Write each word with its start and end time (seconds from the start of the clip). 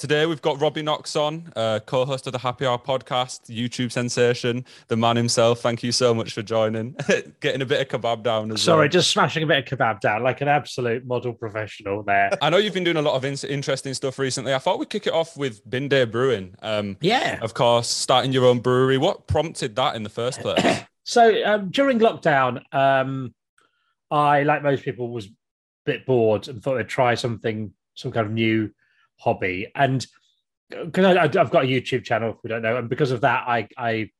Today 0.00 0.24
we've 0.24 0.40
got 0.40 0.58
Robbie 0.58 0.80
Knox 0.80 1.14
on, 1.14 1.52
uh, 1.54 1.78
co-host 1.84 2.26
of 2.26 2.32
the 2.32 2.38
Happy 2.38 2.64
Hour 2.64 2.78
podcast, 2.78 3.54
YouTube 3.54 3.92
sensation, 3.92 4.64
the 4.88 4.96
man 4.96 5.14
himself. 5.14 5.60
Thank 5.60 5.82
you 5.82 5.92
so 5.92 6.14
much 6.14 6.32
for 6.32 6.40
joining. 6.40 6.96
Getting 7.40 7.60
a 7.60 7.66
bit 7.66 7.82
of 7.82 8.00
kebab 8.00 8.22
down 8.22 8.50
as 8.50 8.62
Sorry, 8.62 8.84
well. 8.84 8.88
just 8.88 9.10
smashing 9.10 9.42
a 9.42 9.46
bit 9.46 9.58
of 9.58 9.78
kebab 9.78 10.00
down 10.00 10.22
like 10.22 10.40
an 10.40 10.48
absolute 10.48 11.04
model 11.04 11.34
professional 11.34 12.02
there. 12.02 12.30
I 12.40 12.48
know 12.48 12.56
you've 12.56 12.72
been 12.72 12.82
doing 12.82 12.96
a 12.96 13.02
lot 13.02 13.14
of 13.14 13.26
in- 13.26 13.50
interesting 13.50 13.92
stuff 13.92 14.18
recently. 14.18 14.54
I 14.54 14.58
thought 14.58 14.78
we'd 14.78 14.88
kick 14.88 15.06
it 15.06 15.12
off 15.12 15.36
with 15.36 15.68
Bin 15.68 15.86
Day 15.86 16.06
Brewing. 16.06 16.54
Um, 16.62 16.96
yeah. 17.02 17.38
Of 17.42 17.52
course, 17.52 17.86
starting 17.86 18.32
your 18.32 18.46
own 18.46 18.60
brewery. 18.60 18.96
What 18.96 19.26
prompted 19.26 19.76
that 19.76 19.96
in 19.96 20.02
the 20.02 20.08
first 20.08 20.40
place? 20.40 20.80
so 21.04 21.44
um, 21.44 21.68
during 21.68 21.98
lockdown, 21.98 22.62
um, 22.72 23.34
I, 24.10 24.44
like 24.44 24.62
most 24.62 24.82
people, 24.82 25.10
was 25.10 25.26
a 25.26 25.30
bit 25.84 26.06
bored 26.06 26.48
and 26.48 26.62
thought 26.62 26.78
I'd 26.78 26.88
try 26.88 27.14
something, 27.16 27.74
some 27.96 28.12
kind 28.12 28.26
of 28.26 28.32
new 28.32 28.70
hobby. 29.20 29.70
And 29.74 30.04
because 30.70 31.16
I've 31.36 31.50
got 31.50 31.64
a 31.64 31.68
YouTube 31.68 32.04
channel, 32.04 32.30
if 32.30 32.36
we 32.42 32.48
don't 32.48 32.62
know, 32.62 32.76
and 32.76 32.88
because 32.88 33.10
of 33.10 33.20
that, 33.22 33.44
I, 33.46 33.68
I 33.76 34.10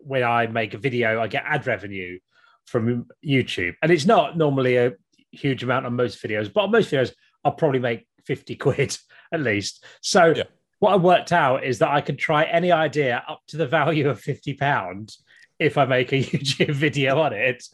when 0.00 0.22
I 0.22 0.46
make 0.46 0.74
a 0.74 0.78
video, 0.78 1.20
I 1.20 1.28
get 1.28 1.44
ad 1.46 1.66
revenue 1.66 2.18
from 2.66 3.06
YouTube, 3.24 3.74
and 3.82 3.90
it's 3.90 4.06
not 4.06 4.36
normally 4.36 4.76
a 4.76 4.92
huge 5.30 5.62
amount 5.62 5.86
on 5.86 5.94
most 5.94 6.22
videos, 6.22 6.52
but 6.52 6.62
on 6.62 6.70
most 6.70 6.90
videos, 6.90 7.12
I'll 7.44 7.52
probably 7.52 7.80
make 7.80 8.06
fifty 8.24 8.54
quid 8.66 8.96
at 9.32 9.40
least. 9.40 9.84
So. 10.00 10.34
Yeah. 10.36 10.44
What 10.78 10.94
I 10.94 10.96
worked 10.96 11.30
out 11.30 11.62
is 11.62 11.78
that 11.78 11.90
I 11.90 12.00
could 12.00 12.18
try 12.18 12.42
any 12.42 12.72
idea 12.72 13.22
up 13.28 13.42
to 13.46 13.56
the 13.56 13.68
value 13.68 14.08
of 14.10 14.18
fifty 14.18 14.54
pounds 14.54 15.22
if 15.62 15.78
I 15.78 15.84
make 15.84 16.12
a 16.12 16.16
YouTube 16.22 16.74
video 16.74 17.20
on 17.20 17.32
it. 17.32 17.64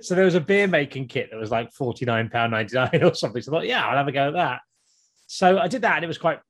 So 0.00 0.14
there 0.14 0.24
was 0.24 0.34
a 0.34 0.40
beer 0.40 0.66
making 0.66 1.08
kit 1.08 1.28
that 1.30 1.38
was 1.38 1.50
like 1.50 1.72
£49.99 1.74 3.02
or 3.04 3.14
something. 3.14 3.42
So 3.42 3.52
I 3.52 3.54
thought, 3.54 3.66
yeah, 3.66 3.86
I'll 3.86 3.96
have 3.96 4.08
a 4.08 4.12
go 4.12 4.28
at 4.28 4.34
that. 4.34 4.60
So 5.26 5.58
I 5.58 5.68
did 5.68 5.82
that 5.82 5.96
and 5.96 6.04
it 6.04 6.08
was 6.08 6.18
quite 6.18 6.40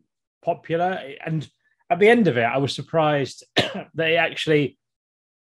popular. 0.42 1.00
And 1.24 1.48
at 1.90 1.98
the 1.98 2.08
end 2.08 2.28
of 2.28 2.36
it, 2.36 2.44
I 2.44 2.58
was 2.58 2.74
surprised 2.74 3.44
that 3.56 4.10
it 4.10 4.16
actually 4.16 4.78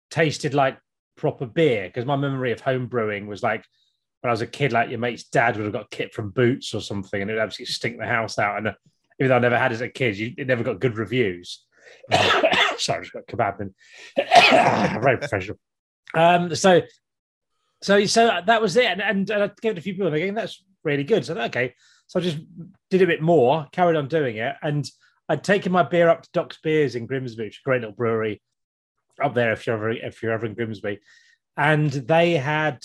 tasted 0.10 0.54
like 0.54 0.78
proper 1.16 1.46
beer 1.46 1.88
because 1.88 2.06
my 2.06 2.16
memory 2.16 2.52
of 2.52 2.62
home 2.62 2.88
brewing 2.88 3.28
was 3.28 3.44
like 3.44 3.66
when 4.22 4.30
I 4.30 4.34
was 4.34 4.42
a 4.42 4.48
kid, 4.48 4.74
like 4.74 4.90
your 4.90 5.00
mate's 5.00 5.26
dad 5.26 5.56
would 5.56 5.66
have 5.66 5.74
got 5.74 5.92
kit 5.92 6.14
from 6.14 6.32
Boots 6.32 6.74
or 6.74 6.82
something 6.82 7.22
and 7.22 7.30
it 7.30 7.36
would 7.36 7.44
absolutely 7.44 7.74
stink 7.74 7.98
the 7.98 8.06
house 8.06 8.40
out. 8.40 8.58
And 8.58 8.68
uh, 8.70 8.74
even 9.20 9.30
though 9.30 9.36
I 9.36 9.40
never 9.40 9.58
had 9.58 9.72
it 9.72 9.76
as 9.76 9.82
a 9.82 9.90
kid, 9.90 10.18
you, 10.18 10.34
it 10.38 10.48
never 10.48 10.64
got 10.64 10.80
good 10.80 10.98
reviews. 10.98 11.66
Sorry, 12.12 13.00
I 13.00 13.02
just 13.02 13.14
got 13.14 13.28
kebab 13.28 13.60
and 13.60 13.74
very 15.04 15.18
professional. 15.18 15.58
Um, 16.14 16.56
so, 16.56 16.82
so, 17.82 18.06
so 18.06 18.42
that 18.46 18.62
was 18.62 18.76
it, 18.76 18.86
and, 18.86 19.02
and, 19.02 19.30
and 19.30 19.44
I 19.44 19.52
gave 19.62 19.74
it 19.74 19.78
a 19.78 19.82
few 19.82 19.94
people. 19.94 20.12
Thinking 20.12 20.34
that's 20.34 20.64
really 20.84 21.04
good. 21.04 21.26
So 21.26 21.38
okay, 21.38 21.76
so 22.08 22.20
I 22.20 22.24
just 22.24 22.40
did 22.90 23.02
a 23.02 23.08
bit 23.08 23.22
more, 23.22 23.68
carried 23.72 23.96
on 23.96 24.08
doing 24.08 24.38
it, 24.38 24.56
and 24.62 24.90
I'd 25.28 25.44
taken 25.44 25.72
my 25.72 25.84
beer 25.84 26.10
up 26.10 26.24
to 26.24 26.30
Docks 26.34 26.58
Beers 26.62 26.96
in 26.96 27.06
Grimsby, 27.06 27.44
which 27.44 27.56
is 27.56 27.62
a 27.64 27.68
great 27.68 27.82
little 27.82 27.96
brewery 27.96 28.42
up 29.22 29.34
there. 29.34 29.52
If 29.52 29.68
you're 29.68 29.76
ever 29.76 29.92
if 29.92 30.24
you're 30.24 30.32
ever 30.32 30.46
in 30.46 30.56
Grimsby, 30.56 31.00
and 31.58 31.92
they 31.92 32.34
had 32.34 32.80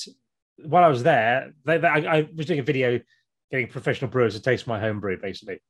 while 0.58 0.84
I 0.84 0.88
was 0.88 1.02
there, 1.02 1.52
they, 1.64 1.78
they, 1.78 1.88
I, 1.88 2.18
I 2.18 2.28
was 2.34 2.46
doing 2.46 2.60
a 2.60 2.64
video 2.64 3.00
getting 3.50 3.68
professional 3.68 4.10
brewers 4.10 4.34
to 4.34 4.42
taste 4.42 4.66
my 4.66 4.78
home 4.78 5.00
brew, 5.00 5.18
basically. 5.20 5.60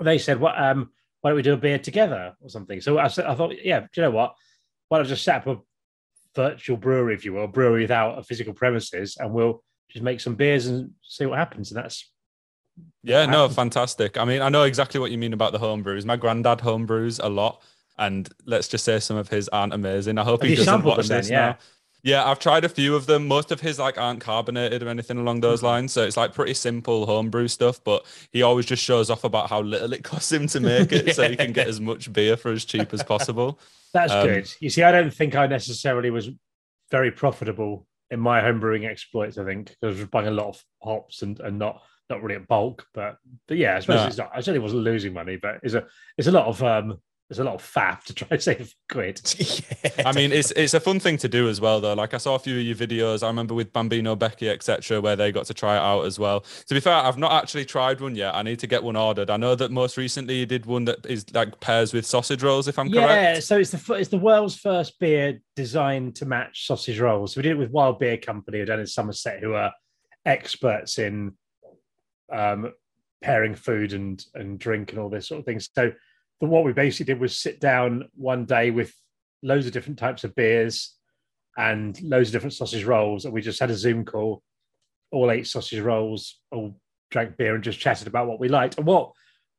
They 0.00 0.18
said, 0.18 0.40
"What? 0.40 0.58
Um, 0.60 0.90
why 1.20 1.30
don't 1.30 1.36
we 1.36 1.42
do 1.42 1.54
a 1.54 1.56
beer 1.56 1.78
together 1.78 2.34
or 2.40 2.48
something? 2.48 2.80
So 2.80 2.98
I, 2.98 3.08
said, 3.08 3.26
I 3.26 3.34
thought, 3.34 3.52
yeah, 3.64 3.80
do 3.80 3.88
you 3.96 4.02
know 4.02 4.10
what? 4.12 4.34
Why 4.88 4.98
don't 4.98 5.06
I 5.06 5.08
just 5.08 5.24
set 5.24 5.36
up 5.36 5.46
a 5.48 5.56
virtual 6.36 6.76
brewery, 6.76 7.14
if 7.14 7.24
you 7.24 7.32
will, 7.32 7.44
a 7.44 7.48
brewery 7.48 7.80
without 7.82 8.18
a 8.18 8.22
physical 8.22 8.52
premises, 8.52 9.16
and 9.18 9.32
we'll 9.32 9.64
just 9.90 10.04
make 10.04 10.20
some 10.20 10.36
beers 10.36 10.66
and 10.66 10.92
see 11.02 11.26
what 11.26 11.38
happens. 11.38 11.72
And 11.72 11.82
that's 11.82 12.12
yeah, 13.02 13.26
no, 13.26 13.48
fantastic. 13.48 14.16
I 14.18 14.24
mean, 14.24 14.42
I 14.42 14.48
know 14.48 14.64
exactly 14.64 15.00
what 15.00 15.10
you 15.10 15.18
mean 15.18 15.32
about 15.32 15.52
the 15.52 15.58
home 15.58 15.82
brews. 15.82 16.04
My 16.04 16.16
granddad 16.16 16.60
home 16.60 16.86
brews 16.86 17.18
a 17.18 17.28
lot, 17.28 17.62
and 17.98 18.28
let's 18.46 18.68
just 18.68 18.84
say 18.84 18.98
some 18.98 19.16
of 19.16 19.28
his 19.28 19.48
aren't 19.48 19.72
amazing. 19.72 20.18
I 20.18 20.24
hope 20.24 20.42
Have 20.42 20.50
he 20.50 20.56
doesn't 20.56 20.82
watch 20.84 21.06
then? 21.08 21.18
this 21.18 21.30
Yeah. 21.30 21.38
now. 21.50 21.58
Yeah, 22.02 22.24
I've 22.24 22.38
tried 22.38 22.64
a 22.64 22.68
few 22.68 22.94
of 22.94 23.06
them. 23.06 23.26
Most 23.26 23.50
of 23.50 23.60
his 23.60 23.80
like 23.80 23.98
aren't 23.98 24.20
carbonated 24.20 24.80
or 24.82 24.88
anything 24.88 25.18
along 25.18 25.40
those 25.40 25.58
Mm-hmm. 25.58 25.66
lines. 25.66 25.92
So 25.92 26.04
it's 26.04 26.16
like 26.16 26.34
pretty 26.34 26.54
simple 26.54 27.04
homebrew 27.04 27.48
stuff. 27.48 27.82
But 27.82 28.04
he 28.30 28.42
always 28.42 28.64
just 28.66 28.82
shows 28.84 29.10
off 29.10 29.24
about 29.24 29.50
how 29.50 29.60
little 29.62 29.92
it 29.92 30.04
costs 30.12 30.30
him 30.30 30.46
to 30.48 30.60
make 30.60 30.92
it, 30.92 31.16
so 31.16 31.28
he 31.28 31.34
can 31.36 31.52
get 31.52 31.66
as 31.66 31.80
much 31.80 32.12
beer 32.12 32.36
for 32.36 32.52
as 32.52 32.64
cheap 32.64 32.92
as 32.94 33.02
possible. 33.02 33.58
that's 33.92 34.12
Um, 34.12 34.26
good. 34.26 34.52
You 34.60 34.70
see, 34.70 34.84
I 34.84 34.92
don't 34.92 35.12
think 35.12 35.34
I 35.34 35.46
necessarily 35.48 36.10
was 36.10 36.28
very 36.92 37.10
profitable 37.10 37.88
in 38.10 38.20
my 38.20 38.40
home 38.40 38.60
brewing 38.60 38.84
exploits. 38.86 39.36
I 39.36 39.44
think 39.44 39.74
because 39.80 39.96
I 39.96 40.00
was 40.02 40.08
buying 40.08 40.28
a 40.28 40.30
lot 40.30 40.48
of 40.48 40.64
hops 40.82 41.22
and, 41.22 41.40
and 41.40 41.58
not 41.58 41.82
not 42.08 42.22
really 42.22 42.36
at 42.36 42.46
bulk, 42.48 42.86
but 42.94 43.16
but 43.48 43.56
yeah, 43.56 43.76
I 43.76 43.80
suppose 43.80 44.00
No. 44.00 44.06
it's 44.06 44.18
not. 44.18 44.30
I 44.32 44.40
certainly 44.40 44.60
wasn't 44.60 44.82
losing 44.82 45.12
money, 45.12 45.36
but 45.36 45.60
it's 45.62 45.74
a 45.74 45.86
it's 46.16 46.28
a 46.28 46.32
lot 46.32 46.46
of 46.46 46.62
um 46.62 46.98
it's 47.28 47.40
a 47.40 47.44
lot 47.44 47.54
of 47.54 47.62
faff 47.62 48.04
to 48.04 48.14
try 48.14 48.28
and 48.30 48.42
save 48.42 48.60
a 48.60 48.92
quid. 48.92 49.20
I 50.06 50.12
mean, 50.12 50.30
it's 50.30 50.52
it's 50.52 50.74
a 50.74 50.80
fun 50.80 51.00
thing 51.00 51.16
to 51.18 51.28
do 51.28 51.48
as 51.48 51.60
well, 51.60 51.80
though. 51.80 51.94
Like 51.94 52.14
I 52.14 52.18
saw 52.18 52.36
a 52.36 52.38
few 52.38 52.56
of 52.58 52.62
your 52.64 52.76
videos. 52.76 53.24
I 53.24 53.26
remember 53.26 53.54
with 53.54 53.72
Bambino, 53.72 54.14
Becky, 54.14 54.48
etc., 54.48 55.00
where 55.00 55.16
they 55.16 55.32
got 55.32 55.46
to 55.46 55.54
try 55.54 55.74
it 55.76 55.80
out 55.80 56.02
as 56.02 56.18
well. 56.18 56.44
To 56.68 56.74
be 56.74 56.78
fair, 56.80 56.94
I've 56.94 57.18
not 57.18 57.32
actually 57.32 57.64
tried 57.64 58.00
one 58.00 58.14
yet. 58.14 58.34
I 58.36 58.42
need 58.42 58.60
to 58.60 58.68
get 58.68 58.84
one 58.84 58.94
ordered. 58.94 59.28
I 59.28 59.36
know 59.36 59.56
that 59.56 59.72
most 59.72 59.96
recently 59.96 60.36
you 60.36 60.46
did 60.46 60.66
one 60.66 60.84
that 60.84 61.04
is 61.04 61.26
like 61.34 61.58
pairs 61.58 61.92
with 61.92 62.06
sausage 62.06 62.42
rolls, 62.42 62.68
if 62.68 62.78
I'm 62.78 62.86
yeah, 62.88 63.00
correct. 63.02 63.22
Yeah, 63.22 63.40
so 63.40 63.58
it's 63.58 63.70
the 63.70 63.78
fir- 63.78 63.96
it's 63.96 64.10
the 64.10 64.18
world's 64.18 64.56
first 64.56 64.98
beer 65.00 65.40
designed 65.56 66.14
to 66.16 66.26
match 66.26 66.66
sausage 66.66 67.00
rolls. 67.00 67.34
So 67.34 67.38
we 67.40 67.42
did 67.42 67.52
it 67.52 67.58
with 67.58 67.70
Wild 67.70 67.98
Beer 67.98 68.18
Company, 68.18 68.60
who 68.60 68.66
down 68.66 68.78
in 68.80 68.86
Somerset, 68.86 69.40
who 69.40 69.54
are 69.54 69.72
experts 70.24 70.98
in 70.98 71.32
um, 72.32 72.72
pairing 73.22 73.54
food 73.54 73.92
and 73.92 74.24
and 74.34 74.58
drink 74.58 74.92
and 74.92 75.00
all 75.00 75.08
this 75.08 75.28
sort 75.28 75.40
of 75.40 75.46
thing. 75.46 75.60
So 75.60 75.92
the, 76.40 76.46
what 76.46 76.64
we 76.64 76.72
basically 76.72 77.12
did 77.12 77.20
was 77.20 77.38
sit 77.38 77.60
down 77.60 78.08
one 78.14 78.44
day 78.44 78.70
with 78.70 78.94
loads 79.42 79.66
of 79.66 79.72
different 79.72 79.98
types 79.98 80.24
of 80.24 80.34
beers 80.34 80.94
and 81.56 82.00
loads 82.02 82.28
of 82.28 82.32
different 82.32 82.54
sausage 82.54 82.84
rolls, 82.84 83.24
and 83.24 83.32
we 83.32 83.40
just 83.40 83.60
had 83.60 83.70
a 83.70 83.76
Zoom 83.76 84.04
call, 84.04 84.42
all 85.10 85.30
eight 85.30 85.46
sausage 85.46 85.80
rolls, 85.80 86.38
all 86.50 86.78
drank 87.10 87.36
beer 87.36 87.54
and 87.54 87.64
just 87.64 87.78
chatted 87.78 88.06
about 88.06 88.26
what 88.26 88.40
we 88.40 88.48
liked 88.48 88.76
and 88.78 88.86
what 88.86 89.12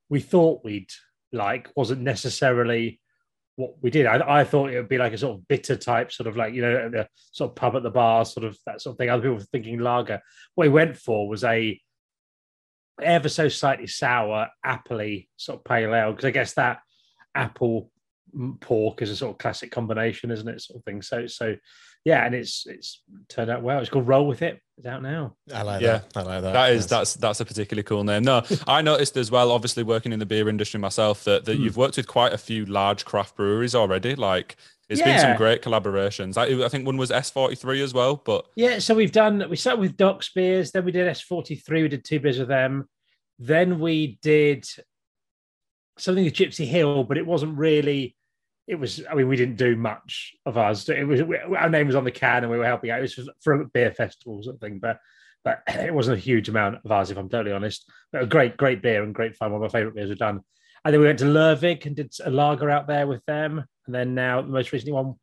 we 0.09 0.19
thought 0.19 0.63
we'd 0.63 0.91
like 1.31 1.69
wasn't 1.75 2.01
necessarily 2.01 2.99
what 3.55 3.73
we 3.81 3.89
did. 3.89 4.05
I, 4.05 4.41
I 4.41 4.43
thought 4.43 4.69
it 4.69 4.77
would 4.77 4.89
be 4.89 4.97
like 4.97 5.13
a 5.13 5.17
sort 5.17 5.37
of 5.37 5.47
bitter 5.47 5.75
type, 5.75 6.11
sort 6.11 6.27
of 6.27 6.37
like 6.37 6.53
you 6.53 6.61
know, 6.61 6.89
the 6.89 7.07
sort 7.31 7.51
of 7.51 7.55
pub 7.55 7.75
at 7.75 7.83
the 7.83 7.89
bar, 7.89 8.23
sort 8.23 8.45
of 8.45 8.57
that 8.65 8.81
sort 8.81 8.93
of 8.93 8.97
thing. 8.97 9.09
Other 9.09 9.23
people 9.23 9.37
were 9.37 9.41
thinking 9.41 9.79
lager. 9.79 10.21
What 10.55 10.65
we 10.65 10.69
went 10.69 10.97
for 10.97 11.27
was 11.27 11.43
a 11.43 11.79
ever 13.01 13.29
so 13.29 13.47
slightly 13.49 13.87
sour, 13.87 14.47
appley 14.65 15.27
sort 15.37 15.59
of 15.59 15.63
pale 15.65 15.93
ale 15.93 16.11
because 16.11 16.25
I 16.25 16.31
guess 16.31 16.53
that 16.53 16.79
apple 17.35 17.91
mm, 18.35 18.59
pork 18.59 19.01
is 19.01 19.09
a 19.09 19.15
sort 19.15 19.31
of 19.31 19.37
classic 19.37 19.71
combination, 19.71 20.31
isn't 20.31 20.47
it? 20.47 20.61
Sort 20.61 20.79
of 20.79 20.83
thing. 20.85 21.01
So 21.01 21.27
so 21.27 21.55
yeah, 22.05 22.25
and 22.25 22.33
it's 22.33 22.65
it's 22.67 23.01
turned 23.27 23.49
out 23.51 23.63
well. 23.63 23.79
It's 23.79 23.89
called 23.89 24.07
Roll 24.07 24.27
with 24.27 24.41
It. 24.41 24.61
It's 24.77 24.87
out 24.87 25.01
now. 25.01 25.35
I 25.53 25.63
like 25.63 25.81
Yeah. 25.81 25.99
that. 26.13 26.17
I 26.17 26.21
like 26.21 26.41
that. 26.43 26.53
That 26.53 26.71
is 26.71 26.83
Yes. 26.83 26.89
that's 26.89 27.13
that's 27.15 27.39
a 27.41 27.45
particularly 27.45 27.83
cool 27.83 28.03
name. 28.03 28.23
No, 28.23 28.43
I 28.67 28.81
noticed 28.81 29.17
as 29.17 29.29
well, 29.29 29.51
obviously 29.51 29.83
working 29.83 30.13
in 30.13 30.19
the 30.19 30.25
beer 30.25 30.47
industry 30.49 30.79
myself, 30.79 31.23
that, 31.25 31.45
that 31.45 31.57
Hmm. 31.57 31.63
you've 31.63 31.77
worked 31.77 31.97
with 31.97 32.07
quite 32.07 32.33
a 32.33 32.37
few 32.37 32.65
large 32.65 33.03
craft 33.05 33.35
breweries 33.35 33.75
already. 33.75 34.15
Like 34.15 34.55
it's 34.89 35.01
been 35.01 35.19
some 35.19 35.37
great 35.37 35.61
collaborations. 35.61 36.37
I, 36.37 36.65
I 36.65 36.69
think 36.69 36.85
one 36.85 36.97
was 36.97 37.09
S43 37.09 37.83
as 37.83 37.93
well, 37.93 38.15
but 38.15 38.45
Yeah, 38.55 38.79
so 38.79 38.95
we've 38.95 39.11
done. 39.11 39.43
We 39.49 39.55
started 39.55 39.81
with 39.81 39.97
Docks 39.97 40.29
Beers, 40.29 40.71
then 40.71 40.85
we 40.85 40.91
did 40.91 41.07
S 41.07 41.21
forty 41.21 41.55
three. 41.55 41.81
We 41.81 41.89
did 41.89 42.05
two 42.05 42.19
beers 42.19 42.39
with 42.39 42.47
them. 42.47 42.87
Then 43.39 43.79
we 43.79 44.17
did 44.21 44.67
something 45.97 46.23
with 46.23 46.33
Gypsy 46.33 46.65
Hill, 46.65 47.03
but 47.03 47.17
it 47.17 47.25
wasn't 47.25 47.57
really. 47.57 48.15
It 48.67 48.75
was. 48.75 49.01
I 49.09 49.15
mean, 49.15 49.27
we 49.27 49.35
didn't 49.35 49.57
do 49.57 49.75
much 49.75 50.33
of 50.45 50.57
ours. 50.57 50.87
It 50.89 51.07
was 51.07 51.21
our 51.57 51.69
name 51.69 51.87
was 51.87 51.95
on 51.95 52.03
the 52.03 52.11
can, 52.11 52.43
and 52.43 52.51
we 52.51 52.57
were 52.57 52.65
helping 52.65 52.89
out. 52.91 52.99
It 52.99 53.13
was 53.17 53.29
for 53.41 53.53
a 53.53 53.65
beer 53.65 53.91
festival 53.91 54.41
sort 54.43 54.55
of 54.55 54.61
thing, 54.61 54.79
but 54.79 54.99
but 55.43 55.63
it 55.67 55.93
wasn't 55.93 56.17
a 56.17 56.21
huge 56.21 56.49
amount 56.49 56.79
of 56.83 56.91
ours, 56.91 57.11
if 57.11 57.17
I'm 57.17 57.29
totally 57.29 57.55
honest. 57.55 57.89
But 58.11 58.23
a 58.23 58.25
great, 58.25 58.57
great 58.57 58.81
beer 58.81 59.03
and 59.03 59.15
great 59.15 59.35
fun. 59.35 59.51
One 59.51 59.63
of 59.63 59.73
my 59.73 59.77
favourite 59.79 59.95
beers 59.95 60.09
we've 60.09 60.17
done. 60.17 60.41
And 60.87 60.93
then 60.93 61.01
we 61.01 61.07
went 61.07 61.19
to 61.19 61.25
Lervig 61.25 61.85
and 61.85 61.97
did 61.97 62.13
a 62.23 62.29
lager 62.29 62.69
out 62.69 62.87
there 62.87 63.07
with 63.07 63.21
them. 63.25 63.61
And 63.85 63.93
then 63.93 64.15
now 64.15 64.41
the 64.41 64.47
most 64.47 64.71
recent 64.71 64.93
one 64.93 65.15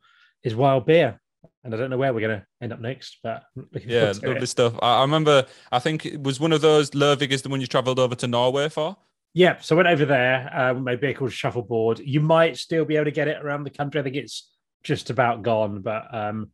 is 0.43 0.53
Wild 0.53 0.85
Beer. 0.85 1.19
And 1.63 1.73
I 1.73 1.77
don't 1.77 1.89
know 1.89 1.97
where 1.97 2.13
we're 2.13 2.19
going 2.19 2.39
to 2.39 2.45
end 2.61 2.71
up 2.71 2.79
next, 2.79 3.17
but 3.23 3.45
looking 3.73 3.89
yeah, 3.89 4.01
forward 4.01 4.21
to 4.21 4.27
lovely 4.27 4.43
it. 4.43 4.47
stuff. 4.47 4.75
I, 4.83 4.97
I 4.97 5.01
remember, 5.01 5.47
I 5.71 5.79
think 5.79 6.05
it 6.05 6.21
was 6.21 6.39
one 6.39 6.53
of 6.53 6.61
those, 6.61 6.91
Lervig 6.91 7.31
is 7.31 7.41
the 7.41 7.49
one 7.49 7.61
you 7.61 7.65
travelled 7.65 7.97
over 7.97 8.13
to 8.13 8.27
Norway 8.27 8.69
for. 8.69 8.95
Yeah, 9.33 9.59
so 9.59 9.75
I 9.75 9.77
went 9.77 9.89
over 9.89 10.05
there. 10.05 10.51
Uh, 10.55 10.75
my 10.75 10.97
beer 10.97 11.15
called 11.15 11.33
Shuffleboard. 11.33 11.97
You 11.97 12.21
might 12.21 12.57
still 12.57 12.85
be 12.85 12.97
able 12.97 13.05
to 13.05 13.11
get 13.11 13.27
it 13.27 13.43
around 13.43 13.63
the 13.63 13.71
country. 13.71 13.99
I 13.99 14.03
think 14.03 14.17
it's 14.17 14.51
just 14.83 15.09
about 15.09 15.41
gone, 15.41 15.81
but 15.81 16.13
um, 16.13 16.51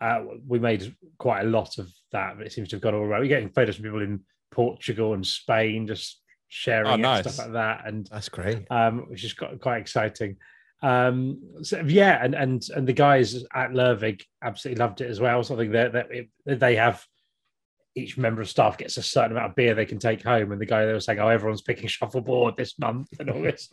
uh, 0.00 0.24
we 0.48 0.58
made 0.58 0.96
quite 1.16 1.42
a 1.42 1.48
lot 1.48 1.78
of 1.78 1.88
that. 2.10 2.36
But 2.36 2.48
it 2.48 2.52
seems 2.52 2.70
to 2.70 2.74
have 2.74 2.82
gone 2.82 2.96
all 2.96 3.06
right. 3.06 3.20
We're 3.20 3.28
getting 3.28 3.50
photos 3.50 3.76
from 3.76 3.84
people 3.84 4.02
in 4.02 4.24
Portugal 4.50 5.14
and 5.14 5.24
Spain 5.24 5.86
just 5.86 6.20
sharing 6.48 6.86
Oh, 6.88 6.94
it 6.94 7.04
and 7.04 7.30
stuff 7.30 7.46
like 7.46 7.52
that, 7.54 7.82
and 7.86 8.06
That's 8.10 8.28
great. 8.28 8.66
um, 8.70 9.06
which 9.08 9.24
is 9.24 9.32
quite, 9.34 9.60
quite 9.60 9.78
exciting. 9.80 10.36
Um, 10.82 11.40
so 11.62 11.80
yeah, 11.80 12.22
and 12.22 12.34
and 12.34 12.62
and 12.74 12.86
the 12.86 12.92
guys 12.92 13.34
at 13.54 13.70
Lervig 13.70 14.22
absolutely 14.42 14.80
loved 14.80 15.00
it 15.00 15.10
as 15.10 15.20
well. 15.20 15.42
Something 15.42 15.72
that 15.72 15.92
that 15.92 16.06
it, 16.10 16.28
they 16.46 16.76
have 16.76 17.04
each 17.94 18.16
member 18.16 18.40
of 18.40 18.48
staff 18.48 18.78
gets 18.78 18.96
a 18.96 19.02
certain 19.02 19.32
amount 19.32 19.50
of 19.50 19.56
beer 19.56 19.74
they 19.74 19.86
can 19.86 19.98
take 19.98 20.22
home, 20.22 20.52
and 20.52 20.60
the 20.60 20.66
guy 20.66 20.86
they 20.86 20.92
were 20.92 21.00
saying, 21.00 21.18
"Oh, 21.18 21.28
everyone's 21.28 21.62
picking 21.62 21.88
shuffleboard 21.88 22.56
this 22.56 22.78
month 22.78 23.08
and 23.18 23.28
all 23.30 23.42
this." 23.42 23.68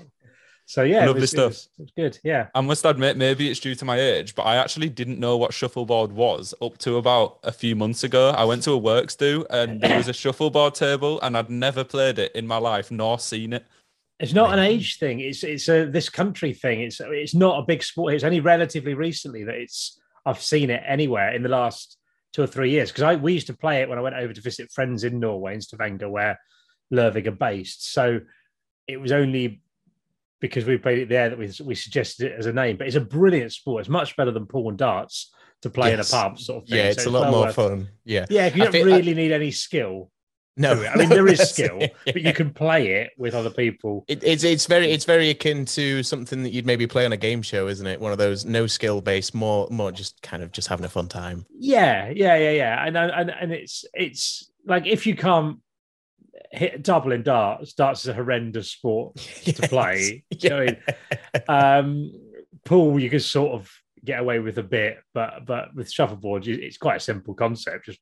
So 0.67 0.81
yeah, 0.81 1.03
it 1.03 1.07
Lovely 1.07 1.21
was, 1.21 1.29
stuff. 1.29 1.43
It 1.43 1.47
was, 1.47 1.69
it 1.77 1.81
was 1.81 1.91
good. 1.95 2.19
Yeah. 2.23 2.47
I 2.55 2.61
must 2.61 2.85
admit, 2.85 3.17
maybe 3.17 3.49
it's 3.49 3.59
due 3.59 3.75
to 3.75 3.85
my 3.85 3.99
age, 3.99 4.33
but 4.33 4.43
I 4.43 4.55
actually 4.55 4.89
didn't 4.89 5.19
know 5.19 5.37
what 5.37 5.53
shuffleboard 5.53 6.11
was 6.11 6.55
up 6.59 6.79
to 6.79 6.97
about 6.97 7.37
a 7.43 7.51
few 7.51 7.75
months 7.75 8.03
ago. 8.03 8.31
I 8.31 8.45
went 8.45 8.63
to 8.63 8.71
a 8.71 8.77
works 8.77 9.15
do 9.15 9.45
and 9.51 9.79
there 9.79 9.97
was 9.97 10.07
a 10.07 10.13
shuffleboard 10.21 10.73
table, 10.73 11.21
and 11.21 11.37
I'd 11.37 11.51
never 11.51 11.83
played 11.83 12.17
it 12.17 12.31
in 12.33 12.47
my 12.47 12.57
life 12.57 12.89
nor 12.89 13.19
seen 13.19 13.53
it. 13.53 13.65
It's 14.19 14.33
not 14.33 14.53
an 14.53 14.59
age 14.59 14.97
thing. 14.97 15.19
It's 15.19 15.43
it's 15.43 15.67
a 15.67 15.85
this 15.85 16.07
country 16.07 16.53
thing. 16.53 16.81
It's 16.81 17.01
it's 17.01 17.35
not 17.35 17.59
a 17.59 17.65
big 17.65 17.83
sport. 17.83 18.13
It's 18.13 18.23
only 18.23 18.39
relatively 18.39 18.93
recently 18.93 19.43
that 19.43 19.55
it's 19.55 19.99
I've 20.25 20.41
seen 20.41 20.69
it 20.69 20.81
anywhere 20.85 21.35
in 21.35 21.43
the 21.43 21.49
last 21.49 21.97
two 22.33 22.41
or 22.41 22.47
three 22.47 22.71
years 22.71 22.91
because 22.91 23.03
I 23.03 23.15
we 23.15 23.33
used 23.33 23.47
to 23.47 23.53
play 23.53 23.81
it 23.81 23.89
when 23.89 23.97
I 23.97 24.01
went 24.01 24.15
over 24.15 24.31
to 24.31 24.41
visit 24.41 24.71
friends 24.71 25.03
in 25.03 25.19
Norway 25.19 25.53
in 25.53 25.61
Stavanger 25.61 26.09
where 26.09 26.39
Lervig 26.93 27.27
are 27.27 27.31
based. 27.31 27.91
So 27.91 28.21
it 28.87 29.01
was 29.01 29.11
only 29.11 29.61
because 30.41 30.65
we 30.65 30.77
played 30.77 30.99
it 30.99 31.09
there 31.09 31.29
that 31.29 31.39
we 31.39 31.49
we 31.63 31.75
suggested 31.75 32.31
it 32.31 32.39
as 32.39 32.45
a 32.45 32.53
name. 32.53 32.77
But 32.77 32.87
it's 32.87 32.95
a 32.95 33.01
brilliant 33.01 33.51
sport. 33.53 33.81
It's 33.81 33.89
much 33.89 34.15
better 34.15 34.31
than 34.31 34.45
pool 34.45 34.69
and 34.69 34.77
darts 34.77 35.31
to 35.61 35.69
play 35.69 35.91
Yes. 35.91 36.11
in 36.11 36.17
a 36.17 36.21
pub 36.23 36.39
sort 36.39 36.63
of 36.63 36.69
thing. 36.69 36.77
Yeah, 36.77 36.85
it's 36.85 37.03
So 37.03 37.09
a 37.09 37.11
lot 37.11 37.21
well 37.23 37.31
more 37.31 37.41
worth- 37.45 37.55
fun. 37.55 37.89
Yeah. 38.03 38.25
Yeah, 38.29 38.47
you 38.53 38.61
I 38.63 38.65
don't 38.65 38.71
feel- 38.73 38.93
I- 38.93 38.97
really 38.97 39.13
need 39.13 39.31
any 39.31 39.51
skill. 39.51 40.11
No. 40.57 40.71
I 40.85 40.95
mean 40.95 41.09
there 41.09 41.27
is 41.27 41.39
skill, 41.49 41.79
it, 41.81 41.93
but 42.05 42.21
you 42.21 42.31
can 42.31 42.51
play 42.53 42.87
it 43.01 43.11
with 43.17 43.33
other 43.35 43.49
people. 43.49 44.05
It, 44.07 44.23
it's 44.23 44.45
it's 44.45 44.67
very 44.67 44.89
it's 44.89 45.03
very 45.03 45.29
akin 45.29 45.65
to 45.65 46.01
something 46.01 46.43
that 46.43 46.51
you'd 46.53 46.65
maybe 46.65 46.87
play 46.87 47.05
on 47.05 47.11
a 47.11 47.17
game 47.17 47.41
show, 47.41 47.67
isn't 47.67 47.85
it? 47.85 47.99
One 47.99 48.13
of 48.13 48.17
those 48.17 48.45
no 48.45 48.65
skill 48.65 49.01
based, 49.01 49.33
more 49.35 49.67
more 49.69 49.91
just 49.91 50.21
kind 50.21 50.41
of 50.41 50.53
just 50.53 50.69
having 50.69 50.85
a 50.85 50.89
fun 50.89 51.09
time. 51.09 51.45
Yeah, 51.59 52.09
yeah, 52.09 52.37
yeah, 52.37 52.51
yeah. 52.51 52.85
And 52.87 52.95
and 52.97 53.29
and 53.31 53.51
it's 53.51 53.83
it's 53.93 54.49
like 54.65 54.85
if 54.87 55.05
you 55.05 55.15
can't 55.17 55.59
hit 56.51 56.83
double 56.83 57.11
in 57.11 57.23
darts, 57.23 57.73
darts 57.73 58.01
is 58.01 58.07
a 58.09 58.13
horrendous 58.13 58.71
sport 58.71 59.15
to 59.43 59.67
play. 59.67 60.23
You 60.31 60.49
know 60.49 60.57
I 60.57 60.65
mean? 60.65 61.43
Um, 61.47 62.11
pool 62.65 62.99
you 62.99 63.09
can 63.09 63.19
sort 63.19 63.53
of 63.53 63.71
get 64.03 64.19
away 64.19 64.39
with 64.39 64.57
a 64.57 64.63
bit, 64.63 64.97
but 65.13 65.45
but 65.45 65.73
with 65.75 65.91
shuffleboard, 65.91 66.47
it's 66.47 66.77
quite 66.77 66.97
a 66.97 66.99
simple 66.99 67.33
concept. 67.33 67.85
Just 67.85 67.99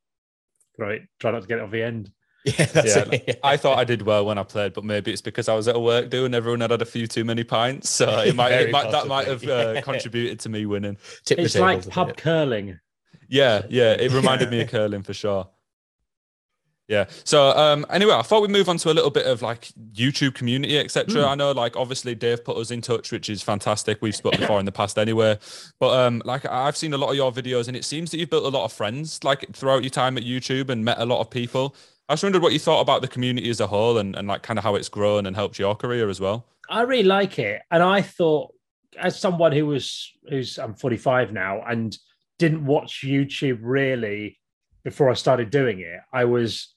throw 0.75 0.89
it, 0.89 1.03
try 1.19 1.31
not 1.31 1.41
to 1.41 1.47
get 1.47 1.59
it 1.59 1.63
off 1.63 1.71
the 1.71 1.83
end. 1.83 2.11
Yeah, 2.45 2.65
that's 2.65 2.95
Yeah, 2.95 3.05
it. 3.09 3.39
I 3.43 3.55
thought 3.55 3.77
I 3.77 3.85
did 3.85 4.01
well 4.01 4.25
when 4.25 4.37
I 4.37 4.43
played, 4.43 4.73
but 4.73 4.83
maybe 4.83 5.13
it's 5.13 5.21
because 5.21 5.47
I 5.47 5.53
was 5.53 5.69
at 5.69 5.77
a 5.77 5.79
work 5.79 6.09
do 6.09 6.25
and 6.25 6.35
everyone 6.35 6.59
had 6.59 6.71
had 6.71 6.81
a 6.81 6.85
few 6.85 7.07
too 7.07 7.23
many 7.23 7.45
pints. 7.45 7.89
So 7.89 8.19
it 8.19 8.35
might, 8.35 8.51
it 8.51 8.69
might 8.69 8.91
that 8.91 9.07
might 9.07 9.27
have 9.29 9.43
possibly, 9.43 9.77
uh, 9.77 9.81
contributed 9.81 10.41
to 10.41 10.49
me 10.49 10.65
winning. 10.65 10.97
Tip 11.23 11.39
It's 11.39 11.55
like 11.55 11.87
pub 11.89 12.07
bit. 12.07 12.17
curling. 12.17 12.79
Yeah, 13.29 13.61
yeah, 13.69 13.93
it 13.93 14.11
reminded 14.11 14.51
me 14.51 14.59
of 14.59 14.69
curling 14.69 15.03
for 15.03 15.13
sure. 15.13 15.47
Yeah. 16.87 17.05
So 17.23 17.51
um 17.51 17.85
anyway, 17.89 18.13
I 18.13 18.21
thought 18.21 18.41
we'd 18.41 18.51
move 18.51 18.67
on 18.67 18.77
to 18.77 18.91
a 18.91 18.93
little 18.93 19.09
bit 19.09 19.25
of 19.25 19.41
like 19.41 19.71
YouTube 19.93 20.35
community, 20.35 20.77
etc. 20.77 21.25
I 21.25 21.35
know 21.35 21.51
like 21.51 21.75
obviously 21.75 22.13
Dave 22.13 22.43
put 22.43 22.57
us 22.57 22.71
in 22.71 22.81
touch, 22.81 23.11
which 23.11 23.29
is 23.29 23.41
fantastic. 23.41 24.01
We've 24.01 24.15
spoken 24.15 24.41
before 24.41 24.59
in 24.59 24.65
the 24.65 24.71
past 24.71 24.97
anyway. 24.97 25.39
But 25.79 26.05
um 26.05 26.21
like 26.25 26.45
I've 26.45 26.75
seen 26.75 26.93
a 26.93 26.97
lot 26.97 27.09
of 27.09 27.15
your 27.15 27.31
videos 27.31 27.67
and 27.67 27.77
it 27.77 27.85
seems 27.85 28.11
that 28.11 28.17
you've 28.17 28.29
built 28.29 28.45
a 28.45 28.49
lot 28.49 28.65
of 28.65 28.73
friends 28.73 29.23
like 29.23 29.45
throughout 29.53 29.83
your 29.83 29.91
time 29.91 30.17
at 30.17 30.23
YouTube 30.23 30.69
and 30.69 30.83
met 30.83 30.99
a 30.99 31.05
lot 31.05 31.21
of 31.21 31.29
people. 31.29 31.75
I 32.09 32.13
just 32.13 32.23
wondered 32.23 32.41
what 32.41 32.51
you 32.51 32.59
thought 32.59 32.81
about 32.81 33.01
the 33.01 33.07
community 33.07 33.49
as 33.49 33.61
a 33.61 33.67
whole 33.67 33.97
and, 33.97 34.15
and 34.15 34.27
like 34.27 34.43
kind 34.43 34.59
of 34.59 34.63
how 34.63 34.75
it's 34.75 34.89
grown 34.89 35.25
and 35.25 35.35
helped 35.35 35.57
your 35.57 35.75
career 35.75 36.09
as 36.09 36.19
well. 36.19 36.45
I 36.69 36.81
really 36.81 37.03
like 37.03 37.39
it, 37.39 37.61
and 37.71 37.81
I 37.81 38.01
thought, 38.01 38.53
as 38.99 39.19
someone 39.19 39.51
who 39.51 39.65
was 39.65 40.11
who's 40.29 40.57
I'm 40.57 40.75
45 40.75 41.31
now 41.31 41.61
and 41.61 41.97
didn't 42.39 42.65
watch 42.65 43.01
YouTube 43.03 43.59
really 43.61 44.37
before 44.83 45.09
I 45.09 45.13
started 45.13 45.49
doing 45.49 45.79
it, 45.79 45.99
I 46.11 46.25
was 46.25 46.73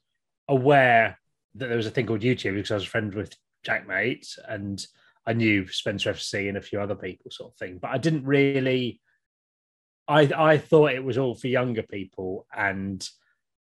aware 0.48 1.18
that 1.56 1.68
there 1.68 1.76
was 1.76 1.86
a 1.86 1.90
thing 1.90 2.06
called 2.06 2.20
YouTube 2.20 2.54
because 2.54 2.70
I 2.70 2.74
was 2.74 2.84
a 2.84 2.88
friend 2.88 3.14
with 3.14 3.34
Jack 3.64 3.86
Mate 3.86 4.26
and 4.46 4.84
I 5.26 5.32
knew 5.32 5.66
Spencer 5.66 6.12
FC 6.12 6.48
and 6.48 6.56
a 6.56 6.62
few 6.62 6.80
other 6.80 6.94
people, 6.94 7.30
sort 7.30 7.52
of 7.52 7.58
thing. 7.58 7.78
But 7.80 7.90
I 7.90 7.98
didn't 7.98 8.24
really. 8.24 9.00
I 10.06 10.30
I 10.36 10.58
thought 10.58 10.92
it 10.92 11.04
was 11.04 11.18
all 11.18 11.34
for 11.34 11.48
younger 11.48 11.82
people 11.82 12.46
and 12.56 13.06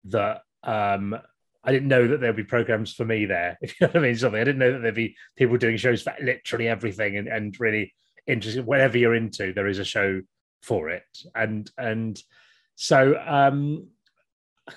that 0.05 0.41
um 0.63 1.19
I 1.63 1.73
didn't 1.73 1.89
know 1.89 2.09
that 2.09 2.21
there'd 2.21 2.37
be 2.37 2.45
programs 2.45 2.95
for 2.95 3.05
me 3.05 3.27
there. 3.27 3.59
If 3.63 3.79
you 3.79 3.87
know 3.87 3.93
what 3.93 4.03
I 4.03 4.07
mean, 4.07 4.17
something. 4.17 4.41
I 4.41 4.45
didn't 4.45 4.61
know 4.61 4.73
that 4.73 4.79
there'd 4.79 4.95
be 4.95 5.17
people 5.37 5.59
doing 5.59 5.77
shows 5.77 6.03
for 6.03 6.15
literally 6.23 6.69
everything 6.69 7.19
and, 7.19 7.29
and 7.29 7.61
really 7.61 7.93
interesting. 8.27 8.65
Whatever 8.65 8.97
you're 8.97 9.15
into, 9.15 9.53
there 9.53 9.69
is 9.69 9.79
a 9.79 9.85
show 9.85 10.23
for 10.63 10.89
it. 10.89 11.05
And 11.35 11.71
and 11.77 12.19
so 12.77 13.21
um 13.23 13.89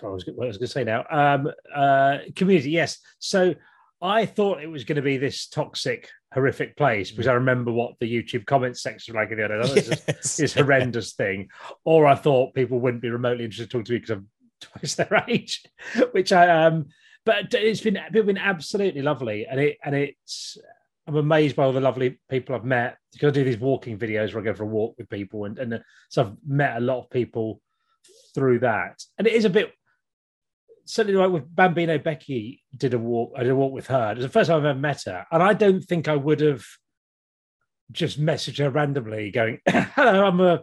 I 0.02 0.08
was 0.08 0.26
what 0.26 0.46
I 0.46 0.48
was 0.48 0.58
going 0.58 0.68
to 0.68 0.72
say 0.74 0.84
now. 0.84 1.06
Um 1.10 1.52
uh 1.74 2.20
community, 2.36 2.72
yes. 2.72 3.00
So 3.20 3.54
I 4.02 4.26
thought 4.26 4.62
it 4.62 4.68
was 4.68 4.84
going 4.84 4.98
to 4.98 5.02
be 5.02 5.18
this 5.18 5.48
toxic, 5.48 6.10
horrific 6.34 6.76
place 6.76 7.10
because 7.10 7.28
I 7.28 7.34
remember 7.34 7.72
what 7.72 7.94
the 8.00 8.12
YouTube 8.12 8.46
comments 8.46 8.82
section 8.84 9.16
was 9.16 9.22
like 9.22 9.32
in 9.32 9.38
the 9.38 9.46
other. 9.46 9.78
Is 9.78 9.88
Yes. 10.08 10.38
this 10.38 10.54
horrendous 10.54 11.14
thing, 11.14 11.50
or 11.86 12.06
I 12.06 12.16
thought 12.16 12.54
people 12.54 12.80
wouldn't 12.80 13.02
be 13.02 13.10
remotely 13.10 13.46
interested 13.46 13.70
to 13.72 13.78
talk 13.78 13.86
to 13.86 13.94
me 13.94 14.00
because 14.00 14.12
I'm 14.18 14.28
twice 14.62 14.96
their 14.96 15.24
age, 15.28 15.64
which 16.12 16.34
I 16.34 16.66
um. 16.66 16.88
But 17.26 17.54
it's 17.54 17.80
been 17.80 17.96
it's 17.96 18.26
been 18.26 18.38
absolutely 18.38 19.02
lovely, 19.02 19.46
and 19.50 19.58
it 19.58 19.78
and 19.86 19.96
it's 19.96 20.58
I'm 21.08 21.16
amazed 21.16 21.56
by 21.56 21.64
all 21.64 21.72
the 21.72 21.80
lovely 21.80 22.20
people 22.30 22.56
I've 22.56 22.66
met 22.66 22.98
because 23.14 23.30
I 23.30 23.32
do 23.32 23.46
these 23.46 23.58
walking 23.58 23.98
videos 23.98 24.34
where 24.34 24.42
I 24.42 24.46
go 24.46 24.54
for 24.54 24.64
a 24.64 24.68
walk 24.68 24.96
with 24.98 25.10
people, 25.10 25.46
and 25.46 25.58
and 25.58 25.82
so 26.10 26.24
I've 26.24 26.34
met 26.46 26.76
a 26.76 26.82
lot 26.82 27.00
of 27.00 27.10
people 27.10 27.62
through 28.36 28.60
that, 28.60 29.02
and 29.18 29.28
it 29.28 29.34
is 29.34 29.46
a 29.46 29.50
bit. 29.50 29.72
Certainly, 30.86 31.18
like 31.18 31.32
with 31.32 31.56
Bambino 31.56 31.98
Becky, 31.98 32.62
did 32.76 32.94
a 32.94 33.00
walk. 33.00 33.34
I 33.38 33.44
did 33.44 33.52
a 33.52 33.56
walk 33.56 33.72
with 33.72 33.88
her. 33.88 34.12
It 34.12 34.18
was 34.18 34.26
the 34.26 34.30
first 34.30 34.50
time 34.50 34.60
I've 34.60 34.66
ever 34.66 34.80
met 34.80 35.04
her, 35.06 35.26
and 35.32 35.42
I 35.42 35.54
don't 35.54 35.82
think 35.82 36.08
I 36.08 36.16
would 36.16 36.42
have 36.42 36.66
just 37.92 38.20
messaged 38.20 38.58
her 38.58 38.70
randomly, 38.70 39.32
going, 39.32 39.60
"Hello, 39.68 40.26
I'm 40.26 40.40
a 40.42 40.62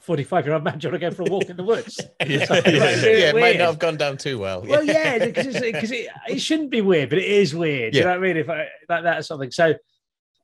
45 0.00 0.46
year 0.46 0.54
old 0.54 0.64
man. 0.64 0.78
Do 0.78 0.88
you 0.88 0.92
want 0.92 1.02
to 1.02 1.10
go 1.10 1.14
for 1.14 1.22
a 1.22 1.32
walk 1.32 1.48
in 1.48 1.56
the 1.56 1.64
woods?" 1.64 2.00
Yeah. 2.26 2.44
So, 2.44 2.54
like, 2.54 2.66
yeah, 2.66 2.72
really 2.72 3.22
it 3.22 3.34
might 3.36 3.58
not 3.58 3.66
have 3.66 3.78
gone 3.78 3.96
down 3.96 4.18
too 4.18 4.38
well. 4.38 4.62
Well, 4.62 4.84
yeah, 4.84 5.24
because 5.24 5.56
it, 5.56 6.08
it 6.28 6.40
shouldn't 6.40 6.70
be 6.70 6.82
weird, 6.82 7.08
but 7.08 7.18
it 7.18 7.24
is 7.24 7.54
weird. 7.54 7.92
Do 7.92 8.00
You 8.00 8.04
know 8.04 8.10
what 8.10 8.18
I 8.18 8.20
mean? 8.20 8.36
If 8.36 8.50
I 8.50 8.68
like 8.88 9.04
that 9.04 9.18
or 9.18 9.22
something. 9.22 9.50
So, 9.50 9.74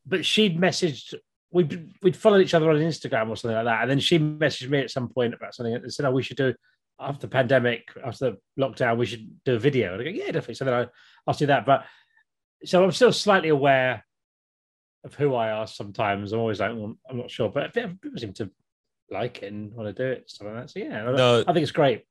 but 0.07 0.25
she'd 0.25 0.59
messaged. 0.59 1.15
We'd 1.50 1.93
we'd 2.03 2.17
followed 2.17 2.41
each 2.41 2.55
other 2.55 2.71
on 2.71 2.77
Instagram 2.77 3.29
or 3.29 3.37
something 3.37 3.57
like 3.57 3.67
that, 3.67 3.83
and 3.83 3.91
then 3.91 4.00
she 4.00 4.19
messaged 4.19 4.71
me 4.71 4.81
at 4.81 4.91
some 4.91 5.09
point 5.09 5.35
about 5.35 5.55
something 5.55 5.75
and 5.75 5.93
said, 5.93 6.07
"Oh, 6.07 6.11
we 6.11 6.23
should 6.23 6.37
do 6.37 6.55
after 6.99 7.26
the 7.26 7.31
pandemic, 7.31 7.88
after 8.05 8.31
the 8.32 8.62
lockdown, 8.62 8.99
we 8.99 9.06
should 9.06 9.43
do 9.44 9.55
a 9.56 9.58
video." 9.58 9.93
And 9.93 10.02
I 10.02 10.05
go, 10.05 10.11
"Yeah, 10.11 10.26
definitely." 10.26 10.55
So 10.55 10.64
then 10.64 10.75
I 10.75 10.87
I'll 11.26 11.35
do 11.35 11.46
that, 11.46 11.67
but 11.67 11.85
so 12.64 12.82
I'm 12.82 12.93
still 12.93 13.12
slightly 13.12 13.50
aware 13.50 14.05
of 15.05 15.14
who 15.14 15.35
I 15.35 15.50
are. 15.50 15.67
Sometimes 15.67 16.32
I'm 16.32 16.41
always 16.41 16.61
like, 16.61 16.73
well, 16.75 16.96
I'm 17.08 17.17
not 17.19 17.30
sure, 17.30 17.50
but 17.50 17.73
people 17.75 17.99
seem 18.16 18.33
to 18.35 18.50
like 19.11 19.42
it 19.42 19.52
and 19.52 19.73
want 19.75 19.95
to 19.95 20.02
do 20.02 20.11
it, 20.12 20.30
stuff 20.30 20.47
like 20.47 20.57
that. 20.57 20.71
So 20.71 20.80
yeah, 20.80 21.02
No. 21.02 21.45
I 21.47 21.52
think 21.52 21.62
it's 21.62 21.73
great. 21.73 22.04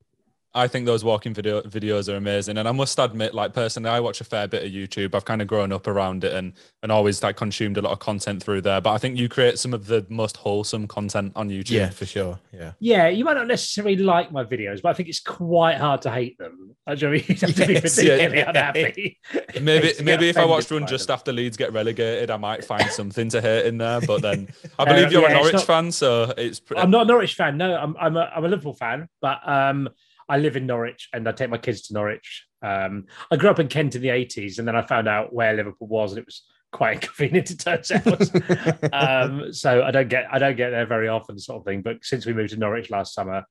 I 0.56 0.68
think 0.68 0.86
those 0.86 1.04
walking 1.04 1.34
video 1.34 1.62
videos 1.64 2.12
are 2.12 2.16
amazing, 2.16 2.58
and 2.60 2.68
I 2.68 2.72
must 2.72 3.00
admit, 3.00 3.34
like 3.34 3.54
personally, 3.54 3.90
I 3.90 4.00
watch 4.00 4.22
a 4.22 4.24
fair 4.24 4.48
bit 4.48 4.64
of 4.64 4.72
YouTube. 4.72 5.16
I've 5.16 5.26
kind 5.26 5.42
of 5.42 5.48
grown 5.48 5.72
up 5.72 5.88
around 5.88 6.24
it 6.24 6.34
and 6.34 6.54
and 6.84 6.92
always 6.92 7.24
like 7.24 7.36
consumed 7.38 7.78
a 7.78 7.82
lot 7.82 7.92
of 7.92 8.00
content 8.00 8.44
through 8.44 8.62
there. 8.62 8.80
But 8.80 8.92
I 8.94 8.98
think 9.00 9.18
you 9.18 9.28
create 9.30 9.58
some 9.58 9.74
of 9.74 9.88
the 9.88 10.06
most 10.10 10.38
wholesome 10.38 10.88
content 10.88 11.32
on 11.36 11.50
YouTube. 11.50 11.72
yeah, 11.72 11.90
for 11.90 12.06
sure. 12.06 12.40
Yeah. 12.52 12.74
Yeah, 12.80 13.08
you 13.08 13.26
might 13.26 13.34
not 13.34 13.48
necessarily 13.48 13.96
like 13.96 14.32
my 14.32 14.44
videos, 14.44 14.82
but 14.82 14.90
I 14.90 14.94
think 14.94 15.10
it's 15.10 15.20
quite 15.22 15.78
hard 15.78 16.02
to 16.04 16.12
hate 16.12 16.38
them. 16.38 16.76
I 16.86 16.96
do 16.96 17.12
you 17.14 17.20
have 17.22 17.56
to 17.56 17.66
be 17.68 17.80
particularly 17.82 18.38
yeah. 18.38 18.50
unhappy. 18.50 19.20
Maybe 19.62 19.94
maybe 20.04 20.30
if 20.30 20.38
I 20.38 20.46
watched 20.46 20.66
offended 20.68 20.84
one 20.84 20.90
just 20.90 21.08
them. 21.08 21.14
after 21.16 21.32
Leeds 21.34 21.58
get 21.58 21.72
relegated, 21.74 22.30
I 22.30 22.38
might 22.38 22.64
find 22.66 22.90
something 22.92 23.30
to 23.30 23.42
hate 23.42 23.66
in 23.66 23.78
there. 23.78 24.02
But 24.02 24.22
then 24.22 24.50
I 24.80 24.84
Uh, 24.84 24.86
believe 24.86 25.12
you're 25.12 25.22
yeah, 25.24 25.30
a 25.32 25.34
Norwich 25.34 25.54
not- 25.54 25.64
fan, 25.64 25.92
so 25.92 26.34
it's 26.38 26.60
pre- 26.60 26.78
I'm 26.78 26.92
not 26.92 27.04
a 27.04 27.06
Norwich 27.06 27.36
fan. 27.36 27.58
No, 27.58 27.76
I'm 27.76 27.96
I'm 28.00 28.18
a, 28.18 28.32
I'm 28.36 28.46
a 28.46 28.48
Liverpool 28.48 28.74
fan, 28.74 29.08
but 29.22 29.40
um, 29.48 29.90
I 30.30 30.38
live 30.38 30.56
in 30.56 30.66
Norwich 30.66 31.10
and 31.14 31.28
I 31.28 31.32
take 31.32 31.50
my 31.50 31.58
kids 31.58 31.82
to 31.84 31.94
Norwich. 31.94 32.46
Um, 32.62 33.06
I 33.32 33.36
grew 33.36 33.50
up 33.50 33.60
in 33.60 33.68
Kent 33.68 33.96
in 33.96 34.02
the 34.02 34.08
80s, 34.10 34.58
and 34.60 34.68
then 34.68 34.76
I 34.76 34.82
found 34.82 35.08
out 35.08 35.34
where 35.34 35.54
Liverpool 35.54 35.88
was, 35.88 36.12
and 36.12 36.20
it 36.20 36.26
was 36.26 36.44
quite 36.72 36.94
inconvenient. 37.04 37.52
It 37.52 37.60
turns 37.60 37.92
out. 37.92 38.94
um, 38.94 39.52
so 39.54 39.84
I 39.84 39.92
don't 39.92 40.08
get 40.10 40.26
I 40.32 40.40
don't 40.40 40.56
get 40.56 40.70
there 40.72 40.86
very 40.86 41.08
often, 41.10 41.38
sort 41.40 41.60
of 41.60 41.66
thing. 41.66 41.82
But 41.82 41.98
since 42.04 42.26
we 42.26 42.34
moved 42.34 42.52
to 42.52 42.58
Norwich 42.58 42.90
last 42.90 43.14
summer, 43.14 43.44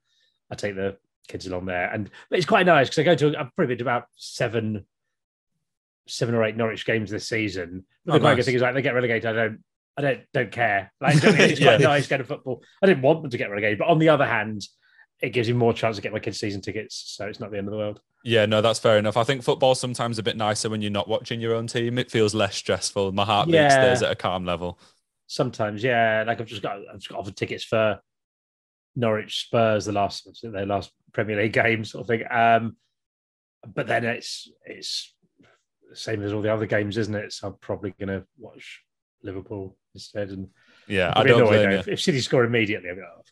I 0.51 0.55
take 0.55 0.75
the 0.77 0.97
kids 1.29 1.47
along 1.47 1.67
there, 1.67 1.91
and 1.93 2.11
but 2.31 2.39
it's 2.39 2.47
quite 2.47 2.67
nice 2.67 2.89
because 2.89 3.01
I 3.01 3.05
go 3.05 3.15
to 3.17 3.29
I've 3.39 3.55
probably 3.55 3.75
been 3.75 3.79
to 3.79 3.85
about 3.85 4.05
seven, 4.17 4.87
seven 6.07 6.35
or 6.35 6.45
eight 6.45 6.57
Norwich 6.57 6.85
games 6.87 7.11
this 7.11 7.29
season. 7.29 7.85
Oh, 8.09 8.13
the 8.15 8.21
quite 8.21 8.35
good 8.37 8.45
thing 8.45 8.55
is 8.55 8.63
like 8.63 8.75
they 8.75 8.83
get 8.83 8.95
relegated. 8.95 9.27
I 9.27 9.33
don't. 9.33 9.59
I 9.95 10.01
don't 10.01 10.21
don't 10.33 10.51
care. 10.51 10.91
Like 11.03 11.21
do 11.21 11.27
you 11.27 11.33
know 11.33 11.33
what 11.33 11.41
I 11.41 11.43
mean? 11.43 11.51
it's 11.51 11.61
quite 11.61 11.81
Yeah. 11.81 11.87
nice 11.89 12.07
going 12.07 12.23
to 12.23 12.27
football. 12.27 12.63
I 12.83 12.87
didn't 12.87 13.03
want 13.03 13.21
them 13.21 13.31
to 13.31 13.37
get 13.37 13.51
relegated, 13.51 13.79
but 13.79 13.89
on 13.89 13.99
the 13.99 14.09
other 14.09 14.27
hand, 14.27 14.67
it 15.23 15.31
gives 15.31 15.49
you 15.49 15.55
more 15.55 15.73
chance 15.73 15.97
to 15.97 16.03
get 16.03 16.13
my 16.13 16.19
kids 16.19 16.39
season 16.39 16.61
tickets, 16.61 17.15
so 17.17 17.27
it's 17.27 17.41
not 17.41 17.51
the 17.51 17.57
end 17.59 17.69
of 17.69 17.73
the 17.73 17.79
world. 17.79 18.01
yeah, 18.25 18.45
no, 18.45 18.61
that's 18.61 18.79
fair 18.79 18.99
enough. 18.99 19.17
I 19.17 19.25
think 19.25 19.43
football's 19.43 19.81
sometimes 19.81 20.19
a 20.19 20.23
bit 20.23 20.37
nicer 20.37 20.69
when 20.69 20.83
you're 20.83 20.91
not 20.91 21.09
watching 21.09 21.41
your 21.41 21.55
own 21.55 21.67
team. 21.69 21.97
It 21.99 22.11
feels 22.11 22.35
less 22.35 22.57
stressful. 22.57 23.13
My 23.13 23.25
heartbeat 23.25 23.55
Yeah. 23.55 23.69
stays 23.71 24.03
at 24.03 24.11
a 24.13 24.17
calm 24.17 24.45
level. 24.45 24.79
Sometimes, 25.29 25.83
yeah. 25.83 26.25
Like 26.27 26.41
I've 26.41 26.47
just 26.47 26.63
got 26.63 26.77
I've 26.93 26.97
just 26.99 27.09
got 27.09 27.19
offered 27.21 27.37
tickets 27.37 27.65
for 27.65 28.01
Norwich 28.97 29.47
Spurs, 29.47 29.85
the 29.87 29.93
last 29.93 30.29
their 30.43 30.67
last 30.67 30.91
Premier 31.13 31.37
League 31.41 31.53
game, 31.53 31.85
sort 31.85 32.03
of 32.03 32.09
thing. 32.09 32.25
Um, 32.31 32.77
but 33.75 33.87
then 33.87 34.05
it's 34.05 34.51
it's 34.67 35.15
the 35.89 35.97
same 35.97 36.23
as 36.23 36.33
all 36.33 36.43
the 36.43 36.53
other 36.53 36.67
games, 36.67 36.99
isn't 36.99 37.15
it? 37.15 37.33
So 37.33 37.49
I'm 37.49 37.55
probably 37.61 37.95
going 37.99 38.09
to 38.09 38.27
watch 38.39 38.83
Liverpool 39.23 39.77
instead. 39.95 40.31
And 40.31 40.49
Yeah, 40.89 41.13
I 41.15 41.23
don't 41.23 41.41
annoyed 41.41 41.49
blame 41.49 41.63
though. 41.63 41.71
you. 41.71 41.79
If, 41.79 41.89
if 41.89 42.01
City 42.01 42.21
score 42.21 42.45
immediately, 42.45 42.91
be 42.91 43.01
like, 43.01 43.09
oh. 43.17 43.23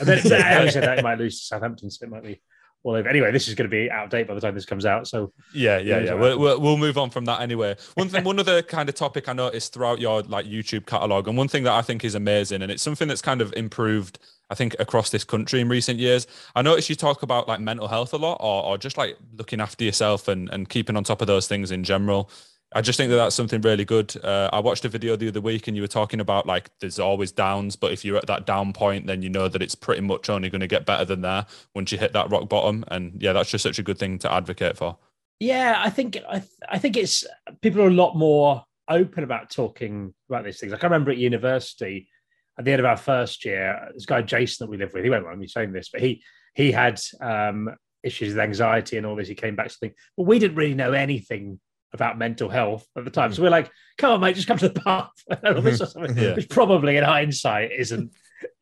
And 0.00 0.08
then 0.08 0.20
then 0.24 0.40
having 0.40 0.70
said 0.70 0.82
that, 0.82 0.98
it 0.98 1.02
might 1.04 1.18
lose 1.18 1.38
to 1.40 1.46
Southampton, 1.46 1.90
so 1.90 2.04
it 2.04 2.10
might 2.10 2.24
be 2.24 2.40
all 2.82 2.94
over. 2.94 3.08
Anyway, 3.08 3.30
this 3.30 3.48
is 3.48 3.54
going 3.54 3.68
to 3.68 3.74
be 3.74 3.90
out 3.90 4.04
of 4.04 4.10
date 4.10 4.26
by 4.26 4.34
the 4.34 4.40
time 4.40 4.54
this 4.54 4.64
comes 4.64 4.86
out. 4.86 5.06
So 5.06 5.32
Yeah, 5.52 5.78
yeah, 5.78 5.98
Yeah, 5.98 6.04
yeah. 6.04 6.14
We'll, 6.14 6.38
we'll, 6.38 6.60
we'll 6.60 6.76
move 6.78 6.96
on 6.96 7.10
from 7.10 7.26
that 7.26 7.42
anyway. 7.42 7.76
One 7.94 8.08
thing, 8.08 8.24
one 8.24 8.38
other 8.38 8.62
kind 8.62 8.88
of 8.88 8.94
topic 8.94 9.28
I 9.28 9.32
noticed 9.32 9.74
throughout 9.74 10.00
your 10.00 10.22
like 10.22 10.46
YouTube 10.46 10.86
catalog, 10.86 11.28
and 11.28 11.36
one 11.36 11.48
thing 11.48 11.64
that 11.64 11.72
I 11.72 11.82
think 11.82 12.04
is 12.04 12.14
amazing, 12.14 12.62
and 12.62 12.72
it's 12.72 12.82
something 12.82 13.08
that's 13.08 13.22
kind 13.22 13.40
of 13.40 13.52
improved, 13.54 14.18
I 14.48 14.54
think, 14.54 14.74
across 14.78 15.10
this 15.10 15.24
country 15.24 15.60
in 15.60 15.68
recent 15.68 15.98
years. 15.98 16.26
I 16.54 16.62
noticed 16.62 16.88
you 16.88 16.96
talk 16.96 17.22
about 17.22 17.48
like 17.48 17.60
mental 17.60 17.88
health 17.88 18.14
a 18.14 18.16
lot, 18.16 18.38
or, 18.40 18.64
or 18.64 18.78
just 18.78 18.96
like 18.96 19.18
looking 19.36 19.60
after 19.60 19.84
yourself 19.84 20.28
and 20.28 20.48
and 20.50 20.68
keeping 20.68 20.96
on 20.96 21.04
top 21.04 21.20
of 21.20 21.26
those 21.26 21.46
things 21.46 21.70
in 21.70 21.84
general. 21.84 22.30
I 22.72 22.82
just 22.82 22.96
think 22.96 23.10
that 23.10 23.16
that's 23.16 23.34
something 23.34 23.60
really 23.62 23.84
good. 23.84 24.14
Uh, 24.22 24.48
I 24.52 24.60
watched 24.60 24.84
a 24.84 24.88
video 24.88 25.16
the 25.16 25.28
other 25.28 25.40
week, 25.40 25.66
and 25.66 25.76
you 25.76 25.82
were 25.82 25.88
talking 25.88 26.20
about 26.20 26.46
like 26.46 26.70
there's 26.78 27.00
always 27.00 27.32
downs, 27.32 27.74
but 27.74 27.92
if 27.92 28.04
you're 28.04 28.16
at 28.16 28.28
that 28.28 28.46
down 28.46 28.72
point, 28.72 29.08
then 29.08 29.22
you 29.22 29.28
know 29.28 29.48
that 29.48 29.60
it's 29.60 29.74
pretty 29.74 30.02
much 30.02 30.30
only 30.30 30.50
going 30.50 30.60
to 30.60 30.68
get 30.68 30.86
better 30.86 31.04
than 31.04 31.22
there 31.22 31.46
once 31.74 31.90
you 31.90 31.98
hit 31.98 32.12
that 32.12 32.30
rock 32.30 32.48
bottom. 32.48 32.84
And 32.88 33.20
yeah, 33.20 33.32
that's 33.32 33.50
just 33.50 33.64
such 33.64 33.80
a 33.80 33.82
good 33.82 33.98
thing 33.98 34.18
to 34.20 34.32
advocate 34.32 34.76
for. 34.76 34.96
Yeah, 35.40 35.80
I 35.84 35.90
think 35.90 36.18
I, 36.28 36.38
th- 36.38 36.50
I 36.68 36.78
think 36.78 36.96
it's 36.96 37.24
people 37.60 37.82
are 37.82 37.88
a 37.88 37.92
lot 37.92 38.14
more 38.14 38.62
open 38.88 39.24
about 39.24 39.50
talking 39.50 40.14
about 40.28 40.44
these 40.44 40.60
things. 40.60 40.70
Like 40.70 40.84
I 40.84 40.86
remember 40.86 41.10
at 41.10 41.16
university, 41.16 42.08
at 42.56 42.64
the 42.64 42.70
end 42.70 42.80
of 42.80 42.86
our 42.86 42.96
first 42.96 43.44
year, 43.44 43.88
this 43.94 44.06
guy 44.06 44.22
Jason 44.22 44.64
that 44.66 44.70
we 44.70 44.76
lived 44.76 44.94
with, 44.94 45.02
he 45.02 45.10
won't 45.10 45.24
mind 45.24 45.40
me 45.40 45.48
saying 45.48 45.72
this, 45.72 45.88
but 45.88 46.02
he 46.02 46.22
he 46.54 46.70
had 46.70 47.00
um, 47.20 47.74
issues 48.04 48.28
with 48.28 48.38
anxiety 48.38 48.96
and 48.96 49.06
all 49.06 49.16
this. 49.16 49.28
He 49.28 49.34
came 49.34 49.56
back 49.56 49.68
to 49.68 49.76
think, 49.76 49.94
well, 50.16 50.26
we 50.26 50.38
didn't 50.38 50.56
really 50.56 50.74
know 50.74 50.92
anything 50.92 51.58
about 51.92 52.18
mental 52.18 52.48
health 52.48 52.86
at 52.96 53.04
the 53.04 53.10
time, 53.10 53.32
so 53.32 53.42
we're 53.42 53.50
like, 53.50 53.70
come 53.98 54.12
on, 54.12 54.20
mate, 54.20 54.36
just 54.36 54.46
come 54.48 54.58
to 54.58 54.68
the 54.68 54.80
pub, 54.80 55.08
and 55.28 55.56
all 55.56 55.62
this 55.62 55.80
or 55.82 55.86
something, 55.86 56.16
Yeah. 56.22 56.34
which 56.34 56.48
probably 56.48 56.96
in 56.96 57.04
hindsight 57.04 57.72
isn't 57.72 58.12